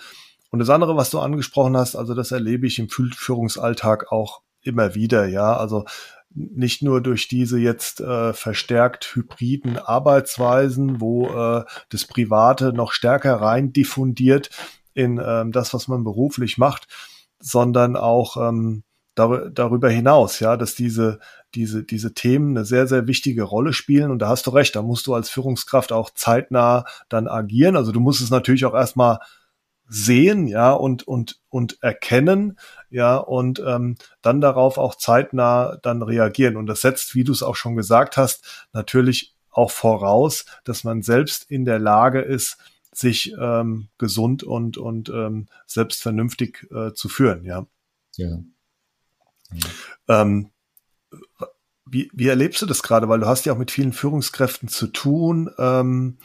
Und 0.49 0.59
das 0.59 0.69
andere, 0.69 0.97
was 0.97 1.11
du 1.11 1.19
angesprochen 1.19 1.77
hast, 1.77 1.95
also 1.95 2.13
das 2.13 2.33
erlebe 2.33 2.67
ich 2.67 2.77
im 2.77 2.89
Führungsalltag 2.89 4.11
auch 4.11 4.41
immer 4.61 4.95
wieder, 4.95 5.27
ja. 5.27 5.55
Also 5.55 5.85
nicht 6.29 6.81
nur 6.83 7.01
durch 7.01 7.29
diese 7.29 7.57
jetzt 7.57 8.01
äh, 8.01 8.33
verstärkt 8.33 9.15
hybriden 9.15 9.77
Arbeitsweisen, 9.77 10.99
wo 10.99 11.27
äh, 11.27 11.63
das 11.89 12.05
Private 12.05 12.73
noch 12.73 12.91
stärker 12.91 13.35
rein 13.35 13.71
diffundiert 13.71 14.49
in 14.93 15.21
ähm, 15.25 15.53
das, 15.53 15.73
was 15.73 15.87
man 15.87 16.03
beruflich 16.03 16.57
macht, 16.57 16.87
sondern 17.39 17.95
auch 17.95 18.35
ähm, 18.35 18.83
dar 19.15 19.49
darüber 19.49 19.89
hinaus, 19.89 20.41
ja, 20.41 20.57
dass 20.57 20.75
diese 20.75 21.19
diese, 21.55 21.83
diese 21.83 22.13
Themen 22.13 22.55
eine 22.55 22.65
sehr, 22.65 22.87
sehr 22.87 23.07
wichtige 23.07 23.43
Rolle 23.43 23.73
spielen. 23.73 24.11
Und 24.11 24.19
da 24.19 24.29
hast 24.29 24.47
du 24.47 24.51
recht, 24.51 24.75
da 24.75 24.81
musst 24.81 25.07
du 25.07 25.13
als 25.13 25.29
Führungskraft 25.29 25.91
auch 25.91 26.09
zeitnah 26.11 26.85
dann 27.09 27.27
agieren. 27.27 27.75
Also 27.75 27.91
du 27.91 27.99
musst 27.99 28.21
es 28.21 28.29
natürlich 28.29 28.65
auch 28.65 28.73
erstmal 28.73 29.19
sehen, 29.87 30.47
ja, 30.47 30.71
und, 30.71 31.05
und, 31.05 31.41
und 31.49 31.83
erkennen, 31.83 32.57
ja, 32.89 33.17
und 33.17 33.61
ähm, 33.65 33.97
dann 34.21 34.39
darauf 34.39 34.77
auch 34.77 34.95
zeitnah 34.95 35.77
dann 35.81 36.01
reagieren. 36.01 36.55
Und 36.55 36.67
das 36.67 36.79
setzt, 36.81 37.13
wie 37.13 37.25
du 37.25 37.33
es 37.33 37.43
auch 37.43 37.57
schon 37.57 37.75
gesagt 37.75 38.15
hast, 38.15 38.67
natürlich 38.71 39.35
auch 39.49 39.69
voraus, 39.69 40.45
dass 40.63 40.85
man 40.85 41.01
selbst 41.01 41.51
in 41.51 41.65
der 41.65 41.77
Lage 41.77 42.21
ist, 42.21 42.57
sich 42.93 43.33
ähm, 43.39 43.89
gesund 43.97 44.43
und, 44.43 44.77
und 44.77 45.09
ähm, 45.09 45.47
selbst 45.65 46.01
vernünftig 46.01 46.67
äh, 46.71 46.93
zu 46.93 47.09
führen, 47.09 47.43
ja. 47.43 47.65
Ja. 48.15 48.39
ja. 49.51 50.21
Ähm, 50.21 50.51
wie, 51.85 52.09
wie 52.13 52.27
erlebst 52.27 52.61
du 52.61 52.65
das 52.65 52.83
gerade? 52.83 53.09
Weil 53.09 53.19
du 53.19 53.27
hast 53.27 53.45
ja 53.45 53.53
auch 53.53 53.57
mit 53.57 53.71
vielen 53.71 53.93
Führungskräften 53.93 54.69
zu 54.69 54.87
tun. 54.87 55.49
Ähm, 55.57 56.17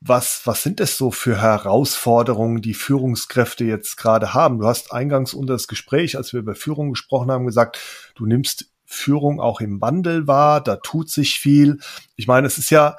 was, 0.00 0.42
was 0.46 0.62
sind 0.62 0.80
es 0.80 0.96
so 0.96 1.10
für 1.10 1.42
Herausforderungen, 1.42 2.62
die 2.62 2.74
Führungskräfte 2.74 3.64
jetzt 3.64 3.96
gerade 3.96 4.32
haben? 4.32 4.58
Du 4.58 4.66
hast 4.66 4.92
eingangs 4.92 5.34
unter 5.34 5.52
das 5.52 5.68
Gespräch, 5.68 6.16
als 6.16 6.32
wir 6.32 6.40
über 6.40 6.54
Führung 6.54 6.90
gesprochen 6.90 7.30
haben, 7.30 7.44
gesagt, 7.44 7.78
du 8.14 8.24
nimmst 8.24 8.70
Führung 8.86 9.40
auch 9.40 9.60
im 9.60 9.80
Wandel 9.80 10.26
wahr, 10.26 10.62
da 10.62 10.76
tut 10.76 11.10
sich 11.10 11.38
viel. 11.38 11.78
Ich 12.16 12.26
meine, 12.26 12.46
es 12.46 12.56
ist 12.56 12.70
ja, 12.70 12.96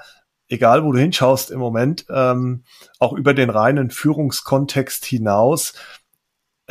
egal 0.48 0.84
wo 0.84 0.92
du 0.92 1.00
hinschaust 1.00 1.50
im 1.50 1.60
Moment, 1.60 2.06
ähm, 2.10 2.64
auch 3.00 3.14
über 3.14 3.34
den 3.34 3.50
reinen 3.50 3.90
Führungskontext 3.90 5.04
hinaus, 5.04 5.74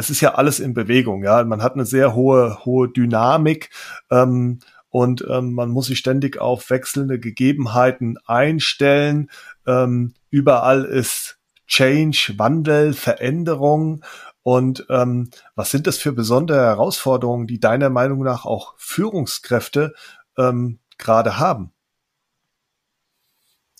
es 0.01 0.11
ist 0.11 0.23
ja 0.23 0.35
alles 0.35 0.61
in 0.61 0.75
Bewegung, 0.75 1.23
ja. 1.23 1.45
Man 1.45 1.63
hat 1.63 1.75
eine 1.75 1.85
sehr 1.85 2.15
hohe, 2.15 2.65
hohe 2.65 2.89
Dynamik 2.89 3.71
ähm, 4.11 4.61
und 4.89 5.25
ähm, 5.29 5.53
man 5.53 5.69
muss 5.69 5.87
sich 5.87 5.99
ständig 5.99 6.41
auf 6.41 6.71
wechselnde 6.71 7.21
Gegebenheiten 7.21 8.19
einstellen. 8.27 9.31
Ähm, 9.67 10.15
überall 10.31 10.85
ist 10.85 11.39
Change, 11.67 12.35
Wandel, 12.39 12.95
Veränderung. 12.95 14.03
Und 14.43 14.87
ähm, 14.89 15.31
was 15.55 15.71
sind 15.71 15.87
das 15.87 15.99
für 15.99 16.13
besondere 16.13 16.61
Herausforderungen, 16.61 17.47
die 17.47 17.61
deiner 17.61 17.91
Meinung 17.91 18.23
nach 18.23 18.47
auch 18.47 18.75
Führungskräfte 18.79 19.93
ähm, 20.39 20.79
gerade 20.97 21.39
haben? 21.39 21.73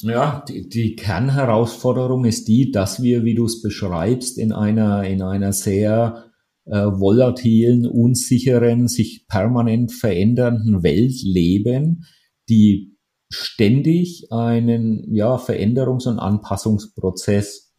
Ja, 0.03 0.45
die, 0.49 0.69
die 0.69 0.97
Kernherausforderung 0.97 2.25
ist 2.25 2.49
die, 2.49 2.71
dass 2.71 3.03
wir, 3.03 3.25
wie 3.25 3.35
du 3.35 3.45
es 3.45 3.61
beschreibst, 3.61 4.39
in 4.39 4.53
einer, 4.53 5.05
in 5.05 5.23
einer 5.23 5.53
sehr 5.53 6.31
äh, 6.65 6.87
volatilen, 6.87 7.87
unsicheren, 7.87 8.89
sich 8.89 9.27
permanent 9.29 9.93
verändernden 9.93 10.83
Welt 10.83 11.23
leben, 11.23 12.07
die 12.49 12.97
ständig 13.29 14.33
einen 14.33 15.15
ja, 15.15 15.37
Veränderungs- 15.37 16.09
und 16.09 16.19
Anpassungsprozess 16.19 17.75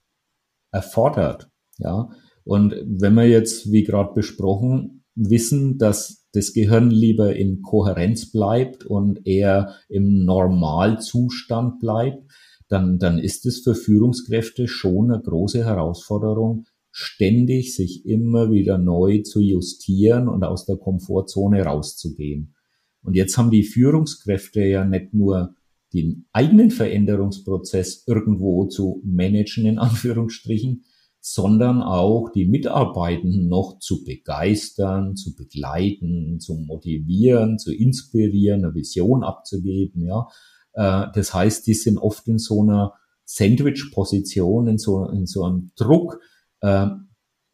erfordert. 0.71 1.49
Ja, 1.77 2.09
und 2.43 2.75
wenn 2.85 3.15
wir 3.15 3.27
jetzt, 3.27 3.71
wie 3.71 3.83
gerade 3.83 4.13
besprochen, 4.13 5.03
wissen, 5.15 5.77
dass 5.77 6.20
das 6.33 6.53
Gehirn 6.53 6.91
lieber 6.91 7.35
in 7.35 7.61
Kohärenz 7.61 8.31
bleibt 8.31 8.85
und 8.85 9.27
eher 9.27 9.75
im 9.89 10.23
Normalzustand 10.25 11.79
bleibt, 11.79 12.23
dann, 12.69 12.99
dann 12.99 13.19
ist 13.19 13.45
es 13.45 13.59
für 13.59 13.75
Führungskräfte 13.75 14.67
schon 14.67 15.11
eine 15.11 15.21
große 15.21 15.65
Herausforderung, 15.65 16.65
ständig 16.91 17.75
sich 17.75 18.05
immer 18.05 18.51
wieder 18.51 18.77
neu 18.77 19.21
zu 19.23 19.41
justieren 19.41 20.27
und 20.27 20.43
aus 20.43 20.65
der 20.65 20.77
Komfortzone 20.77 21.63
rauszugehen. 21.63 22.55
Und 23.01 23.15
jetzt 23.15 23.37
haben 23.37 23.51
die 23.51 23.63
Führungskräfte 23.63 24.63
ja 24.63 24.85
nicht 24.85 25.13
nur 25.13 25.55
den 25.93 26.25
eigenen 26.31 26.71
Veränderungsprozess 26.71 28.05
irgendwo 28.07 28.65
zu 28.67 29.01
managen, 29.03 29.65
in 29.65 29.77
Anführungsstrichen, 29.77 30.83
sondern 31.23 31.83
auch 31.83 32.29
die 32.29 32.45
Mitarbeitenden 32.45 33.47
noch 33.47 33.77
zu 33.79 34.03
begeistern, 34.03 35.15
zu 35.15 35.35
begleiten, 35.35 36.39
zu 36.39 36.55
motivieren, 36.55 37.59
zu 37.59 37.71
inspirieren, 37.71 38.65
eine 38.65 38.73
Vision 38.73 39.23
abzugeben, 39.23 40.03
ja. 40.03 40.27
Äh, 40.73 41.11
das 41.13 41.33
heißt, 41.33 41.67
die 41.67 41.75
sind 41.75 41.99
oft 41.99 42.27
in 42.27 42.39
so 42.39 42.63
einer 42.63 42.93
Sandwich-Position, 43.25 44.67
in 44.67 44.77
so, 44.79 45.05
in 45.09 45.27
so 45.27 45.43
einem 45.43 45.71
Druck, 45.75 46.19
äh, 46.61 46.87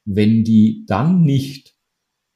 wenn 0.06 0.46
die 0.46 0.86
dann 0.88 1.24
nicht 1.24 1.76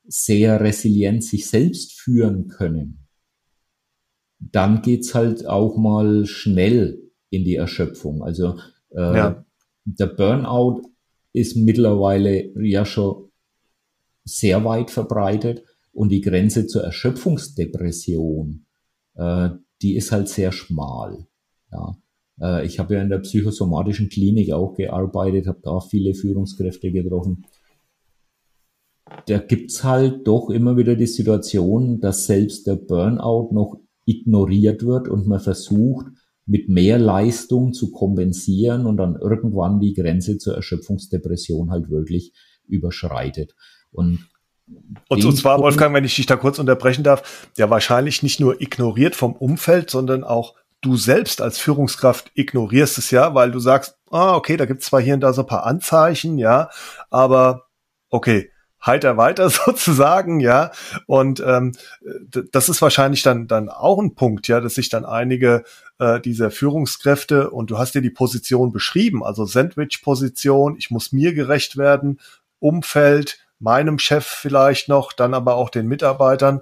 sehr 0.03 0.59
resilient 0.59 1.23
sich 1.23 1.47
selbst 1.47 1.93
führen 1.93 2.49
können, 2.49 3.07
dann 4.39 4.81
geht's 4.81 5.15
halt 5.15 5.47
auch 5.47 5.77
mal 5.77 6.25
schnell 6.25 7.09
in 7.29 7.45
die 7.45 7.55
Erschöpfung. 7.55 8.21
Also 8.21 8.57
äh, 8.89 9.17
ja. 9.17 9.45
der 9.85 10.07
Burnout 10.07 10.90
ist 11.33 11.55
mittlerweile 11.55 12.51
ja 12.61 12.85
schon 12.85 13.29
sehr 14.23 14.63
weit 14.65 14.91
verbreitet 14.91 15.63
und 15.93 16.09
die 16.09 16.21
Grenze 16.21 16.67
zur 16.67 16.83
Erschöpfungsdepression, 16.83 18.65
äh, 19.15 19.49
die 19.81 19.95
ist 19.95 20.11
halt 20.11 20.29
sehr 20.29 20.51
schmal. 20.51 21.27
Ja. 21.71 21.95
Äh, 22.39 22.65
ich 22.65 22.79
habe 22.79 22.95
ja 22.95 23.01
in 23.01 23.09
der 23.09 23.19
psychosomatischen 23.19 24.09
Klinik 24.09 24.51
auch 24.51 24.73
gearbeitet, 24.75 25.47
habe 25.47 25.61
da 25.63 25.79
viele 25.79 26.13
Führungskräfte 26.13 26.91
getroffen. 26.91 27.45
Da 29.27 29.39
gibt's 29.39 29.83
halt 29.83 30.25
doch 30.27 30.49
immer 30.49 30.77
wieder 30.77 30.95
die 30.95 31.07
Situation, 31.07 31.99
dass 31.99 32.27
selbst 32.27 32.67
der 32.67 32.75
Burnout 32.75 33.49
noch 33.51 33.77
ignoriert 34.05 34.85
wird 34.85 35.09
und 35.09 35.27
man 35.27 35.39
versucht, 35.39 36.07
mit 36.45 36.69
mehr 36.69 36.97
Leistung 36.97 37.73
zu 37.73 37.91
kompensieren 37.91 38.85
und 38.85 38.97
dann 38.97 39.15
irgendwann 39.15 39.79
die 39.79 39.93
Grenze 39.93 40.37
zur 40.37 40.55
Erschöpfungsdepression 40.55 41.71
halt 41.71 41.89
wirklich 41.89 42.33
überschreitet. 42.67 43.55
Und 43.91 44.27
und, 45.09 45.25
und 45.25 45.35
zwar, 45.35 45.59
Wolfgang, 45.59 45.93
wenn 45.93 46.05
ich 46.05 46.15
dich 46.15 46.27
da 46.27 46.37
kurz 46.37 46.57
unterbrechen 46.57 47.03
darf, 47.03 47.49
ja 47.57 47.69
wahrscheinlich 47.69 48.23
nicht 48.23 48.39
nur 48.39 48.61
ignoriert 48.61 49.15
vom 49.15 49.33
Umfeld, 49.33 49.89
sondern 49.89 50.23
auch 50.23 50.55
du 50.81 50.95
selbst 50.95 51.41
als 51.41 51.59
Führungskraft 51.59 52.31
ignorierst 52.35 52.97
es 52.97 53.11
ja, 53.11 53.35
weil 53.35 53.51
du 53.51 53.59
sagst, 53.59 53.97
ah, 54.09 54.35
okay, 54.35 54.57
da 54.57 54.65
gibt 54.65 54.81
es 54.81 54.87
zwar 54.87 55.01
hier 55.01 55.13
und 55.13 55.21
da 55.21 55.33
so 55.33 55.41
ein 55.41 55.47
paar 55.47 55.65
Anzeichen, 55.65 56.37
ja, 56.37 56.69
aber 57.09 57.67
okay, 58.09 58.49
heiter 58.83 59.17
weiter 59.17 59.49
sozusagen, 59.49 60.39
ja. 60.39 60.71
Und 61.05 61.41
ähm, 61.45 61.73
das 62.51 62.69
ist 62.69 62.81
wahrscheinlich 62.81 63.23
dann 63.23 63.47
dann 63.47 63.69
auch 63.69 63.99
ein 63.99 64.15
Punkt, 64.15 64.47
ja, 64.47 64.59
dass 64.59 64.75
sich 64.75 64.89
dann 64.89 65.05
einige 65.05 65.63
äh, 66.01 66.19
dieser 66.19 66.49
Führungskräfte 66.49 67.51
und 67.51 67.69
du 67.69 67.77
hast 67.77 67.93
dir 67.93 68.01
die 68.01 68.09
Position 68.09 68.71
beschrieben, 68.71 69.23
also 69.23 69.45
Sandwich-Position, 69.45 70.75
ich 70.75 70.89
muss 70.89 71.11
mir 71.11 71.35
gerecht 71.35 71.77
werden, 71.77 72.19
Umfeld, 72.57 73.37
meinem 73.59 73.99
Chef 73.99 74.25
vielleicht 74.25 74.89
noch, 74.89 75.13
dann 75.13 75.35
aber 75.35 75.55
auch 75.55 75.69
den 75.69 75.87
Mitarbeitern. 75.87 76.61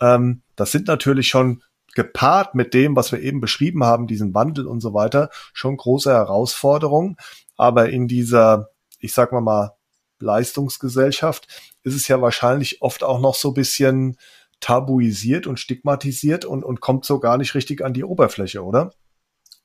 Ähm, 0.00 0.42
das 0.56 0.72
sind 0.72 0.88
natürlich 0.88 1.28
schon 1.28 1.62
gepaart 1.94 2.56
mit 2.56 2.74
dem, 2.74 2.96
was 2.96 3.12
wir 3.12 3.20
eben 3.20 3.40
beschrieben 3.40 3.84
haben, 3.84 4.08
diesen 4.08 4.34
Wandel 4.34 4.66
und 4.66 4.80
so 4.80 4.92
weiter, 4.92 5.30
schon 5.52 5.76
große 5.76 6.10
Herausforderungen. 6.10 7.16
Aber 7.56 7.90
in 7.90 8.08
dieser, 8.08 8.70
ich 8.98 9.14
sag 9.14 9.30
mal 9.30 9.40
mal, 9.40 9.76
Leistungsgesellschaft 10.18 11.46
ist 11.84 11.94
es 11.94 12.08
ja 12.08 12.20
wahrscheinlich 12.20 12.82
oft 12.82 13.04
auch 13.04 13.20
noch 13.20 13.36
so 13.36 13.52
bisschen 13.52 14.16
tabuisiert 14.60 15.46
und 15.46 15.58
stigmatisiert 15.58 16.44
und, 16.44 16.64
und 16.64 16.80
kommt 16.80 17.04
so 17.04 17.18
gar 17.18 17.38
nicht 17.38 17.54
richtig 17.54 17.84
an 17.84 17.94
die 17.94 18.04
Oberfläche, 18.04 18.62
oder? 18.62 18.92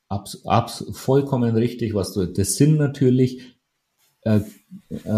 Abs, 0.08 0.46
abs, 0.46 0.86
vollkommen 0.93 1.56
richtig, 1.56 1.93
was 1.93 2.14
du. 2.14 2.26
Das 2.26 2.56
sind 2.56 2.78
natürlich 2.78 3.58
äh, 4.22 4.41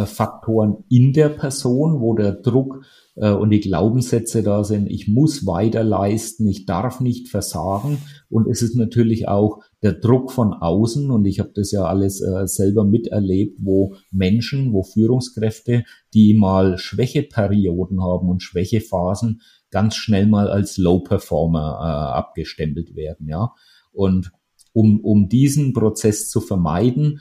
Faktoren 0.06 0.84
in 0.90 1.14
der 1.14 1.30
Person, 1.30 2.00
wo 2.00 2.14
der 2.14 2.34
Druck 2.34 2.84
äh, 3.18 3.32
und 3.32 3.50
die 3.50 3.60
Glaubenssätze 3.60 4.44
da 4.44 4.64
sind, 4.64 4.88
ich 4.88 5.08
muss 5.08 5.46
weiter 5.46 5.84
leisten, 5.84 6.48
ich 6.48 6.66
darf 6.66 7.02
nicht 7.02 7.30
versagen. 7.30 7.98
Und 8.30 8.48
es 8.48 8.62
ist 8.62 8.76
natürlich 8.76 9.28
auch 9.28 9.62
der 9.82 9.94
Druck 9.94 10.32
von 10.32 10.54
außen, 10.54 11.12
und 11.12 11.26
ich 11.26 11.40
habe 11.40 11.52
das 11.54 11.72
ja 11.72 11.84
alles 11.84 12.22
äh, 12.22 12.48
selber 12.48 12.86
miterlebt, 12.86 13.58
wo 13.62 13.96
Menschen, 14.12 14.74
wo 14.74 14.84
Führungskräfte, 14.84 15.84
die 16.14 16.34
mal 16.34 16.78
Schwächeperioden 16.78 18.02
haben 18.02 18.30
und 18.30 18.44
Schwächephasen, 18.44 19.42
ganz 19.72 19.96
schnell 19.96 20.28
mal 20.28 20.50
als 20.50 20.78
Low-Performer 20.78 21.80
äh, 21.80 22.18
abgestempelt 22.18 22.96
werden. 22.96 23.28
Ja? 23.28 23.54
Und 23.92 24.32
um, 24.74 25.00
um 25.00 25.28
diesen 25.28 25.74
Prozess 25.74 26.30
zu 26.30 26.40
vermeiden, 26.40 27.20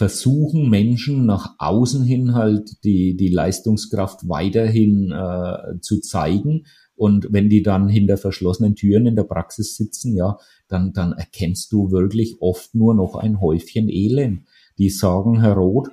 versuchen 0.00 0.70
Menschen 0.70 1.26
nach 1.26 1.56
außen 1.58 2.02
hin 2.04 2.32
halt 2.32 2.82
die, 2.84 3.18
die 3.18 3.28
Leistungskraft 3.28 4.30
weiterhin 4.30 5.12
äh, 5.12 5.78
zu 5.82 6.00
zeigen. 6.00 6.64
Und 6.94 7.26
wenn 7.32 7.50
die 7.50 7.62
dann 7.62 7.86
hinter 7.86 8.16
verschlossenen 8.16 8.76
Türen 8.76 9.04
in 9.04 9.14
der 9.14 9.24
Praxis 9.24 9.76
sitzen, 9.76 10.16
ja, 10.16 10.38
dann, 10.68 10.94
dann 10.94 11.12
erkennst 11.12 11.70
du 11.70 11.90
wirklich 11.90 12.38
oft 12.40 12.74
nur 12.74 12.94
noch 12.94 13.14
ein 13.14 13.42
Häufchen 13.42 13.90
Elend. 13.90 14.46
Die 14.78 14.88
sagen, 14.88 15.42
Herr 15.42 15.52
Roth, 15.52 15.90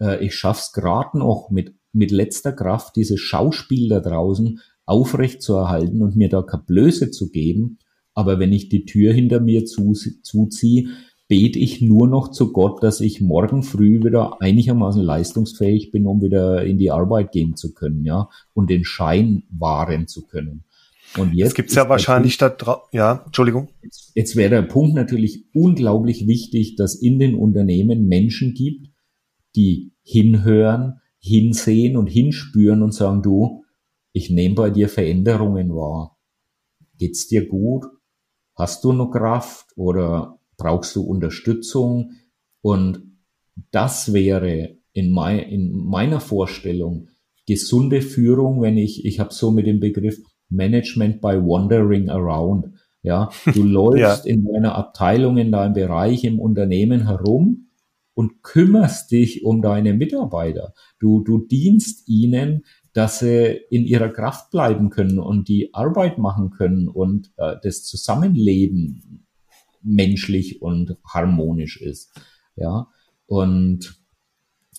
äh, 0.00 0.24
ich 0.24 0.36
schaff's 0.36 0.72
gerade 0.72 1.18
noch 1.18 1.50
mit, 1.50 1.74
mit 1.92 2.12
letzter 2.12 2.52
Kraft, 2.52 2.94
dieses 2.94 3.18
Schauspiel 3.18 3.88
da 3.88 3.98
draußen 3.98 4.60
aufrecht 4.86 5.42
zu 5.42 5.54
erhalten 5.54 6.00
und 6.00 6.14
mir 6.14 6.28
da 6.28 6.42
keine 6.42 6.62
Blöße 6.62 7.10
zu 7.10 7.28
geben. 7.28 7.78
Aber 8.14 8.38
wenn 8.38 8.52
ich 8.52 8.68
die 8.68 8.84
Tür 8.84 9.12
hinter 9.12 9.40
mir 9.40 9.64
zu, 9.64 9.94
zuziehe, 9.94 10.90
bete 11.28 11.58
ich 11.58 11.82
nur 11.82 12.08
noch 12.08 12.30
zu 12.30 12.52
Gott, 12.52 12.82
dass 12.82 13.00
ich 13.00 13.20
morgen 13.20 13.62
früh 13.62 14.02
wieder 14.02 14.40
einigermaßen 14.40 15.02
leistungsfähig 15.02 15.90
bin, 15.90 16.06
um 16.06 16.22
wieder 16.22 16.64
in 16.64 16.78
die 16.78 16.90
Arbeit 16.90 17.32
gehen 17.32 17.54
zu 17.54 17.74
können, 17.74 18.04
ja, 18.04 18.28
und 18.54 18.70
den 18.70 18.84
Schein 18.84 19.44
wahren 19.50 20.08
zu 20.08 20.26
können. 20.26 20.64
Und 21.16 21.34
jetzt 21.34 21.54
gibt 21.54 21.70
es 21.70 21.74
ja 21.74 21.88
wahrscheinlich 21.88 22.36
da 22.38 22.54
ja, 22.92 23.22
Entschuldigung. 23.24 23.68
Jetzt, 23.82 24.12
jetzt 24.14 24.36
wäre 24.36 24.50
der 24.50 24.62
Punkt 24.62 24.94
natürlich 24.94 25.44
unglaublich 25.54 26.26
wichtig, 26.26 26.76
dass 26.76 26.94
in 26.94 27.18
den 27.18 27.34
Unternehmen 27.34 28.08
Menschen 28.08 28.54
gibt, 28.54 28.88
die 29.56 29.92
hinhören, 30.02 31.00
hinsehen 31.18 31.96
und 31.96 32.08
hinspüren 32.08 32.82
und 32.82 32.92
sagen, 32.92 33.22
du, 33.22 33.64
ich 34.12 34.30
nehme 34.30 34.54
bei 34.54 34.70
dir 34.70 34.88
Veränderungen 34.88 35.74
wahr. 35.74 36.18
Geht's 36.98 37.28
dir 37.28 37.46
gut? 37.46 37.86
Hast 38.54 38.84
du 38.84 38.92
noch 38.92 39.10
Kraft 39.10 39.66
oder 39.76 40.37
brauchst 40.58 40.94
du 40.94 41.02
Unterstützung? 41.02 42.12
Und 42.60 43.16
das 43.70 44.12
wäre 44.12 44.76
in, 44.92 45.10
mein, 45.10 45.38
in 45.38 45.72
meiner 45.72 46.20
Vorstellung 46.20 47.08
gesunde 47.46 48.02
Führung, 48.02 48.60
wenn 48.60 48.76
ich, 48.76 49.06
ich 49.06 49.20
habe 49.20 49.32
so 49.32 49.50
mit 49.50 49.66
dem 49.66 49.80
Begriff 49.80 50.18
Management 50.50 51.22
by 51.22 51.36
Wandering 51.36 52.10
Around. 52.10 52.66
Ja, 53.02 53.30
du 53.54 53.62
läufst 53.64 54.26
ja. 54.26 54.32
in 54.32 54.44
deiner 54.44 54.74
Abteilung, 54.74 55.38
in 55.38 55.52
deinem 55.52 55.72
Bereich, 55.72 56.24
im 56.24 56.40
Unternehmen 56.40 57.06
herum 57.06 57.68
und 58.14 58.42
kümmerst 58.42 59.10
dich 59.12 59.44
um 59.44 59.62
deine 59.62 59.94
Mitarbeiter. 59.94 60.74
Du, 60.98 61.22
du 61.22 61.46
dienst 61.46 62.08
ihnen, 62.08 62.64
dass 62.92 63.20
sie 63.20 63.60
in 63.70 63.84
ihrer 63.84 64.08
Kraft 64.08 64.50
bleiben 64.50 64.90
können 64.90 65.20
und 65.20 65.48
die 65.48 65.72
Arbeit 65.72 66.18
machen 66.18 66.50
können 66.50 66.88
und 66.88 67.30
äh, 67.36 67.54
das 67.62 67.84
Zusammenleben 67.84 69.17
menschlich 69.88 70.62
und 70.62 70.96
harmonisch 71.04 71.80
ist. 71.80 72.12
Ja, 72.56 72.88
und 73.26 73.98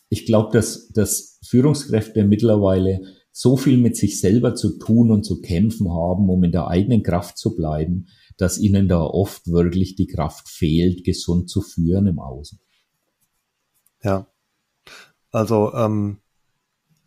ich 0.10 0.26
glaube, 0.26 0.52
dass, 0.52 0.90
dass 0.90 1.40
Führungskräfte 1.44 2.24
mittlerweile 2.24 3.02
so 3.32 3.58
viel 3.58 3.78
mit 3.78 3.96
sich 3.96 4.20
selber 4.20 4.56
zu 4.56 4.80
tun 4.80 5.12
und 5.12 5.24
zu 5.24 5.42
kämpfen 5.42 5.92
haben, 5.92 6.30
um 6.30 6.44
in 6.44 6.52
der 6.52 6.68
eigenen 6.68 7.04
Kraft 7.04 7.38
zu 7.38 7.56
bleiben, 7.56 8.08
dass 8.38 8.58
ihnen 8.58 8.88
da 8.88 9.02
oft 9.02 9.48
wirklich 9.48 9.96
die 9.96 10.08
Kraft 10.08 10.50
fehlt, 10.50 11.04
gesund 11.04 11.50
zu 11.50 11.62
führen 11.62 12.08
im 12.08 12.20
Außen. 12.20 12.60
Ja, 14.04 14.28
also 15.32 15.74
ähm, 15.74 16.18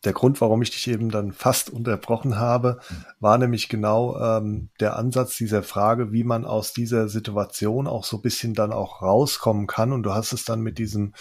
der 0.04 0.12
Grund, 0.12 0.40
warum 0.40 0.62
ich 0.62 0.70
dich 0.70 0.88
eben 0.88 1.10
dann 1.10 1.32
fast 1.32 1.70
unterbrochen 1.70 2.36
habe, 2.38 2.80
war 3.20 3.38
nämlich 3.38 3.68
genau 3.68 4.18
ähm, 4.18 4.68
der 4.80 4.96
Ansatz 4.96 5.36
dieser 5.36 5.62
Frage, 5.62 6.12
wie 6.12 6.24
man 6.24 6.44
aus 6.44 6.72
dieser 6.72 7.08
Situation 7.08 7.86
auch 7.86 8.04
so 8.04 8.18
bisschen 8.18 8.54
dann 8.54 8.72
auch 8.72 9.02
rauskommen 9.02 9.66
kann. 9.66 9.92
Und 9.92 10.02
du 10.02 10.12
hast 10.12 10.32
es 10.32 10.44
dann 10.44 10.60
mit 10.60 10.78
diesem 10.78 11.14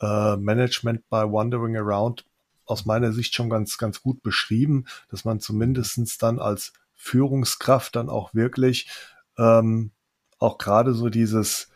äh, 0.00 0.36
Management 0.36 1.08
by 1.08 1.24
Wandering 1.24 1.76
Around 1.76 2.26
aus 2.66 2.84
meiner 2.84 3.12
Sicht 3.12 3.34
schon 3.34 3.48
ganz, 3.48 3.78
ganz 3.78 4.02
gut 4.02 4.22
beschrieben, 4.22 4.84
dass 5.10 5.24
man 5.24 5.40
zumindestens 5.40 6.18
dann 6.18 6.38
als 6.38 6.74
Führungskraft 6.94 7.96
dann 7.96 8.10
auch 8.10 8.34
wirklich 8.34 8.90
ähm, 9.38 9.92
auch 10.38 10.58
gerade 10.58 10.92
so 10.92 11.08
dieses, 11.08 11.70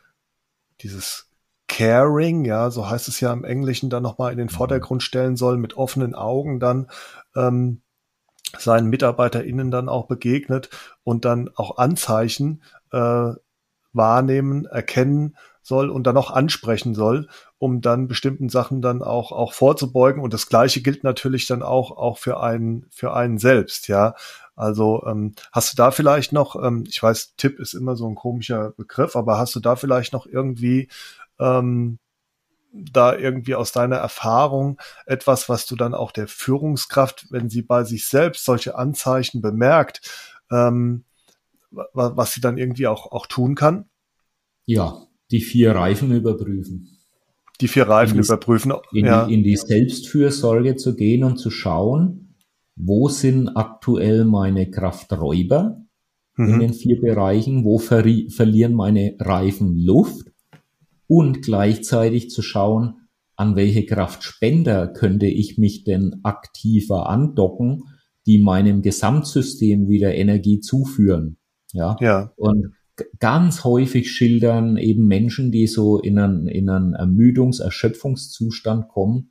dieses 0.80 1.28
caring, 1.72 2.44
ja, 2.44 2.70
so 2.70 2.88
heißt 2.88 3.08
es 3.08 3.20
ja 3.20 3.32
im 3.32 3.44
Englischen, 3.44 3.88
dann 3.88 4.02
nochmal 4.02 4.30
in 4.30 4.38
den 4.38 4.48
mhm. 4.48 4.52
Vordergrund 4.52 5.02
stellen 5.02 5.36
soll, 5.36 5.56
mit 5.56 5.76
offenen 5.76 6.14
Augen 6.14 6.60
dann 6.60 6.88
ähm, 7.34 7.80
seinen 8.58 8.90
MitarbeiterInnen 8.90 9.70
dann 9.70 9.88
auch 9.88 10.06
begegnet 10.06 10.68
und 11.02 11.24
dann 11.24 11.48
auch 11.54 11.78
Anzeichen 11.78 12.62
äh, 12.92 13.32
wahrnehmen, 13.94 14.66
erkennen 14.66 15.36
soll 15.62 15.88
und 15.88 16.06
dann 16.06 16.16
auch 16.16 16.30
ansprechen 16.30 16.94
soll, 16.94 17.28
um 17.56 17.80
dann 17.80 18.08
bestimmten 18.08 18.50
Sachen 18.50 18.82
dann 18.82 19.00
auch, 19.00 19.32
auch 19.32 19.54
vorzubeugen. 19.54 20.22
Und 20.22 20.34
das 20.34 20.48
Gleiche 20.48 20.82
gilt 20.82 21.04
natürlich 21.04 21.46
dann 21.46 21.62
auch, 21.62 21.92
auch 21.92 22.18
für 22.18 22.40
einen, 22.40 22.86
für 22.90 23.14
einen 23.14 23.38
selbst, 23.38 23.88
ja. 23.88 24.14
Also 24.54 25.04
ähm, 25.06 25.34
hast 25.52 25.72
du 25.72 25.76
da 25.76 25.90
vielleicht 25.90 26.32
noch, 26.32 26.62
ähm, 26.62 26.84
ich 26.86 27.02
weiß, 27.02 27.36
Tipp 27.36 27.58
ist 27.58 27.72
immer 27.72 27.96
so 27.96 28.06
ein 28.06 28.14
komischer 28.14 28.72
Begriff, 28.72 29.16
aber 29.16 29.38
hast 29.38 29.54
du 29.54 29.60
da 29.60 29.76
vielleicht 29.76 30.12
noch 30.12 30.26
irgendwie 30.26 30.88
ähm, 31.42 31.98
da 32.72 33.16
irgendwie 33.16 33.54
aus 33.54 33.72
deiner 33.72 33.96
Erfahrung 33.96 34.80
etwas, 35.06 35.48
was 35.48 35.66
du 35.66 35.76
dann 35.76 35.94
auch 35.94 36.10
der 36.10 36.26
Führungskraft, 36.26 37.26
wenn 37.30 37.50
sie 37.50 37.62
bei 37.62 37.84
sich 37.84 38.06
selbst 38.06 38.44
solche 38.44 38.76
Anzeichen 38.76 39.42
bemerkt, 39.42 40.00
ähm, 40.50 41.04
was 41.92 42.32
sie 42.32 42.40
dann 42.40 42.58
irgendwie 42.58 42.86
auch, 42.86 43.12
auch 43.12 43.26
tun 43.26 43.54
kann? 43.54 43.86
Ja, 44.64 45.06
die 45.30 45.40
vier 45.40 45.74
Reifen 45.74 46.12
überprüfen. 46.12 46.98
Die 47.60 47.68
vier 47.68 47.88
Reifen 47.88 48.16
in 48.16 48.22
die, 48.22 48.26
überprüfen. 48.26 48.72
In, 48.92 49.06
ja. 49.06 49.26
die, 49.26 49.34
in 49.34 49.42
die 49.42 49.56
Selbstfürsorge 49.56 50.76
zu 50.76 50.96
gehen 50.96 51.24
und 51.24 51.36
zu 51.38 51.50
schauen, 51.50 52.34
wo 52.76 53.08
sind 53.08 53.48
aktuell 53.48 54.24
meine 54.24 54.70
Krafträuber 54.70 55.82
mhm. 56.36 56.54
in 56.54 56.60
den 56.60 56.74
vier 56.74 57.00
Bereichen, 57.00 57.64
wo 57.64 57.78
verlieren 57.78 58.74
meine 58.74 59.16
Reifen 59.18 59.76
Luft 59.76 60.31
und 61.06 61.42
gleichzeitig 61.42 62.30
zu 62.30 62.42
schauen, 62.42 62.94
an 63.36 63.56
welche 63.56 63.84
Kraftspender 63.86 64.88
könnte 64.88 65.26
ich 65.26 65.58
mich 65.58 65.84
denn 65.84 66.20
aktiver 66.22 67.08
andocken, 67.08 67.84
die 68.26 68.38
meinem 68.38 68.82
Gesamtsystem 68.82 69.88
wieder 69.88 70.14
Energie 70.14 70.60
zuführen. 70.60 71.38
Ja. 71.72 71.96
ja. 72.00 72.32
Und 72.36 72.74
ganz 73.18 73.64
häufig 73.64 74.10
schildern 74.10 74.76
eben 74.76 75.06
Menschen, 75.06 75.50
die 75.50 75.66
so 75.66 75.98
in 75.98 76.18
einen, 76.18 76.46
in 76.46 76.68
einen 76.68 76.94
Ermüdungs-, 76.94 77.62
Erschöpfungszustand 77.62 78.88
kommen. 78.88 79.30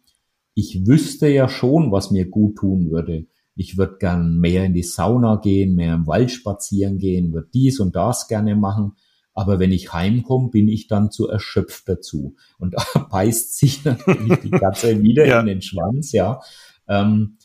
Ich 0.53 0.85
wüsste 0.85 1.27
ja 1.27 1.47
schon, 1.47 1.91
was 1.91 2.11
mir 2.11 2.29
gut 2.29 2.57
tun 2.57 2.89
würde. 2.89 3.27
Ich 3.55 3.77
würde 3.77 3.97
gern 3.99 4.37
mehr 4.39 4.65
in 4.65 4.73
die 4.73 4.83
Sauna 4.83 5.37
gehen, 5.37 5.75
mehr 5.75 5.93
im 5.93 6.07
Wald 6.07 6.31
spazieren 6.31 6.97
gehen, 6.97 7.33
würde 7.33 7.49
dies 7.53 7.79
und 7.79 7.95
das 7.95 8.27
gerne 8.27 8.55
machen. 8.55 8.93
Aber 9.33 9.59
wenn 9.59 9.71
ich 9.71 9.93
heimkomme, 9.93 10.49
bin 10.49 10.67
ich 10.67 10.87
dann 10.87 11.11
zu 11.11 11.27
erschöpft 11.27 11.87
dazu. 11.87 12.35
Und 12.59 12.73
da 12.95 13.07
beißt 13.09 13.57
sich 13.57 13.83
natürlich 13.85 14.39
die 14.39 14.51
Katze 14.51 15.01
wieder 15.01 15.25
ja. 15.25 15.39
in 15.39 15.47
den 15.47 15.61
Schwanz, 15.61 16.11
ja. 16.11 16.41
Ähm, 16.87 17.37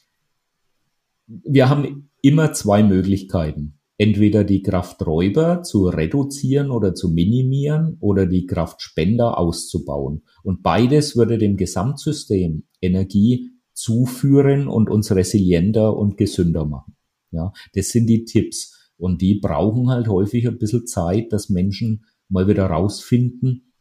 wir 1.26 1.68
haben 1.68 2.10
immer 2.22 2.52
zwei 2.52 2.82
Möglichkeiten. 2.82 3.78
Entweder 3.98 4.44
die 4.44 4.62
Krafträuber 4.62 5.62
zu 5.62 5.88
reduzieren 5.88 6.70
oder 6.70 6.94
zu 6.94 7.08
minimieren 7.08 7.96
oder 8.00 8.26
die 8.26 8.44
Kraftspender 8.44 9.38
auszubauen. 9.38 10.22
Und 10.42 10.62
beides 10.62 11.16
würde 11.16 11.38
dem 11.38 11.56
Gesamtsystem 11.56 12.64
Energie 12.82 13.52
zuführen 13.72 14.68
und 14.68 14.90
uns 14.90 15.14
resilienter 15.14 15.96
und 15.96 16.18
gesünder 16.18 16.66
machen. 16.66 16.96
Ja, 17.30 17.52
das 17.74 17.88
sind 17.88 18.06
die 18.06 18.24
Tipps. 18.24 18.75
Und 18.98 19.20
die 19.20 19.40
brauchen 19.40 19.90
halt 19.90 20.08
häufig 20.08 20.46
ein 20.46 20.58
bisschen 20.58 20.86
Zeit, 20.86 21.32
dass 21.32 21.50
Menschen 21.50 22.06
mal 22.28 22.48
wieder 22.48 22.66
rausfinden, 22.66 23.72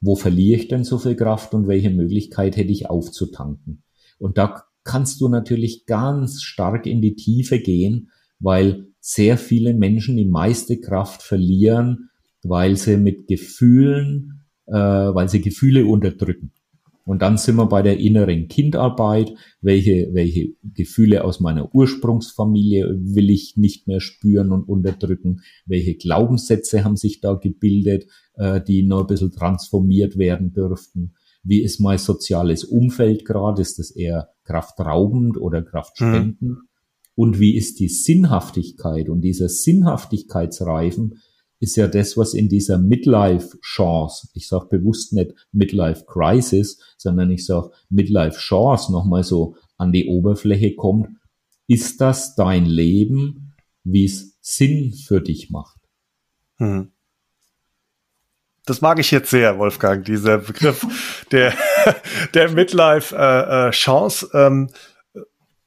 wo 0.00 0.16
verliere 0.16 0.60
ich 0.60 0.68
denn 0.68 0.84
so 0.84 0.98
viel 0.98 1.16
Kraft 1.16 1.54
und 1.54 1.68
welche 1.68 1.90
Möglichkeit 1.90 2.56
hätte 2.56 2.72
ich 2.72 2.88
aufzutanken. 2.88 3.82
Und 4.18 4.38
da 4.38 4.62
kannst 4.84 5.20
du 5.20 5.28
natürlich 5.28 5.86
ganz 5.86 6.42
stark 6.42 6.86
in 6.86 7.00
die 7.00 7.14
Tiefe 7.14 7.60
gehen, 7.60 8.10
weil 8.38 8.88
sehr 9.00 9.36
viele 9.36 9.74
Menschen 9.74 10.16
die 10.16 10.26
meiste 10.26 10.80
Kraft 10.80 11.22
verlieren, 11.22 12.10
weil 12.42 12.76
sie 12.76 12.96
mit 12.96 13.26
Gefühlen, 13.28 14.44
äh, 14.66 14.74
weil 14.74 15.28
sie 15.28 15.40
Gefühle 15.40 15.86
unterdrücken. 15.86 16.52
Und 17.04 17.22
dann 17.22 17.36
sind 17.36 17.56
wir 17.56 17.66
bei 17.66 17.82
der 17.82 17.98
inneren 17.98 18.48
Kindarbeit. 18.48 19.34
Welche, 19.60 20.10
welche 20.12 20.50
Gefühle 20.62 21.24
aus 21.24 21.40
meiner 21.40 21.74
Ursprungsfamilie 21.74 22.96
will 23.00 23.30
ich 23.30 23.56
nicht 23.56 23.88
mehr 23.88 24.00
spüren 24.00 24.52
und 24.52 24.68
unterdrücken? 24.68 25.40
Welche 25.66 25.94
Glaubenssätze 25.94 26.84
haben 26.84 26.96
sich 26.96 27.20
da 27.20 27.34
gebildet, 27.34 28.06
äh, 28.34 28.60
die 28.60 28.84
noch 28.84 29.00
ein 29.00 29.06
bisschen 29.08 29.32
transformiert 29.32 30.16
werden 30.16 30.52
dürften? 30.52 31.14
Wie 31.42 31.62
ist 31.62 31.80
mein 31.80 31.98
soziales 31.98 32.62
Umfeld 32.62 33.24
gerade? 33.24 33.62
Ist 33.62 33.78
das 33.80 33.90
eher 33.90 34.28
kraftraubend 34.44 35.36
oder 35.36 35.62
kraftspendend? 35.62 36.40
Mhm. 36.40 36.58
Und 37.14 37.40
wie 37.40 37.56
ist 37.56 37.80
die 37.80 37.88
Sinnhaftigkeit? 37.88 39.08
Und 39.08 39.22
dieser 39.22 39.48
Sinnhaftigkeitsreifen 39.48 41.18
ist 41.62 41.76
ja 41.76 41.86
das, 41.86 42.16
was 42.16 42.34
in 42.34 42.48
dieser 42.48 42.76
Midlife-Chance, 42.76 44.30
ich 44.34 44.48
sage 44.48 44.66
bewusst 44.66 45.12
nicht 45.12 45.32
Midlife-Crisis, 45.52 46.80
sondern 46.96 47.30
ich 47.30 47.46
sage 47.46 47.70
Midlife-Chance 47.88 48.90
nochmal 48.90 49.22
so 49.22 49.54
an 49.78 49.92
die 49.92 50.08
Oberfläche 50.08 50.74
kommt. 50.74 51.08
Ist 51.68 52.00
das 52.00 52.34
dein 52.34 52.66
Leben, 52.66 53.54
wie 53.84 54.06
es 54.06 54.36
Sinn 54.40 54.92
für 54.92 55.20
dich 55.20 55.50
macht? 55.50 55.78
Hm. 56.56 56.90
Das 58.66 58.80
mag 58.80 58.98
ich 58.98 59.12
jetzt 59.12 59.30
sehr, 59.30 59.56
Wolfgang, 59.58 60.04
dieser 60.04 60.38
Begriff 60.38 61.24
der, 61.30 61.54
der 62.34 62.50
Midlife-Chance. 62.50 64.30
Äh, 64.32 64.36
äh, 64.36 64.46
ähm, 64.48 64.70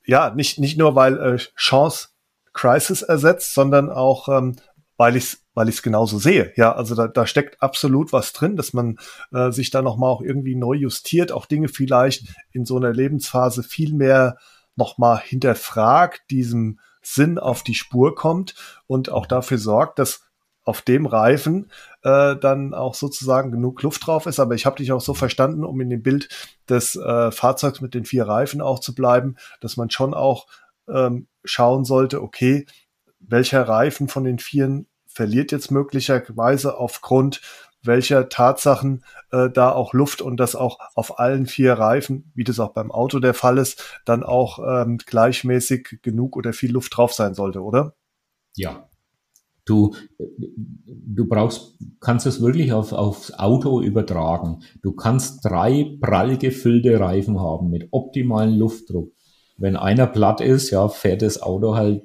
ja, 0.06 0.30
nicht, 0.36 0.60
nicht 0.60 0.78
nur, 0.78 0.94
weil 0.96 1.18
äh, 1.18 1.38
Chance 1.56 2.10
Crisis 2.52 3.02
ersetzt, 3.02 3.54
sondern 3.54 3.90
auch, 3.90 4.28
ähm, 4.28 4.58
weil 4.98 5.16
ich 5.16 5.24
es 5.24 5.46
weil 5.56 5.70
ich 5.70 5.76
es 5.76 5.82
genauso 5.82 6.20
sehe. 6.20 6.52
Ja, 6.58 6.74
also 6.74 6.96
da, 6.96 7.08
da 7.08 7.26
steckt 7.26 7.62
absolut 7.62 8.12
was 8.12 8.34
drin, 8.34 8.58
dass 8.58 8.74
man 8.74 8.98
äh, 9.32 9.52
sich 9.52 9.72
da 9.72 9.82
nochmal 9.82 10.10
auch 10.10 10.22
irgendwie 10.22 10.56
neu 10.56 10.74
justiert, 10.74 11.32
auch 11.32 11.46
Dinge 11.46 11.70
vielleicht 11.70 12.28
in 12.52 12.66
so 12.66 12.76
einer 12.76 12.92
Lebensphase 12.92 13.64
viel 13.64 13.94
mehr 13.94 14.38
nochmal 14.76 15.20
hinterfragt, 15.20 16.30
diesem 16.30 16.80
Sinn 17.02 17.40
auf 17.40 17.64
die 17.64 17.74
Spur 17.74 18.16
kommt 18.16 18.56
und 18.88 19.10
auch 19.10 19.26
dafür 19.26 19.58
sorgt, 19.58 20.00
dass 20.00 20.26
auf 20.66 20.82
dem 20.82 21.06
Reifen 21.06 21.72
äh, 22.02 22.36
dann 22.36 22.74
auch 22.74 22.96
sozusagen 22.96 23.52
genug 23.52 23.82
Luft 23.84 24.06
drauf 24.06 24.26
ist. 24.26 24.40
Aber 24.40 24.56
ich 24.56 24.66
habe 24.66 24.78
dich 24.78 24.92
auch 24.92 25.02
so 25.02 25.14
verstanden, 25.14 25.64
um 25.64 25.80
in 25.80 25.92
dem 25.92 26.02
Bild 26.02 26.28
des 26.68 26.96
äh, 26.96 27.32
Fahrzeugs 27.32 27.82
mit 27.82 27.94
den 27.94 28.04
vier 28.04 28.28
Reifen 28.28 28.62
auch 28.62 28.80
zu 28.80 28.96
bleiben, 28.96 29.36
dass 29.62 29.78
man 29.78 29.92
schon 29.92 30.14
auch 30.16 30.48
ähm, 30.90 31.28
schauen 31.44 31.86
sollte, 31.86 32.22
okay, 32.22 32.66
welcher 33.28 33.68
Reifen 33.68 34.08
von 34.08 34.24
den 34.24 34.40
vieren 34.40 34.88
verliert 35.08 35.52
jetzt 35.52 35.72
möglicherweise 35.72 36.78
aufgrund 36.78 37.42
welcher 37.88 38.30
Tatsachen 38.30 39.04
äh, 39.32 39.50
da 39.50 39.72
auch 39.72 39.94
Luft 39.94 40.22
und 40.22 40.38
das 40.38 40.56
auch 40.56 40.80
auf 40.96 41.20
allen 41.20 41.46
vier 41.46 41.74
Reifen, 41.74 42.32
wie 42.34 42.44
das 42.44 42.60
auch 42.60 42.74
beim 42.74 42.92
Auto 42.92 43.20
der 43.20 43.34
Fall 43.34 43.58
ist, 43.58 44.02
dann 44.06 44.24
auch 44.24 44.60
ähm, 44.60 44.98
gleichmäßig 44.98 46.00
genug 46.02 46.36
oder 46.36 46.54
viel 46.54 46.72
Luft 46.72 46.98
drauf 46.98 47.14
sein 47.14 47.34
sollte, 47.34 47.62
oder? 47.62 47.96
Ja. 48.56 48.90
Du, 49.68 49.96
du 50.18 51.28
brauchst, 51.28 51.80
kannst 52.00 52.28
es 52.28 52.40
wirklich 52.40 52.72
auf, 52.72 52.94
aufs 52.94 53.34
Auto 53.34 53.82
übertragen. 53.82 54.60
Du 54.84 54.92
kannst 54.92 55.44
drei 55.44 55.98
prall 56.00 56.38
gefüllte 56.38 57.00
Reifen 57.00 57.40
haben 57.40 57.72
mit 57.72 57.88
optimalen 57.92 58.56
Luftdruck. 58.56 59.12
Wenn 59.58 59.76
einer 59.76 60.06
platt 60.06 60.40
ist, 60.40 60.70
ja, 60.70 60.88
fährt 60.88 61.24
das 61.24 61.42
Auto 61.42 61.76
halt 61.76 62.04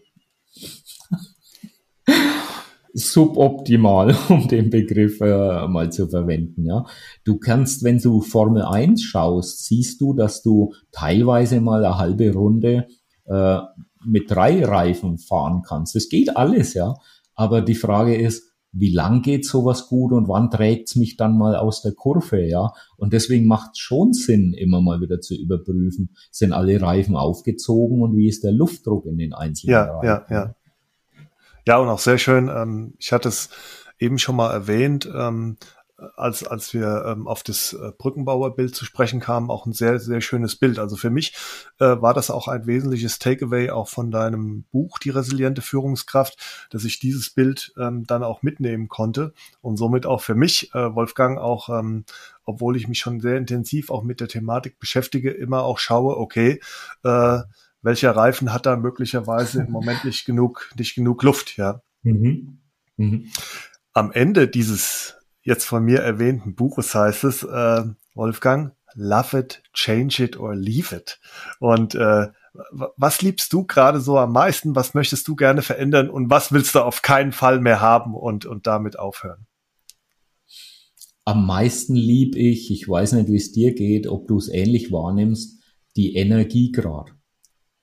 suboptimal, 2.93 4.17
um 4.29 4.49
den 4.49 4.71
Begriff 4.71 5.21
äh, 5.21 5.69
mal 5.69 5.91
zu 5.93 6.09
verwenden. 6.09 6.67
Ja, 6.67 6.85
du 7.25 7.39
kannst, 7.39 7.85
wenn 7.85 7.99
du 7.99 8.21
Formel 8.21 8.63
1 8.63 9.03
schaust, 9.03 9.65
siehst 9.65 10.01
du, 10.01 10.15
dass 10.15 10.43
du 10.43 10.75
teilweise 10.93 11.61
mal 11.61 11.85
eine 11.85 11.99
halbe 11.99 12.33
Runde 12.33 12.87
äh, 13.27 13.59
mit 14.05 14.31
drei 14.31 14.65
Reifen 14.65 15.19
fahren 15.19 15.63
kannst. 15.67 15.95
Das 15.95 16.09
geht 16.09 16.37
alles, 16.37 16.75
ja. 16.75 16.95
Aber 17.35 17.61
die 17.63 17.75
Frage 17.75 18.17
ist, 18.17 18.51
wie 18.73 18.93
lang 18.93 19.23
geht 19.23 19.45
sowas 19.45 19.89
gut 19.89 20.13
und 20.13 20.29
wann 20.29 20.51
trägt's 20.51 20.95
mich 20.95 21.17
dann 21.17 21.37
mal 21.37 21.57
aus 21.57 21.83
der 21.83 21.93
Kurve, 21.93 22.47
ja? 22.47 22.73
Und 22.97 23.13
deswegen 23.13 23.47
macht 23.47 23.79
schon 23.79 24.13
Sinn, 24.13 24.53
immer 24.53 24.81
mal 24.81 25.01
wieder 25.01 25.21
zu 25.21 25.35
überprüfen, 25.35 26.15
sind 26.31 26.53
alle 26.53 26.81
Reifen 26.81 27.17
aufgezogen 27.17 28.01
und 28.03 28.17
wie 28.17 28.29
ist 28.29 28.45
der 28.45 28.53
Luftdruck 28.53 29.07
in 29.07 29.19
den 29.19 29.33
einzelnen 29.33 29.73
ja, 29.73 29.85
Reifen? 29.85 30.07
Ja, 30.07 30.27
ja, 30.29 30.37
ja, 30.37 30.55
und 31.79 31.89
auch 31.89 31.99
sehr 31.99 32.19
schön, 32.19 32.49
ähm, 32.49 32.95
ich 32.99 33.13
hatte 33.13 33.29
es 33.29 33.51
eben 33.99 34.19
schon 34.19 34.37
mal 34.37 34.51
erwähnt, 34.53 35.09
ähm, 35.15 35.57
als, 36.17 36.47
als 36.47 36.73
wir 36.73 37.05
ähm, 37.07 37.27
auf 37.27 37.43
das 37.43 37.73
äh, 37.73 37.93
Brückenbauerbild 37.97 38.75
zu 38.75 38.85
sprechen 38.85 39.21
kamen, 39.21 39.51
auch 39.51 39.67
ein 39.67 39.73
sehr, 39.73 39.99
sehr 39.99 40.21
schönes 40.21 40.57
Bild. 40.57 40.79
Also 40.79 40.97
für 40.97 41.11
mich 41.11 41.35
äh, 41.79 41.85
war 42.01 42.15
das 42.15 42.31
auch 42.31 42.49
ein 42.49 42.67
wesentliches 42.67 43.19
Takeaway 43.19 43.71
auch 43.71 43.89
von 43.89 44.11
deinem 44.11 44.65
Buch, 44.73 44.99
Die 44.99 45.11
resiliente 45.11 45.63
Führungskraft, 45.63 46.39
dass 46.71 46.85
ich 46.85 46.99
dieses 46.99 47.31
Bild 47.31 47.73
ähm, 47.79 48.07
dann 48.07 48.23
auch 48.23 48.43
mitnehmen 48.43 48.89
konnte 48.89 49.33
und 49.61 49.77
somit 49.77 50.07
auch 50.07 50.23
für 50.23 50.35
mich, 50.35 50.75
äh, 50.75 50.95
Wolfgang, 50.95 51.39
auch, 51.39 51.69
ähm, 51.69 52.05
obwohl 52.45 52.77
ich 52.77 52.89
mich 52.89 52.99
schon 52.99 53.21
sehr 53.21 53.37
intensiv 53.37 53.91
auch 53.91 54.03
mit 54.03 54.21
der 54.21 54.29
Thematik 54.29 54.79
beschäftige, 54.79 55.31
immer 55.31 55.65
auch 55.65 55.79
schaue, 55.79 56.17
okay, 56.17 56.61
äh, 57.05 57.41
welcher 57.83 58.15
Reifen 58.15 58.53
hat 58.53 58.67
da 58.67 58.77
möglicherweise 58.77 59.63
im 59.63 59.73
Moment 59.73 60.05
nicht 60.05 60.25
genug, 60.25 60.71
nicht 60.77 60.95
genug 60.95 61.23
Luft, 61.23 61.57
ja. 61.57 61.83
Mhm. 62.03 62.59
Mhm. 62.97 63.31
Am 63.93 64.13
Ende 64.13 64.49
dieses 64.49 65.17
jetzt 65.43 65.65
von 65.65 65.85
mir 65.85 66.01
erwähnten 66.01 66.55
Buches 66.55 66.95
heißt 66.95 67.25
es, 67.25 67.43
äh, 67.43 67.85
Wolfgang, 68.15 68.75
love 68.95 69.39
it, 69.39 69.63
change 69.73 70.23
it 70.23 70.39
or 70.39 70.55
leave 70.55 70.95
it. 70.95 71.19
Und 71.59 71.95
äh, 71.95 72.29
was 72.97 73.23
liebst 73.23 73.53
du 73.53 73.65
gerade 73.65 74.01
so 74.01 74.19
am 74.19 74.33
meisten? 74.33 74.75
Was 74.75 74.95
möchtest 74.95 75.27
du 75.29 75.37
gerne 75.37 75.63
verändern 75.63 76.11
und 76.11 76.31
was 76.31 76.53
willst 76.53 76.75
du 76.75 76.81
auf 76.81 77.03
keinen 77.03 77.33
Fall 77.33 77.61
mehr 77.61 77.81
haben 77.81 78.15
und, 78.15 78.45
und 78.45 78.67
damit 78.67 78.99
aufhören? 78.99 79.47
Am 81.25 81.47
meisten 81.47 81.95
lieb 81.95 82.35
ich, 82.35 82.71
ich 82.71 82.89
weiß 82.89 83.13
nicht, 83.13 83.29
wie 83.29 83.37
es 83.37 83.53
dir 83.53 83.75
geht, 83.75 84.09
ob 84.09 84.27
du 84.27 84.37
es 84.37 84.49
ähnlich 84.49 84.91
wahrnimmst, 84.91 85.61
die 85.97 86.17
Energiegrad. 86.17 87.15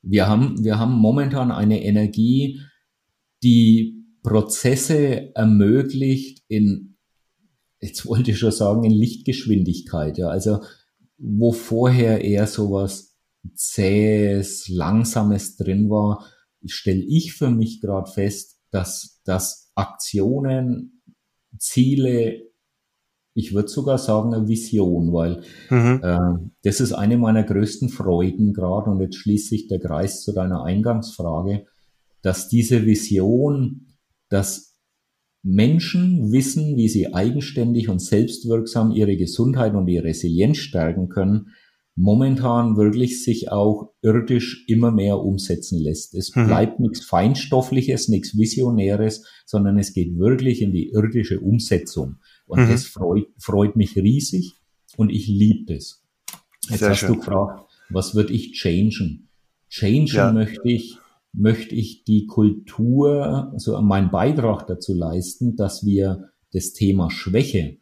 Wir 0.10 0.28
haben, 0.28 0.64
wir 0.64 0.80
haben 0.80 0.94
momentan 0.94 1.52
eine 1.52 1.84
Energie, 1.84 2.62
die 3.44 4.06
Prozesse 4.24 5.36
ermöglicht 5.36 6.44
in, 6.48 6.98
jetzt 7.82 8.06
wollte 8.06 8.32
ich 8.32 8.40
schon 8.40 8.52
sagen, 8.52 8.84
in 8.84 8.92
Lichtgeschwindigkeit. 8.92 10.18
Ja, 10.18 10.30
also 10.30 10.62
wo 11.18 11.52
vorher 11.52 12.24
eher 12.24 12.48
sowas 12.48 13.18
zähes, 13.56 14.68
langsames 14.68 15.58
drin 15.58 15.90
war, 15.90 16.26
stelle 16.66 17.04
ich 17.04 17.34
für 17.34 17.50
mich 17.50 17.82
gerade 17.82 18.12
fest, 18.12 18.60
dass, 18.72 19.22
dass 19.24 19.72
Aktionen, 19.76 21.02
Ziele 21.58 22.47
ich 23.38 23.54
würde 23.54 23.68
sogar 23.68 24.00
sagen, 24.00 24.34
eine 24.34 24.48
Vision, 24.48 25.14
weil 25.14 25.44
mhm. 25.70 26.00
äh, 26.02 26.50
das 26.64 26.80
ist 26.80 26.92
eine 26.92 27.20
meiner 27.20 27.44
größten 27.44 27.90
Freuden 27.90 28.52
gerade 28.52 28.90
und 28.90 29.00
jetzt 29.00 29.18
schließt 29.18 29.50
sich 29.50 29.68
der 29.68 29.80
Kreis 29.80 30.24
zu 30.24 30.34
deiner 30.34 30.64
Eingangsfrage, 30.64 31.68
dass 32.24 32.50
diese 32.50 32.88
Vision, 32.88 33.94
dass 34.30 34.80
Menschen 35.44 36.32
wissen, 36.32 36.78
wie 36.78 36.90
sie 36.90 37.14
eigenständig 37.14 37.90
und 37.90 38.02
selbstwirksam 38.02 38.92
ihre 38.92 39.16
Gesundheit 39.18 39.76
und 39.76 39.88
ihre 39.88 40.06
Resilienz 40.06 40.58
stärken 40.58 41.08
können, 41.08 41.52
momentan 41.96 42.76
wirklich 42.76 43.24
sich 43.24 43.52
auch 43.52 43.92
irdisch 44.02 44.66
immer 44.68 44.92
mehr 44.92 45.20
umsetzen 45.20 45.80
lässt. 45.80 46.16
Es 46.16 46.36
mhm. 46.36 46.48
bleibt 46.48 46.80
nichts 46.80 47.06
Feinstoffliches, 47.06 48.08
nichts 48.08 48.36
Visionäres, 48.36 49.26
sondern 49.46 49.78
es 49.78 49.94
geht 49.94 50.18
wirklich 50.18 50.64
in 50.64 50.72
die 50.72 50.90
irdische 50.90 51.40
Umsetzung. 51.40 52.16
Und 52.48 52.66
mhm. 52.66 52.72
das 52.72 52.86
freut, 52.86 53.28
freut 53.38 53.76
mich 53.76 53.96
riesig 53.96 54.54
und 54.96 55.10
ich 55.10 55.28
liebe 55.28 55.74
das. 55.74 56.04
Jetzt 56.70 56.80
Sehr 56.80 56.90
hast 56.90 57.00
schön. 57.00 57.14
du 57.14 57.20
gefragt, 57.20 57.70
was 57.90 58.16
würde 58.16 58.34
ich 58.34 58.54
changen? 58.54 59.30
Changen 59.70 60.08
ja. 60.08 60.32
möchte 60.32 60.68
ich, 60.68 60.98
möchte 61.34 61.76
ich 61.76 62.04
die 62.04 62.26
Kultur, 62.26 63.52
also 63.54 63.80
meinen 63.82 64.12
Beitrag 64.12 64.66
dazu 64.68 64.94
leisten, 64.94 65.56
dass 65.56 65.86
wir 65.86 66.32
das 66.54 66.74
Thema 66.74 67.12
Schwäche, 67.12 67.78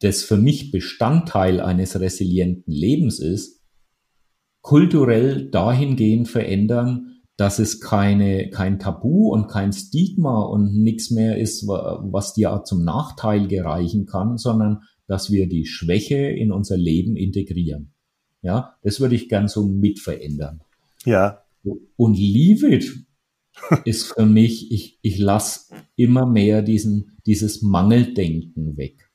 das 0.00 0.22
für 0.22 0.36
mich 0.36 0.72
Bestandteil 0.72 1.60
eines 1.60 1.98
resilienten 1.98 2.72
Lebens 2.72 3.20
ist, 3.20 3.62
kulturell 4.60 5.50
dahingehend 5.50 6.28
verändern, 6.28 7.13
dass 7.36 7.58
es 7.58 7.80
keine, 7.80 8.50
kein 8.50 8.78
Tabu 8.78 9.32
und 9.32 9.48
kein 9.48 9.72
Stigma 9.72 10.42
und 10.42 10.74
nichts 10.74 11.10
mehr 11.10 11.38
ist, 11.38 11.66
was 11.66 12.34
dir 12.34 12.62
zum 12.64 12.84
Nachteil 12.84 13.48
gereichen 13.48 14.06
kann, 14.06 14.38
sondern 14.38 14.82
dass 15.06 15.30
wir 15.30 15.48
die 15.48 15.66
Schwäche 15.66 16.16
in 16.16 16.52
unser 16.52 16.76
Leben 16.76 17.16
integrieren. 17.16 17.92
Ja, 18.42 18.76
das 18.82 19.00
würde 19.00 19.14
ich 19.14 19.28
gern 19.28 19.48
so 19.48 19.66
mit 19.66 19.98
verändern. 20.00 20.60
Ja. 21.04 21.42
Und 21.96 22.18
Leave 22.18 22.68
It 22.68 22.92
ist 23.84 24.12
für 24.12 24.26
mich, 24.26 24.70
ich, 24.70 24.98
ich 25.02 25.18
lasse 25.18 25.74
immer 25.96 26.26
mehr 26.26 26.62
diesen, 26.62 27.16
dieses 27.26 27.62
Mangeldenken 27.62 28.76
weg. 28.76 29.10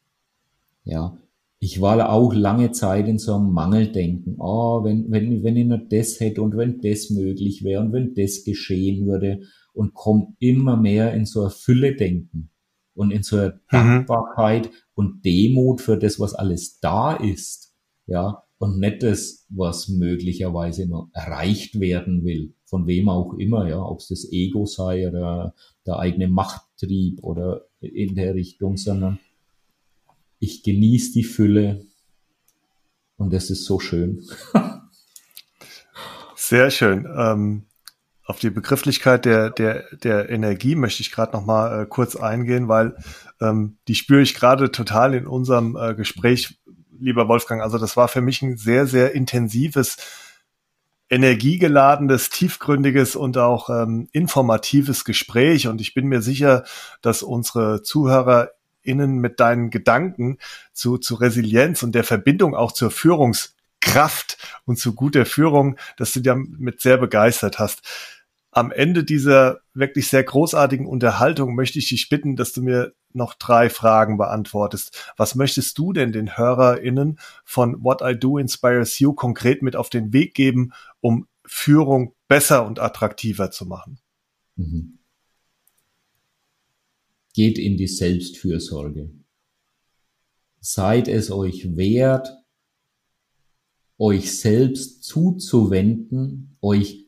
Ja, 0.83 1.17
ich 1.59 1.81
war 1.81 2.11
auch 2.11 2.33
lange 2.33 2.71
Zeit 2.71 3.07
in 3.07 3.17
so 3.17 3.35
einem 3.35 3.51
Mangeldenken. 3.51 4.35
Oh, 4.39 4.83
wenn, 4.83 5.11
wenn, 5.11 5.43
wenn 5.43 5.57
ich 5.57 5.67
nur 5.67 5.77
das 5.77 6.19
hätte 6.19 6.41
und 6.41 6.55
wenn 6.55 6.79
das 6.79 7.09
möglich 7.09 7.63
wäre 7.63 7.81
und 7.81 7.91
wenn 7.91 8.13
das 8.13 8.45
geschehen 8.45 9.05
würde 9.05 9.41
und 9.73 9.93
komme 9.93 10.33
immer 10.39 10.77
mehr 10.77 11.13
in 11.13 11.25
so 11.25 11.43
ein 11.43 11.51
Fülle-Denken 11.51 12.49
und 12.93 13.11
in 13.11 13.23
so 13.23 13.37
eine 13.37 13.49
mhm. 13.49 13.59
Dankbarkeit 13.71 14.71
und 14.93 15.25
Demut 15.25 15.81
für 15.81 15.97
das, 15.97 16.19
was 16.19 16.33
alles 16.33 16.79
da 16.79 17.13
ist. 17.15 17.75
Ja, 18.07 18.43
und 18.57 18.79
nicht 18.79 19.03
das, 19.03 19.45
was 19.49 19.87
möglicherweise 19.87 20.87
noch 20.87 21.09
erreicht 21.13 21.79
werden 21.79 22.23
will, 22.23 22.53
von 22.65 22.87
wem 22.87 23.07
auch 23.07 23.33
immer, 23.33 23.67
ja, 23.69 23.81
ob 23.81 23.99
es 23.99 24.07
das 24.07 24.27
Ego 24.31 24.65
sei 24.65 25.07
oder 25.07 25.53
der 25.85 25.99
eigene 25.99 26.27
Machttrieb 26.27 27.23
oder 27.23 27.67
in 27.79 28.15
der 28.15 28.33
Richtung, 28.33 28.77
sondern 28.77 29.19
ich 30.39 30.63
genieße 30.63 31.13
die 31.13 31.23
Fülle 31.23 31.85
und 33.17 33.33
es 33.33 33.49
ist 33.49 33.65
so 33.65 33.79
schön. 33.79 34.23
Sehr 36.35 36.71
schön. 36.71 37.07
Ähm, 37.15 37.65
auf 38.23 38.39
die 38.39 38.49
Begrifflichkeit 38.49 39.25
der, 39.25 39.49
der, 39.49 39.85
der 40.03 40.29
Energie 40.29 40.75
möchte 40.75 41.01
ich 41.01 41.11
gerade 41.11 41.33
noch 41.33 41.45
mal 41.45 41.81
äh, 41.81 41.85
kurz 41.85 42.15
eingehen, 42.15 42.67
weil 42.67 42.95
ähm, 43.41 43.77
die 43.87 43.95
spüre 43.95 44.21
ich 44.21 44.35
gerade 44.35 44.71
total 44.71 45.13
in 45.15 45.27
unserem 45.27 45.75
äh, 45.75 45.95
Gespräch, 45.95 46.59
lieber 46.99 47.27
Wolfgang. 47.27 47.61
Also 47.61 47.77
das 47.77 47.97
war 47.97 48.07
für 48.07 48.21
mich 48.21 48.41
ein 48.41 48.55
sehr, 48.55 48.87
sehr 48.87 49.13
intensives, 49.13 49.97
energiegeladenes, 51.09 52.29
tiefgründiges 52.29 53.15
und 53.15 53.37
auch 53.37 53.69
ähm, 53.69 54.07
informatives 54.11 55.05
Gespräch. 55.05 55.67
Und 55.67 55.81
ich 55.81 55.93
bin 55.93 56.07
mir 56.07 56.21
sicher, 56.21 56.63
dass 57.01 57.23
unsere 57.23 57.81
Zuhörer 57.81 58.51
innen 58.81 59.19
mit 59.19 59.39
deinen 59.39 59.69
Gedanken 59.69 60.37
zu, 60.73 60.97
zu 60.97 61.15
Resilienz 61.15 61.83
und 61.83 61.93
der 61.93 62.03
Verbindung 62.03 62.55
auch 62.55 62.71
zur 62.71 62.91
Führungskraft 62.91 64.37
und 64.65 64.77
zu 64.77 64.95
guter 64.95 65.25
Führung, 65.25 65.77
dass 65.97 66.13
du 66.13 66.21
damit 66.21 66.81
sehr 66.81 66.97
begeistert 66.97 67.59
hast. 67.59 67.81
Am 68.51 68.71
Ende 68.71 69.03
dieser 69.03 69.59
wirklich 69.73 70.07
sehr 70.07 70.23
großartigen 70.23 70.87
Unterhaltung 70.87 71.55
möchte 71.55 71.77
ich 71.77 71.89
dich 71.89 72.09
bitten, 72.09 72.35
dass 72.35 72.51
du 72.51 72.63
mir 72.63 72.93
noch 73.13 73.35
drei 73.35 73.69
Fragen 73.69 74.17
beantwortest. 74.17 75.13
Was 75.17 75.35
möchtest 75.35 75.77
du 75.77 75.93
denn 75.93 76.11
den 76.11 76.37
HörerInnen 76.37 77.19
von 77.43 77.83
What 77.83 78.01
I 78.03 78.17
Do 78.17 78.37
Inspires 78.37 78.97
You 78.99 79.13
konkret 79.13 79.61
mit 79.61 79.75
auf 79.75 79.89
den 79.89 80.13
Weg 80.13 80.33
geben, 80.33 80.73
um 80.99 81.27
Führung 81.45 82.13
besser 82.27 82.65
und 82.65 82.79
attraktiver 82.79 83.51
zu 83.51 83.65
machen? 83.65 83.99
Mhm 84.55 84.98
geht 87.39 87.57
in 87.57 87.77
die 87.77 87.87
Selbstfürsorge. 87.87 89.13
Seid 90.59 91.07
es 91.07 91.31
euch 91.31 91.77
wert, 91.77 92.27
euch 93.97 94.37
selbst 94.37 95.05
zuzuwenden, 95.05 96.57
euch 96.61 97.05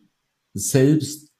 selbst 0.53 1.34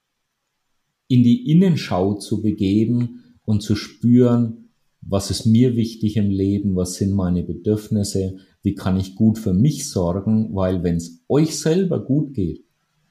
in 1.08 1.24
die 1.24 1.50
Innenschau 1.50 2.16
zu 2.16 2.42
begeben 2.42 3.38
und 3.46 3.62
zu 3.62 3.78
spüren, 3.78 4.74
was 5.00 5.32
ist 5.32 5.46
mir 5.46 5.78
wichtig 5.78 6.18
im 6.18 6.30
Leben, 6.30 6.76
was 6.76 6.96
sind 6.96 7.14
meine 7.14 7.44
Bedürfnisse, 7.44 8.40
wie 8.62 8.76
kann 8.76 9.00
ich 9.00 9.16
gut 9.16 9.40
für 9.40 9.54
mich 9.54 9.90
sorgen, 9.90 10.54
weil 10.54 10.84
wenn 10.84 10.98
es 10.98 11.24
euch 11.30 11.58
selber 11.58 12.04
gut 12.04 12.34
geht, 12.34 12.66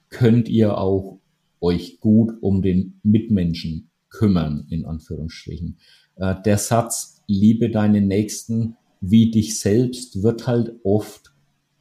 könnt 0.09 0.47
ihr 0.47 0.77
auch 0.77 1.19
euch 1.59 1.99
gut 1.99 2.33
um 2.39 2.61
den 2.61 2.99
Mitmenschen 3.01 3.90
kümmern, 4.11 4.67
in 4.69 4.85
Anführungsstrichen. 4.85 5.77
Äh, 6.17 6.35
der 6.45 6.57
Satz, 6.57 7.23
liebe 7.27 7.71
deinen 7.71 8.07
Nächsten 8.07 8.75
wie 8.99 9.31
dich 9.31 9.59
selbst, 9.59 10.21
wird 10.21 10.45
halt 10.45 10.75
oft, 10.83 11.33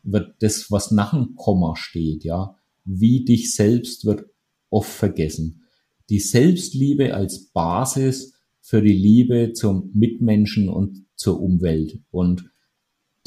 wird 0.03 0.37
das, 0.41 0.71
was 0.71 0.91
nach 0.91 1.11
dem 1.11 1.35
Komma 1.37 1.77
steht, 1.77 2.25
ja, 2.25 2.57
wie 2.85 3.25
dich 3.25 3.55
selbst 3.55 4.07
wird 4.07 4.25
oft 4.71 4.91
vergessen. 4.91 5.65
Die 6.09 6.21
Selbstliebe 6.21 7.15
als 7.15 7.51
Basis 7.53 8.35
für 8.61 8.81
die 8.81 8.95
Liebe 8.95 9.53
zum 9.53 9.91
Mitmenschen 9.95 10.69
und 10.69 11.05
zur 11.15 11.41
Umwelt. 11.41 12.01
Und 12.11 12.51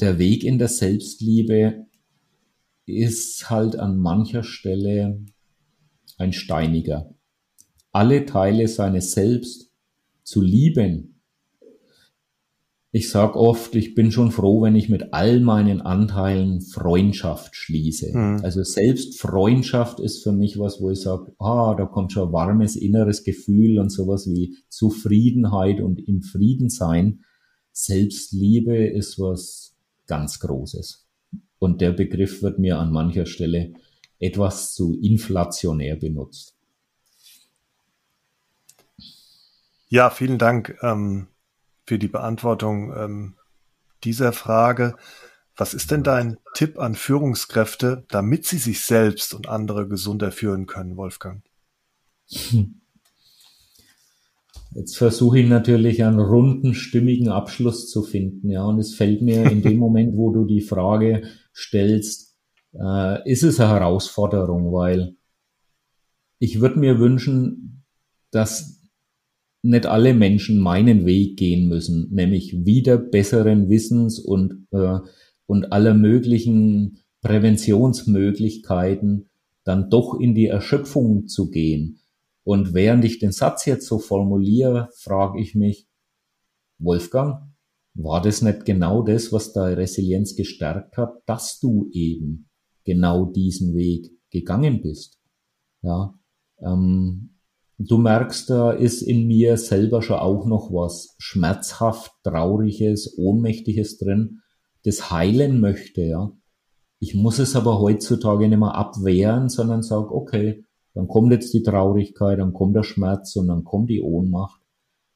der 0.00 0.18
Weg 0.18 0.42
in 0.42 0.58
der 0.58 0.68
Selbstliebe 0.68 1.86
ist 2.86 3.48
halt 3.48 3.76
an 3.76 3.98
mancher 3.98 4.42
Stelle 4.42 5.24
ein 6.18 6.32
steiniger 6.32 7.13
alle 7.94 8.26
Teile 8.26 8.68
seines 8.68 9.12
Selbst 9.12 9.70
zu 10.24 10.42
lieben. 10.42 11.20
Ich 12.90 13.10
sag 13.10 13.34
oft, 13.34 13.74
ich 13.74 13.94
bin 13.94 14.12
schon 14.12 14.30
froh, 14.30 14.62
wenn 14.62 14.76
ich 14.76 14.88
mit 14.88 15.12
all 15.12 15.40
meinen 15.40 15.80
Anteilen 15.80 16.60
Freundschaft 16.60 17.56
schließe. 17.56 18.16
Mhm. 18.16 18.40
Also 18.44 18.62
Selbstfreundschaft 18.62 19.98
ist 19.98 20.22
für 20.22 20.32
mich 20.32 20.58
was, 20.58 20.80
wo 20.80 20.90
ich 20.90 21.00
sage, 21.00 21.32
ah, 21.38 21.74
da 21.76 21.86
kommt 21.86 22.12
schon 22.12 22.28
ein 22.28 22.32
warmes 22.32 22.76
inneres 22.76 23.24
Gefühl 23.24 23.78
und 23.78 23.90
sowas 23.90 24.28
wie 24.28 24.56
Zufriedenheit 24.68 25.80
und 25.80 26.00
im 26.06 26.22
Frieden 26.22 26.70
sein. 26.70 27.24
Selbstliebe 27.72 28.76
ist 28.86 29.18
was 29.18 29.76
ganz 30.06 30.38
Großes. 30.38 31.08
Und 31.58 31.80
der 31.80 31.92
Begriff 31.92 32.42
wird 32.42 32.58
mir 32.58 32.78
an 32.78 32.92
mancher 32.92 33.26
Stelle 33.26 33.72
etwas 34.20 34.72
zu 34.72 34.98
inflationär 35.00 35.96
benutzt. 35.96 36.53
Ja, 39.88 40.10
vielen 40.10 40.38
Dank 40.38 40.76
ähm, 40.82 41.28
für 41.86 41.98
die 41.98 42.08
Beantwortung 42.08 42.92
ähm, 42.96 43.34
dieser 44.02 44.32
Frage. 44.32 44.96
Was 45.56 45.72
ist 45.74 45.90
denn 45.90 46.02
dein 46.02 46.38
Tipp 46.54 46.78
an 46.78 46.94
Führungskräfte, 46.94 48.04
damit 48.08 48.44
sie 48.44 48.58
sich 48.58 48.80
selbst 48.80 49.34
und 49.34 49.48
andere 49.48 49.86
gesunder 49.86 50.32
führen 50.32 50.66
können, 50.66 50.96
Wolfgang? 50.96 51.44
Jetzt 54.74 54.96
versuche 54.96 55.38
ich 55.38 55.48
natürlich 55.48 56.02
einen 56.02 56.18
runden, 56.18 56.74
stimmigen 56.74 57.28
Abschluss 57.28 57.88
zu 57.88 58.02
finden, 58.02 58.50
ja. 58.50 58.64
Und 58.64 58.80
es 58.80 58.96
fällt 58.96 59.22
mir 59.22 59.48
in 59.48 59.62
dem 59.62 59.78
Moment, 59.84 60.16
wo 60.16 60.32
du 60.32 60.44
die 60.44 60.62
Frage 60.62 61.28
stellst, 61.54 62.36
äh, 62.72 63.30
ist 63.30 63.44
es 63.44 63.60
eine 63.60 63.70
Herausforderung, 63.70 64.72
weil 64.72 65.16
ich 66.40 66.60
würde 66.60 66.80
mir 66.80 66.98
wünschen, 66.98 67.84
dass 68.32 68.73
nicht 69.64 69.86
alle 69.86 70.14
Menschen 70.14 70.58
meinen 70.58 71.06
Weg 71.06 71.38
gehen 71.38 71.68
müssen, 71.68 72.08
nämlich 72.10 72.64
wieder 72.64 72.98
besseren 72.98 73.70
Wissens 73.70 74.18
und, 74.18 74.66
äh, 74.72 74.98
und 75.46 75.72
aller 75.72 75.94
möglichen 75.94 76.98
Präventionsmöglichkeiten 77.22 79.30
dann 79.64 79.88
doch 79.88 80.20
in 80.20 80.34
die 80.34 80.46
Erschöpfung 80.46 81.26
zu 81.26 81.50
gehen. 81.50 82.00
Und 82.44 82.74
während 82.74 83.06
ich 83.06 83.18
den 83.18 83.32
Satz 83.32 83.64
jetzt 83.64 83.86
so 83.86 83.98
formuliere, 83.98 84.90
frage 84.94 85.40
ich 85.40 85.54
mich, 85.54 85.88
Wolfgang, 86.78 87.46
war 87.94 88.20
das 88.20 88.42
nicht 88.42 88.66
genau 88.66 89.02
das, 89.02 89.32
was 89.32 89.54
deine 89.54 89.78
Resilienz 89.78 90.36
gestärkt 90.36 90.98
hat, 90.98 91.14
dass 91.24 91.58
du 91.58 91.88
eben 91.92 92.50
genau 92.84 93.24
diesen 93.24 93.74
Weg 93.74 94.10
gegangen 94.30 94.82
bist? 94.82 95.18
Ja, 95.80 96.12
ähm, 96.60 97.33
Du 97.78 97.98
merkst, 97.98 98.50
da 98.50 98.70
ist 98.70 99.02
in 99.02 99.26
mir 99.26 99.56
selber 99.56 100.00
schon 100.00 100.18
auch 100.18 100.46
noch 100.46 100.70
was 100.70 101.16
schmerzhaft, 101.18 102.12
trauriges, 102.22 103.18
ohnmächtiges 103.18 103.98
drin, 103.98 104.42
das 104.84 105.10
heilen 105.10 105.60
möchte, 105.60 106.02
ja. 106.02 106.32
Ich 107.00 107.14
muss 107.14 107.38
es 107.38 107.56
aber 107.56 107.80
heutzutage 107.80 108.48
nicht 108.48 108.58
mehr 108.58 108.74
abwehren, 108.74 109.48
sondern 109.48 109.82
sag, 109.82 110.10
okay, 110.10 110.64
dann 110.94 111.08
kommt 111.08 111.32
jetzt 111.32 111.52
die 111.52 111.62
Traurigkeit, 111.62 112.38
dann 112.38 112.52
kommt 112.52 112.76
der 112.76 112.84
Schmerz 112.84 113.34
und 113.36 113.48
dann 113.48 113.64
kommt 113.64 113.90
die 113.90 114.00
Ohnmacht. 114.00 114.60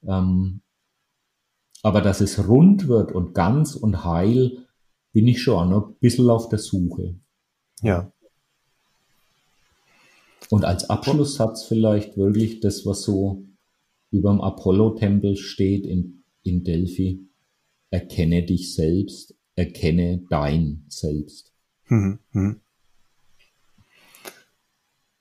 Ähm, 0.07 0.61
aber 1.83 2.01
dass 2.01 2.21
es 2.21 2.49
rund 2.49 2.89
wird 2.89 3.13
und 3.13 3.33
ganz 3.35 3.77
und 3.77 4.05
heil, 4.05 4.67
bin 5.13 5.29
ich 5.29 5.41
schon 5.41 5.73
ein 5.73 5.95
bisschen 6.01 6.29
auf 6.29 6.49
der 6.49 6.59
Suche. 6.59 7.19
Ja. 7.83 8.13
Und 10.51 10.65
als 10.65 10.89
Abschlusssatz 10.89 11.65
vielleicht 11.65 12.17
wirklich 12.17 12.61
das, 12.61 12.87
was 12.87 13.03
so 13.03 13.45
über 14.11 14.31
dem 14.31 14.41
Apollo-Tempel 14.41 15.37
steht 15.37 15.87
in, 15.87 16.25
in 16.43 16.65
Delphi. 16.65 17.21
Erkenne 17.91 18.43
dich 18.43 18.75
selbst, 18.75 19.35
erkenne 19.55 20.25
dein 20.31 20.85
Selbst. 20.89 21.53
Hm, 21.85 22.19
hm. 22.33 22.61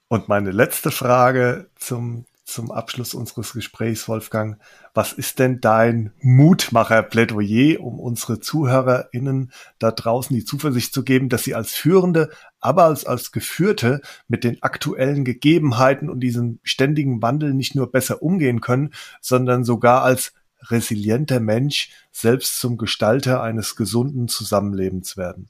Und 0.09 0.29
meine 0.29 0.51
letzte 0.51 0.91
Frage 0.91 1.69
zum, 1.75 2.25
zum 2.47 2.71
Abschluss 2.71 3.13
unseres 3.13 3.51
Gesprächs, 3.51 4.07
Wolfgang. 4.07 4.57
Was 4.93 5.11
ist 5.11 5.37
denn 5.37 5.59
dein 5.59 6.13
Mutmacher-Plädoyer, 6.21 7.81
um 7.81 7.99
unsere 7.99 8.39
ZuhörerInnen 8.39 9.51
da 9.79 9.91
draußen 9.91 10.33
die 10.33 10.45
Zuversicht 10.45 10.93
zu 10.93 11.03
geben, 11.03 11.27
dass 11.27 11.43
sie 11.43 11.55
als 11.55 11.73
Führende, 11.73 12.29
aber 12.61 12.85
als, 12.85 13.05
als 13.05 13.33
Geführte 13.33 14.01
mit 14.29 14.45
den 14.45 14.63
aktuellen 14.63 15.25
Gegebenheiten 15.25 16.09
und 16.09 16.21
diesem 16.21 16.59
ständigen 16.63 17.21
Wandel 17.21 17.53
nicht 17.53 17.75
nur 17.75 17.91
besser 17.91 18.23
umgehen 18.23 18.61
können, 18.61 18.93
sondern 19.19 19.65
sogar 19.65 20.03
als 20.03 20.33
resilienter 20.61 21.41
Mensch 21.41 21.91
selbst 22.13 22.61
zum 22.61 22.77
Gestalter 22.77 23.43
eines 23.43 23.75
gesunden 23.75 24.29
Zusammenlebens 24.29 25.17
werden? 25.17 25.49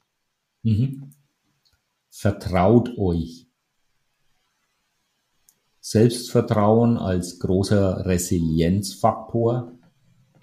Mhm. 0.64 1.12
Vertraut 2.10 2.90
euch 2.98 3.47
Selbstvertrauen 5.90 6.98
als 6.98 7.38
großer 7.38 8.04
Resilienzfaktor, 8.04 9.72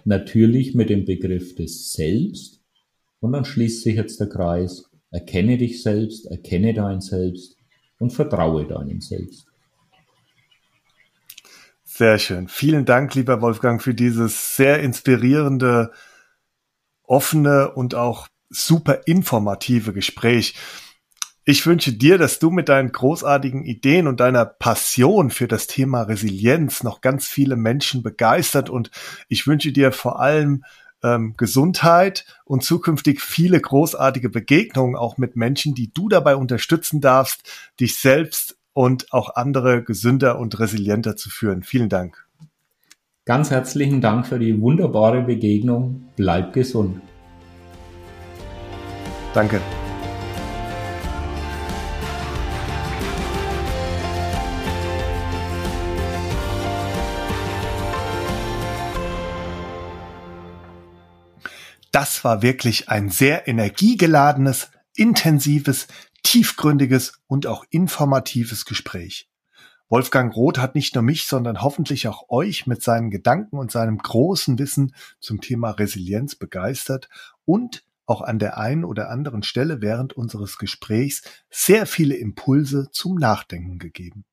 natürlich 0.04 0.74
mit 0.74 0.90
dem 0.90 1.06
Begriff 1.06 1.54
des 1.54 1.92
Selbst. 1.92 2.64
Und 3.20 3.34
dann 3.34 3.46
schließt 3.46 3.84
sich 3.84 3.94
jetzt 3.94 4.20
der 4.20 4.28
Kreis. 4.28 4.90
Erkenne 5.12 5.60
dich 5.60 5.84
selbst, 5.84 6.26
erkenne 6.26 6.74
dein 6.74 7.00
Selbst 7.00 7.58
und 8.00 8.12
vertraue 8.12 8.66
deinem 8.66 9.02
Selbst. 9.02 9.46
Sehr 11.84 12.18
schön. 12.18 12.48
Vielen 12.48 12.86
Dank, 12.86 13.14
lieber 13.14 13.40
Wolfgang, 13.40 13.80
für 13.80 13.94
dieses 13.94 14.56
sehr 14.56 14.80
inspirierende, 14.80 15.92
offene 17.04 17.72
und 17.72 17.94
auch 17.94 18.28
super 18.50 19.02
informative 19.06 19.94
Gespräch. 19.94 20.56
Ich 21.48 21.68
wünsche 21.68 21.94
dir, 21.94 22.18
dass 22.18 22.40
du 22.40 22.50
mit 22.50 22.70
deinen 22.70 22.92
großartigen 22.92 23.66
Ideen 23.66 24.08
und 24.08 24.20
deiner 24.20 24.46
Passion 24.46 25.30
für 25.30 25.48
das 25.48 25.68
Thema 25.68 26.02
Resilienz 26.02 26.82
noch 26.82 27.02
ganz 27.02 27.28
viele 27.28 27.56
Menschen 27.56 28.02
begeistert 28.02 28.72
und 28.72 28.90
ich 29.30 29.46
wünsche 29.46 29.72
dir 29.72 29.92
vor 29.92 30.20
allem 30.20 30.64
ähm, 31.04 31.36
Gesundheit 31.38 32.26
und 32.46 32.64
zukünftig 32.64 33.22
viele 33.22 33.62
großartige 33.62 34.30
Begegnungen 34.30 34.96
auch 34.96 35.20
mit 35.20 35.36
Menschen, 35.36 35.76
die 35.76 35.94
du 35.94 36.10
dabei 36.10 36.36
unterstützen 36.36 37.00
darfst, 37.00 37.48
dich 37.80 37.96
selbst 37.96 38.58
und 38.74 39.14
auch 39.14 39.36
andere 39.36 39.84
gesünder 39.84 40.40
und 40.40 40.60
resilienter 40.60 41.16
zu 41.16 41.30
führen. 41.30 41.62
Vielen 41.62 41.90
Dank. 41.90 42.26
Ganz 43.24 43.52
herzlichen 43.52 44.02
Dank 44.02 44.26
für 44.26 44.40
die 44.40 44.60
wunderbare 44.60 45.22
Begegnung. 45.22 46.10
Bleib 46.16 46.54
gesund. 46.54 47.02
Danke. 49.36 49.62
Das 61.96 62.26
war 62.26 62.42
wirklich 62.42 62.90
ein 62.90 63.08
sehr 63.08 63.48
energiegeladenes, 63.48 64.70
intensives, 64.98 65.88
tiefgründiges 66.24 67.22
und 67.26 67.48
auch 67.48 67.64
informatives 67.70 68.66
Gespräch. 68.66 69.30
Wolfgang 69.88 70.36
Roth 70.36 70.58
hat 70.58 70.76
nicht 70.76 70.94
nur 70.96 71.04
mich, 71.06 71.26
sondern 71.26 71.62
hoffentlich 71.62 72.10
auch 72.10 72.28
euch 72.28 72.68
mit 72.68 72.84
seinen 72.84 73.12
Gedanken 73.12 73.58
und 73.58 73.72
seinem 73.72 73.98
großen 73.98 74.60
Wissen 74.60 74.94
zum 75.22 75.40
Thema 75.40 75.70
Resilienz 75.70 76.36
begeistert 76.36 77.08
und 77.46 77.86
auch 78.06 78.20
an 78.22 78.40
der 78.40 78.58
einen 78.58 78.84
oder 78.84 79.10
anderen 79.10 79.42
Stelle 79.42 79.80
während 79.80 80.12
unseres 80.12 80.58
Gesprächs 80.58 81.22
sehr 81.50 81.86
viele 81.86 82.18
Impulse 82.18 82.90
zum 82.92 83.16
Nachdenken 83.16 83.80
gegeben. 83.80 84.26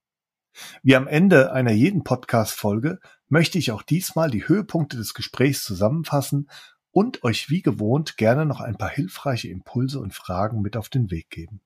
Wie 0.83 0.97
am 0.97 1.07
Ende 1.07 1.53
einer 1.53 1.71
jeden 1.71 2.03
Podcast-Folge 2.03 2.99
möchte 3.29 3.59
ich 3.59 3.71
auch 3.71 3.83
diesmal 3.83 4.31
die 4.31 4.49
Höhepunkte 4.49 4.97
des 4.97 5.15
Gesprächs 5.15 5.63
zusammenfassen 5.65 6.51
und 6.93 7.25
euch 7.25 7.51
wie 7.51 7.63
gewohnt 7.63 8.17
gerne 8.17 8.47
noch 8.47 8.61
ein 8.61 8.77
paar 8.77 8.91
hilfreiche 8.91 9.49
Impulse 9.49 9.99
und 9.99 10.15
Fragen 10.15 10.61
mit 10.61 10.77
auf 10.77 10.89
den 10.89 11.11
Weg 11.11 11.31
geben. 11.31 11.61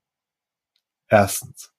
Erstens. 1.09 1.73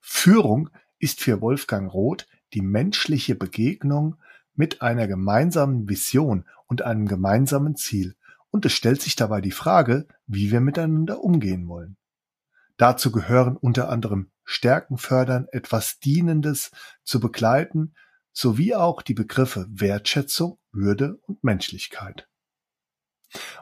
Führung 0.00 0.70
ist 0.98 1.20
für 1.20 1.40
Wolfgang 1.40 1.92
Roth 1.92 2.28
die 2.52 2.60
menschliche 2.60 3.34
Begegnung 3.34 4.16
mit 4.54 4.82
einer 4.82 5.08
gemeinsamen 5.08 5.88
Vision 5.88 6.44
und 6.66 6.82
einem 6.82 7.08
gemeinsamen 7.08 7.74
Ziel. 7.76 8.14
Und 8.50 8.66
es 8.66 8.74
stellt 8.74 9.00
sich 9.00 9.16
dabei 9.16 9.40
die 9.40 9.50
Frage, 9.50 10.06
wie 10.26 10.50
wir 10.52 10.60
miteinander 10.60 11.20
umgehen 11.20 11.66
wollen. 11.68 11.96
Dazu 12.76 13.10
gehören 13.10 13.56
unter 13.56 13.88
anderem 13.88 14.30
Stärken 14.44 14.98
fördern, 14.98 15.46
etwas 15.52 15.98
Dienendes 16.00 16.70
zu 17.02 17.20
begleiten, 17.20 17.94
sowie 18.32 18.74
auch 18.74 19.00
die 19.00 19.14
Begriffe 19.14 19.66
Wertschätzung, 19.70 20.58
Würde 20.72 21.18
und 21.26 21.42
Menschlichkeit. 21.44 22.28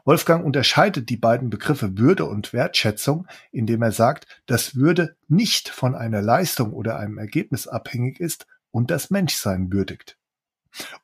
Wolfgang 0.04 0.44
unterscheidet 0.44 1.08
die 1.10 1.16
beiden 1.16 1.50
Begriffe 1.50 1.96
Würde 1.98 2.24
und 2.24 2.52
Wertschätzung, 2.52 3.26
indem 3.52 3.82
er 3.82 3.92
sagt, 3.92 4.26
dass 4.46 4.74
Würde 4.74 5.16
nicht 5.28 5.68
von 5.68 5.94
einer 5.94 6.22
Leistung 6.22 6.72
oder 6.72 6.98
einem 6.98 7.18
Ergebnis 7.18 7.68
abhängig 7.68 8.20
ist 8.20 8.46
und 8.70 8.90
das 8.90 9.10
Menschsein 9.10 9.72
würdigt. 9.72 10.16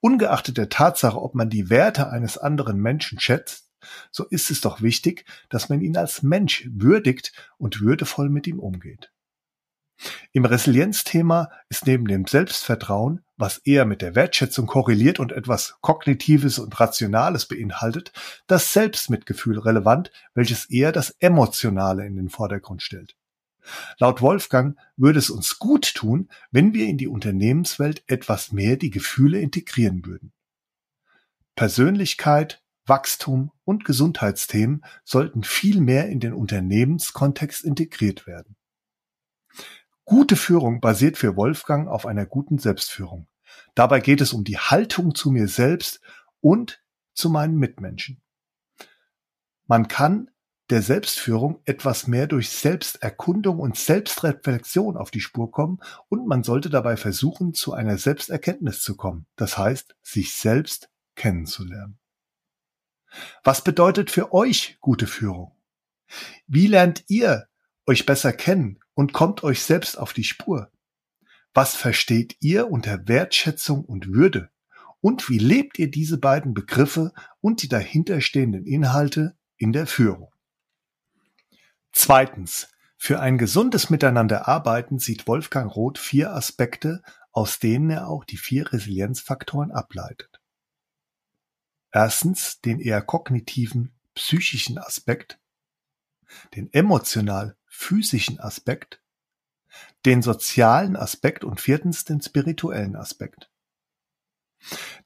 Ungeachtet 0.01 0.59
der 0.59 0.69
Tatsache, 0.69 1.21
ob 1.21 1.35
man 1.35 1.51
die 1.51 1.71
Werte 1.71 2.11
eines 2.11 2.39
anderen 2.39 2.79
Menschen 2.79 3.21
schätzt, 3.21 3.71
so 4.11 4.25
ist 4.25 4.51
es 4.51 4.61
doch 4.61 4.83
wichtig, 4.83 5.25
dass 5.49 5.69
man 5.69 5.81
ihn 5.81 5.97
als 5.97 6.23
Mensch 6.23 6.69
würdigt 6.73 7.33
und 7.59 7.81
würdevoll 7.81 8.31
mit 8.31 8.47
ihm 8.47 8.59
umgeht. 8.59 9.13
Im 10.33 10.45
Resilienzthema 10.45 11.51
ist 11.69 11.87
neben 11.87 12.07
dem 12.07 12.27
Selbstvertrauen, 12.27 13.23
was 13.37 13.59
eher 13.59 13.85
mit 13.85 14.03
der 14.03 14.15
Wertschätzung 14.15 14.67
korreliert 14.67 15.21
und 15.21 15.33
etwas 15.33 15.77
Kognitives 15.81 16.59
und 16.59 16.79
Rationales 16.79 17.47
beinhaltet, 17.47 18.13
das 18.47 18.73
Selbstmitgefühl 18.73 19.59
relevant, 19.59 20.11
welches 20.35 20.67
eher 20.71 20.93
das 20.93 21.11
Emotionale 21.19 22.07
in 22.07 22.17
den 22.17 22.29
Vordergrund 22.29 22.83
stellt. 22.83 23.17
Laut 23.99 24.23
Wolfgang 24.23 24.79
würde 24.97 25.19
es 25.19 25.31
uns 25.31 25.59
gut 25.59 25.95
tun, 25.95 26.29
wenn 26.51 26.73
wir 26.73 26.87
in 26.87 26.99
die 26.99 27.09
Unternehmenswelt 27.09 28.05
etwas 28.07 28.53
mehr 28.53 28.77
die 28.77 28.91
Gefühle 28.91 29.41
integrieren 29.41 30.07
würden. 30.07 30.33
Persönlichkeit, 31.57 32.63
Wachstum 32.87 33.51
und 33.65 33.85
Gesundheitsthemen 33.85 34.85
sollten 35.05 35.43
viel 35.43 35.81
mehr 35.81 36.09
in 36.09 36.21
den 36.21 36.33
Unternehmenskontext 36.33 37.65
integriert 37.65 38.27
werden. 38.27 38.56
Gute 40.07 40.37
Führung 40.37 40.81
basiert 40.81 41.19
für 41.19 41.35
Wolfgang 41.35 41.89
auf 41.89 42.07
einer 42.07 42.27
guten 42.27 42.59
Selbstführung. 42.59 43.27
Dabei 43.75 43.99
geht 43.99 44.21
es 44.21 44.33
um 44.33 44.45
die 44.45 44.57
Haltung 44.57 45.17
zu 45.17 45.33
mir 45.33 45.49
selbst 45.49 46.01
und 46.41 46.81
zu 47.13 47.29
meinen 47.29 47.57
Mitmenschen. 47.57 48.23
Man 49.67 49.89
kann 49.89 50.31
der 50.71 50.81
Selbstführung 50.83 51.61
etwas 51.65 52.07
mehr 52.07 52.29
durch 52.29 52.51
Selbsterkundung 52.51 53.59
und 53.59 53.77
Selbstreflexion 53.77 54.97
auf 54.97 55.11
die 55.11 55.21
Spur 55.21 55.51
kommen 55.51 55.81
und 56.09 56.29
man 56.29 56.45
sollte 56.45 56.71
dabei 56.71 56.97
versuchen, 56.97 57.53
zu 57.53 57.73
einer 57.73 57.99
Selbsterkenntnis 57.99 58.83
zu 58.83 58.97
kommen. 58.97 59.27
Das 59.35 59.59
heißt, 59.59 59.97
sich 60.03 60.35
selbst 60.35 60.89
kennenzulernen. 61.17 61.99
Was 63.43 63.65
bedeutet 63.65 64.13
für 64.13 64.33
euch 64.33 64.79
gute 64.81 65.09
Führung? 65.09 65.51
Wie 66.47 66.69
lernt 66.69 67.03
ihr 67.09 67.49
euch 67.87 68.07
besser 68.07 68.33
kennen 68.33 68.81
und 68.95 69.13
kommt 69.13 69.43
euch 69.43 69.63
selbst 69.63 69.99
auf 69.99 70.13
die 70.13 70.25
Spur. 70.25 70.71
Was 71.55 71.75
versteht 71.75 72.37
ihr 72.41 72.71
unter 72.71 73.09
Wertschätzung 73.09 73.85
und 73.85 74.13
Würde? 74.13 74.51
Und 75.01 75.31
wie 75.31 75.39
lebt 75.39 75.79
ihr 75.79 75.91
diese 75.91 76.19
beiden 76.19 76.53
Begriffe 76.53 77.13
und 77.41 77.63
die 77.63 77.69
dahinterstehenden 77.69 78.67
Inhalte 78.67 79.37
in 79.57 79.73
der 79.73 79.87
Führung? 79.87 80.33
Zweitens. 81.93 82.69
Für 82.99 83.21
ein 83.21 83.37
gesundes 83.37 83.91
Miteinander 83.91 84.49
arbeiten 84.49 84.99
sieht 84.99 85.27
Wolfgang 85.27 85.75
Roth 85.75 85.99
vier 85.99 86.33
Aspekte, 86.33 87.03
aus 87.31 87.59
denen 87.59 87.91
er 87.91 88.09
auch 88.09 88.25
die 88.25 88.39
vier 88.39 88.73
Resilienzfaktoren 88.73 89.71
ableitet. 89.71 90.41
Erstens 91.93 92.61
den 92.63 92.81
eher 92.81 93.03
kognitiven, 93.03 93.95
psychischen 94.15 94.79
Aspekt, 94.79 95.39
den 96.55 96.73
emotional 96.73 97.56
physischen 97.77 98.41
Aspekt, 98.41 99.01
den 100.05 100.23
sozialen 100.23 100.97
Aspekt 100.97 101.45
und 101.45 101.61
viertens 101.61 102.05
den 102.05 102.21
spirituellen 102.21 102.97
Aspekt. 102.97 103.51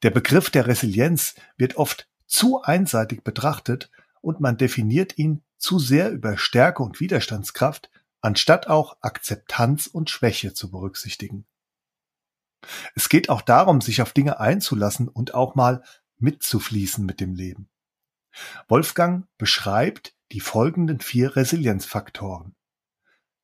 Der 0.02 0.10
Begriff 0.10 0.50
der 0.50 0.66
Resilienz 0.66 1.34
wird 1.56 1.76
oft 1.76 2.08
zu 2.26 2.62
einseitig 2.62 3.24
betrachtet 3.24 3.90
und 4.20 4.40
man 4.40 4.56
definiert 4.56 5.18
ihn 5.18 5.42
zu 5.58 5.78
sehr 5.78 6.10
über 6.10 6.38
Stärke 6.38 6.82
und 6.82 7.00
Widerstandskraft, 7.00 7.90
anstatt 8.20 8.68
auch 8.68 8.96
Akzeptanz 9.02 9.86
und 9.86 10.08
Schwäche 10.08 10.54
zu 10.54 10.70
berücksichtigen. 10.70 11.46
Es 12.94 13.08
geht 13.08 13.28
auch 13.28 13.42
darum, 13.42 13.80
sich 13.80 14.00
auf 14.00 14.12
Dinge 14.12 14.38
einzulassen 14.38 15.08
und 15.08 15.34
auch 15.34 15.54
mal 15.54 15.82
mitzufließen 16.18 17.04
mit 17.04 17.20
dem 17.20 17.34
Leben. 17.34 17.68
Wolfgang 18.68 19.26
beschreibt 19.38 20.14
die 20.32 20.40
folgenden 20.40 21.00
vier 21.00 21.34
Resilienzfaktoren. 21.36 22.54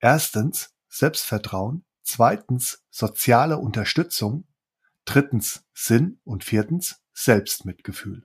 Erstens 0.07 0.71
Selbstvertrauen, 0.89 1.85
zweitens 2.05 2.81
soziale 2.91 3.59
Unterstützung, 3.59 4.47
drittens 5.05 5.65
Sinn 5.75 6.21
und 6.23 6.45
viertens 6.45 7.03
Selbstmitgefühl. 7.13 8.23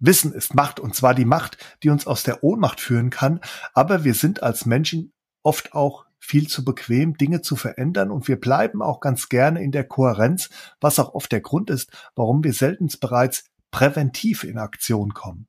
Wissen 0.00 0.32
ist 0.32 0.56
Macht 0.56 0.80
und 0.80 0.96
zwar 0.96 1.14
die 1.14 1.26
Macht, 1.26 1.58
die 1.84 1.90
uns 1.90 2.08
aus 2.08 2.24
der 2.24 2.42
Ohnmacht 2.42 2.80
führen 2.80 3.10
kann, 3.10 3.38
aber 3.72 4.02
wir 4.02 4.14
sind 4.14 4.42
als 4.42 4.66
Menschen 4.66 5.12
oft 5.44 5.74
auch 5.74 6.06
viel 6.18 6.48
zu 6.48 6.64
bequem, 6.64 7.16
Dinge 7.16 7.40
zu 7.40 7.54
verändern 7.54 8.10
und 8.10 8.26
wir 8.26 8.40
bleiben 8.40 8.82
auch 8.82 8.98
ganz 8.98 9.28
gerne 9.28 9.62
in 9.62 9.70
der 9.70 9.86
Kohärenz, 9.86 10.50
was 10.80 10.98
auch 10.98 11.14
oft 11.14 11.30
der 11.30 11.40
Grund 11.40 11.70
ist, 11.70 11.92
warum 12.16 12.42
wir 12.42 12.52
selten 12.52 12.88
bereits 13.00 13.44
präventiv 13.70 14.42
in 14.42 14.58
Aktion 14.58 15.14
kommen. 15.14 15.46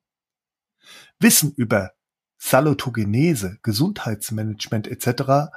Wissen 1.18 1.52
über 1.52 1.95
Salutogenese, 2.38 3.58
Gesundheitsmanagement 3.62 4.88
etc. 4.88 5.50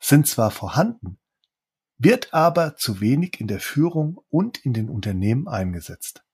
sind 0.00 0.26
zwar 0.26 0.50
vorhanden, 0.50 1.18
wird 1.98 2.34
aber 2.34 2.76
zu 2.76 3.00
wenig 3.00 3.40
in 3.40 3.46
der 3.46 3.60
Führung 3.60 4.20
und 4.28 4.58
in 4.58 4.72
den 4.72 4.88
Unternehmen 4.88 5.48
eingesetzt. 5.48 6.24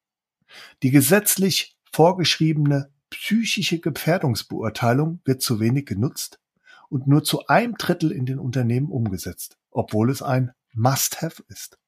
Die 0.82 0.90
gesetzlich 0.90 1.76
vorgeschriebene 1.92 2.92
psychische 3.10 3.78
Gefährdungsbeurteilung 3.78 5.20
wird 5.24 5.42
zu 5.42 5.60
wenig 5.60 5.86
genutzt 5.86 6.40
und 6.88 7.06
nur 7.06 7.22
zu 7.24 7.46
einem 7.46 7.74
Drittel 7.76 8.10
in 8.10 8.26
den 8.26 8.38
Unternehmen 8.38 8.90
umgesetzt, 8.90 9.58
obwohl 9.70 10.10
es 10.10 10.22
ein 10.22 10.52
Must-Have 10.72 11.44
ist. 11.48 11.78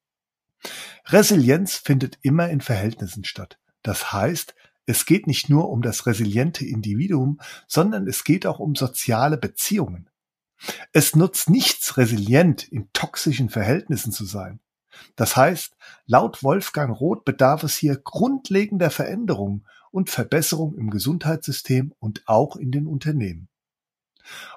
Resilienz 1.07 1.77
findet 1.77 2.19
immer 2.21 2.49
in 2.49 2.61
Verhältnissen 2.61 3.23
statt. 3.23 3.59
Das 3.81 4.13
heißt, 4.13 4.55
es 4.85 5.05
geht 5.05 5.27
nicht 5.27 5.49
nur 5.49 5.69
um 5.69 5.81
das 5.81 6.05
resiliente 6.05 6.65
Individuum, 6.65 7.39
sondern 7.67 8.07
es 8.07 8.23
geht 8.23 8.45
auch 8.45 8.59
um 8.59 8.75
soziale 8.75 9.37
Beziehungen. 9.37 10.09
Es 10.93 11.15
nutzt 11.15 11.49
nichts, 11.49 11.97
resilient 11.97 12.63
in 12.63 12.89
toxischen 12.93 13.49
Verhältnissen 13.49 14.11
zu 14.11 14.25
sein. 14.25 14.59
Das 15.15 15.35
heißt, 15.35 15.75
laut 16.05 16.43
Wolfgang 16.43 16.97
Roth 16.97 17.25
bedarf 17.25 17.63
es 17.63 17.75
hier 17.75 17.97
grundlegender 17.97 18.89
Veränderungen 18.89 19.65
und 19.91 20.09
Verbesserung 20.09 20.75
im 20.75 20.89
Gesundheitssystem 20.89 21.93
und 21.99 22.23
auch 22.27 22.55
in 22.55 22.71
den 22.71 22.87
Unternehmen. 22.87 23.49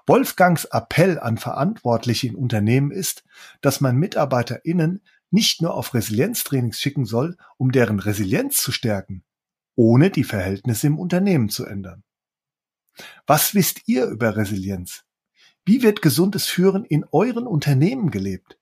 Wolfgangs 0.06 0.64
Appell 0.66 1.18
an 1.18 1.36
Verantwortliche 1.36 2.28
in 2.28 2.36
Unternehmen 2.36 2.90
ist, 2.90 3.24
dass 3.60 3.80
man 3.80 3.96
MitarbeiterInnen 3.96 5.02
nicht 5.30 5.60
nur 5.60 5.74
auf 5.74 5.92
Resilienztrainings 5.92 6.80
schicken 6.80 7.04
soll, 7.04 7.36
um 7.58 7.70
deren 7.70 7.98
Resilienz 7.98 8.56
zu 8.56 8.72
stärken, 8.72 9.24
ohne 9.78 10.10
die 10.10 10.24
Verhältnisse 10.24 10.88
im 10.88 10.98
Unternehmen 10.98 11.50
zu 11.50 11.64
ändern. 11.64 12.02
Was 13.28 13.54
wisst 13.54 13.86
ihr 13.86 14.06
über 14.06 14.36
Resilienz? 14.36 15.04
Wie 15.64 15.82
wird 15.82 16.02
gesundes 16.02 16.46
Führen 16.46 16.84
in 16.84 17.04
euren 17.12 17.46
Unternehmen 17.46 18.10
gelebt? 18.10 18.58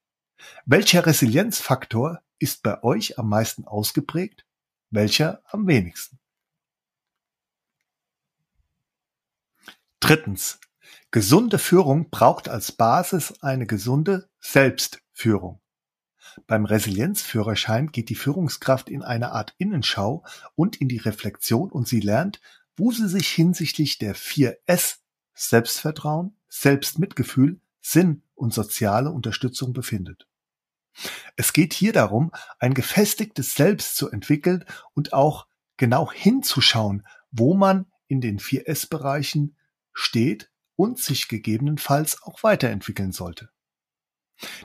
Welcher 0.67 1.07
Resilienzfaktor 1.07 2.21
ist 2.39 2.63
bei 2.63 2.83
euch 2.83 3.19
am 3.19 3.31
meisten 3.31 3.65
ausgeprägt? 3.65 4.45
Welcher 4.91 5.43
am 5.47 5.67
wenigsten? 5.67 6.19
Drittens. 10.01 10.61
Gesunde 11.11 11.59
Führung 11.59 12.11
braucht 12.11 12.51
als 12.51 12.73
Basis 12.73 13.41
eine 13.41 13.67
gesunde 13.67 14.29
Selbstführung. 14.39 15.63
Beim 16.47 16.65
Resilienzführerschein 16.65 17.93
geht 17.93 18.09
die 18.09 18.15
Führungskraft 18.15 18.89
in 18.89 19.03
eine 19.03 19.33
Art 19.33 19.55
Innenschau 19.59 20.25
und 20.55 20.77
in 20.77 20.89
die 20.89 20.99
Reflexion 20.99 21.71
und 21.71 21.89
sie 21.89 22.01
lernt, 22.01 22.41
wo 22.77 22.93
sie 22.93 23.09
sich 23.09 23.29
hinsichtlich 23.29 23.99
der 23.99 24.15
vier 24.15 24.59
S 24.67 25.01
Selbstvertrauen, 25.35 26.37
Selbstmitgefühl, 26.49 27.61
Sinn 27.81 28.23
und 28.35 28.55
soziale 28.55 29.11
Unterstützung 29.11 29.73
befindet. 29.73 30.27
Es 31.37 31.53
geht 31.53 31.75
hier 31.75 31.93
darum, 31.93 32.33
ein 32.59 32.73
gefestigtes 32.73 33.55
Selbst 33.55 33.97
zu 33.97 34.11
entwickeln 34.11 34.65
und 34.95 35.13
auch 35.13 35.47
genau 35.77 36.11
hinzuschauen, 36.11 37.07
wo 37.31 37.55
man 37.55 37.87
in 38.09 38.21
den 38.21 38.39
4S-Bereichen 38.39 39.57
steht 39.93 40.51
und 40.75 40.99
sich 40.99 41.29
gegebenenfalls 41.29 42.23
auch 42.23 42.43
weiterentwickeln 42.43 43.13
sollte. 43.13 43.51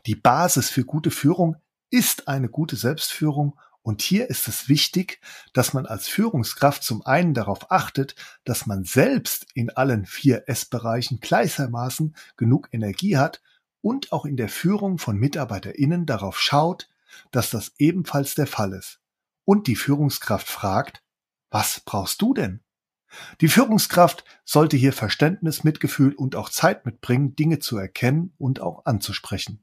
Die 0.06 0.16
Basis 0.16 0.70
für 0.70 0.86
gute 0.86 1.12
Führung 1.12 1.58
ist 1.90 2.28
eine 2.28 2.50
gute 2.50 2.76
Selbstführung 2.76 3.58
und 3.84 4.02
hier 4.02 4.30
ist 4.30 4.48
es 4.48 4.70
wichtig, 4.70 5.20
dass 5.54 5.74
man 5.74 5.86
als 5.86 6.08
Führungskraft 6.08 6.84
zum 6.84 7.06
einen 7.06 7.34
darauf 7.34 7.72
achtet, 7.72 8.16
dass 8.44 8.68
man 8.68 8.84
selbst 8.84 9.48
in 9.56 9.72
allen 9.72 10.06
vier 10.06 10.44
S-Bereichen 10.48 11.20
gleichermaßen 11.20 12.16
genug 12.38 12.70
Energie 12.72 13.18
hat 13.18 13.42
und 13.82 14.12
auch 14.12 14.26
in 14.26 14.38
der 14.38 14.50
Führung 14.50 15.00
von 15.00 15.18
MitarbeiterInnen 15.18 16.06
darauf 16.06 16.40
schaut, 16.40 16.90
dass 17.32 17.50
das 17.50 17.74
ebenfalls 17.78 18.36
der 18.36 18.48
Fall 18.48 18.74
ist. 18.74 19.00
Und 19.46 19.66
die 19.68 19.76
Führungskraft 19.76 20.48
fragt, 20.48 21.04
was 21.50 21.82
brauchst 21.82 22.22
du 22.22 22.34
denn? 22.34 22.62
Die 23.42 23.48
Führungskraft 23.48 24.24
sollte 24.46 24.78
hier 24.78 24.94
Verständnis, 24.94 25.64
Mitgefühl 25.64 26.14
und 26.14 26.36
auch 26.36 26.50
Zeit 26.50 26.86
mitbringen, 26.86 27.36
Dinge 27.36 27.60
zu 27.60 27.78
erkennen 27.78 28.34
und 28.38 28.62
auch 28.62 28.86
anzusprechen. 28.86 29.62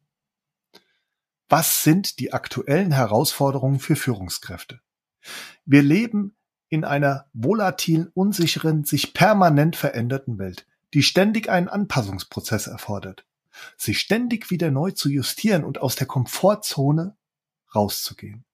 Was 1.49 1.83
sind 1.83 2.19
die 2.19 2.33
aktuellen 2.33 2.93
Herausforderungen 2.93 3.81
für 3.81 3.97
Führungskräfte? 3.97 4.81
Wir 5.65 5.83
leben 5.83 6.37
in 6.69 6.85
einer 6.85 7.27
volatilen, 7.33 8.09
unsicheren, 8.09 8.85
sich 8.85 9.15
permanent 9.15 9.75
veränderten 9.75 10.39
Welt, 10.39 10.67
die 10.93 11.03
ständig 11.03 11.49
einen 11.49 11.69
Anpassungsprozess 11.69 12.67
erfordert, 12.67 13.27
sich 13.77 13.99
ständig 14.01 14.51
wieder 14.51 14.71
neu 14.71 14.91
zu 14.91 15.09
justieren 15.09 15.65
und 15.65 15.81
aus 15.81 15.97
der 15.97 16.07
Komfortzone 16.07 17.17
rauszugehen. 17.75 18.45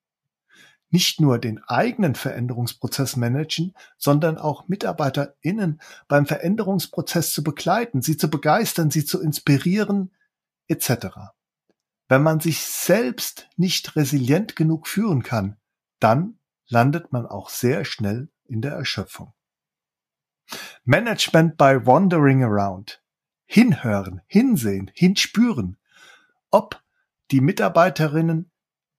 Nicht 0.89 1.19
nur 1.19 1.39
den 1.39 1.61
eigenen 1.63 2.15
Veränderungsprozess 2.15 3.15
managen, 3.15 3.73
sondern 3.97 4.37
auch 4.37 4.67
MitarbeiterInnen 4.67 5.81
beim 6.07 6.25
Veränderungsprozess 6.25 7.33
zu 7.33 7.43
begleiten, 7.43 8.01
sie 8.01 8.17
zu 8.17 8.29
begeistern, 8.29 8.91
sie 8.91 9.03
zu 9.03 9.21
inspirieren, 9.21 10.11
etc. 10.67 11.07
Wenn 12.07 12.21
man 12.21 12.39
sich 12.39 12.61
selbst 12.61 13.49
nicht 13.57 13.95
resilient 13.95 14.55
genug 14.55 14.87
führen 14.87 15.23
kann, 15.23 15.57
dann 15.99 16.39
landet 16.67 17.11
man 17.11 17.25
auch 17.25 17.49
sehr 17.49 17.83
schnell 17.83 18.29
in 18.45 18.61
der 18.61 18.73
Erschöpfung. 18.73 19.33
Management 20.83 21.57
by 21.57 21.85
Wandering 21.85 22.43
Around. 22.43 23.01
Hinhören, 23.47 24.21
hinsehen, 24.27 24.91
hinspüren, 24.93 25.77
ob 26.51 26.81
die 27.31 27.41
Mitarbeiterinnen 27.41 28.51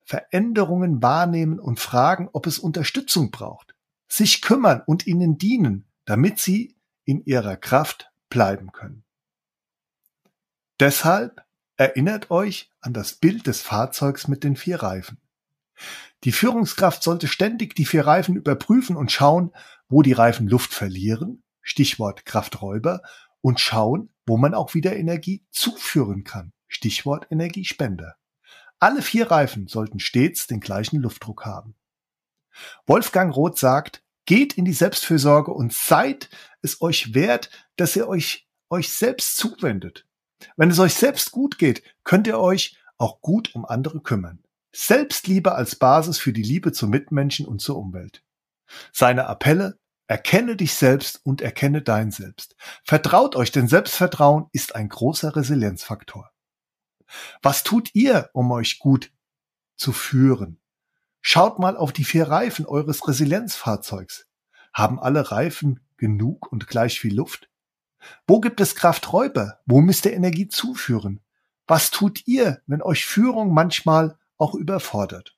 Veränderungen 0.07 1.03
wahrnehmen 1.03 1.61
und 1.61 1.79
fragen, 1.79 2.31
ob 2.33 2.47
es 2.47 2.59
Unterstützung 2.59 3.31
braucht, 3.31 3.75
sich 4.09 4.41
kümmern 4.41 4.83
und 4.87 5.07
ihnen 5.07 5.37
dienen, 5.37 5.85
damit 6.07 6.39
sie 6.39 6.75
in 7.05 7.23
ihrer 7.27 7.57
Kraft 7.57 8.11
bleiben 8.31 8.73
können. 8.73 9.05
Deshalb 10.81 11.47
Erinnert 11.77 12.31
euch 12.31 12.71
an 12.81 12.95
das 12.95 13.13
Bild 13.13 13.47
des 13.47 13.61
Fahrzeugs 13.61 14.29
mit 14.29 14.45
den 14.45 14.57
vier 14.57 14.83
Reifen. 14.83 15.19
Die 16.25 16.33
Führungskraft 16.33 17.03
sollte 17.03 17.29
ständig 17.29 17.75
die 17.75 17.85
vier 17.85 18.07
Reifen 18.07 18.35
überprüfen 18.35 18.97
und 18.97 19.13
schauen, 19.13 19.53
wo 19.89 20.01
die 20.01 20.15
Reifen 20.15 20.49
Luft 20.49 20.73
verlieren, 20.73 21.43
Stichwort 21.61 22.25
Krafträuber, 22.25 23.03
und 23.43 23.61
schauen, 23.61 24.09
wo 24.27 24.39
man 24.39 24.55
auch 24.55 24.73
wieder 24.73 24.97
Energie 24.97 25.45
zuführen 25.51 26.25
kann, 26.25 26.53
Stichwort 26.67 27.27
Energiespender. 27.31 28.17
Alle 28.79 29.03
vier 29.03 29.31
Reifen 29.31 29.69
sollten 29.69 30.01
stets 30.01 30.47
den 30.47 30.61
gleichen 30.61 31.01
Luftdruck 31.01 31.45
haben. 31.45 31.75
Wolfgang 32.87 33.35
Roth 33.35 33.59
sagt, 33.59 34.03
geht 34.27 34.55
in 34.55 34.65
die 34.65 34.73
Selbstfürsorge 34.73 35.53
und 35.53 35.73
seid 35.73 36.29
es 36.63 36.81
euch 36.81 37.15
wert, 37.15 37.51
dass 37.77 37.97
ihr 37.97 38.09
euch 38.09 38.49
euch 38.69 38.93
selbst 38.93 39.37
zuwendet. 39.37 40.07
Wenn 40.57 40.71
es 40.71 40.79
euch 40.79 40.95
selbst 40.95 41.31
gut 41.31 41.59
geht, 41.59 41.83
könnt 42.03 42.27
ihr 42.27 42.39
euch 42.39 42.77
auch 42.99 43.21
gut 43.21 43.55
um 43.55 43.65
andere 43.65 44.01
kümmern. 44.01 44.43
Selbstliebe 44.75 45.55
als 45.55 45.77
Basis 45.77 46.19
für 46.19 46.33
die 46.33 46.43
Liebe 46.43 46.73
zu 46.73 46.89
Mitmenschen 46.89 47.47
und 47.47 47.61
zur 47.61 47.77
Umwelt. 47.77 48.23
Seine 48.93 49.27
Appelle 49.27 49.79
Erkenne 50.09 50.55
dich 50.55 50.75
selbst 50.75 51.21
und 51.25 51.41
erkenne 51.41 51.83
dein 51.83 52.13
Selbst. 52.13 52.55
Vertraut 52.85 53.35
euch, 53.35 53.51
denn 53.51 53.67
Selbstvertrauen 53.67 54.47
ist 54.53 54.77
ein 54.77 54.89
großer 54.89 55.35
Resilienzfaktor. 55.35 56.31
Was 57.43 57.63
tut 57.63 57.95
ihr, 57.95 58.31
um 58.33 58.51
euch 58.51 58.79
gut 58.79 59.13
zu 59.77 59.93
führen? 59.93 60.61
Schaut 61.21 61.59
mal 61.59 61.77
auf 61.77 61.93
die 61.93 62.05
vier 62.05 62.29
Reifen 62.29 62.67
eures 62.67 63.07
Resilienzfahrzeugs. 63.09 64.27
Haben 64.73 65.01
alle 65.01 65.31
Reifen 65.31 65.81
genug 65.97 66.51
und 66.53 66.69
gleich 66.69 67.01
viel 67.01 67.15
Luft? 67.15 67.49
Wo 68.27 68.41
gibt 68.41 68.61
es 68.61 68.77
Krafträuber? 68.77 69.61
Wo 69.67 69.81
müsst 69.81 70.07
ihr 70.07 70.13
Energie 70.13 70.49
zuführen? 70.49 71.21
Was 71.67 71.91
tut 71.91 72.27
ihr, 72.27 72.63
wenn 72.67 72.83
euch 72.83 73.07
Führung 73.07 73.53
manchmal 73.53 74.19
auch 74.37 74.55
überfordert? 74.55 75.37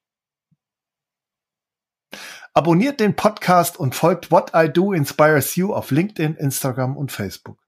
Abonniert 2.53 3.01
den 3.01 3.15
Podcast 3.15 3.79
und 3.79 3.95
folgt 3.95 4.31
What 4.31 4.51
I 4.55 4.69
Do 4.69 4.93
Inspires 4.93 5.55
You 5.57 5.73
auf 5.73 5.91
LinkedIn, 5.91 6.35
Instagram 6.35 6.97
und 6.97 7.13
Facebook. 7.13 7.68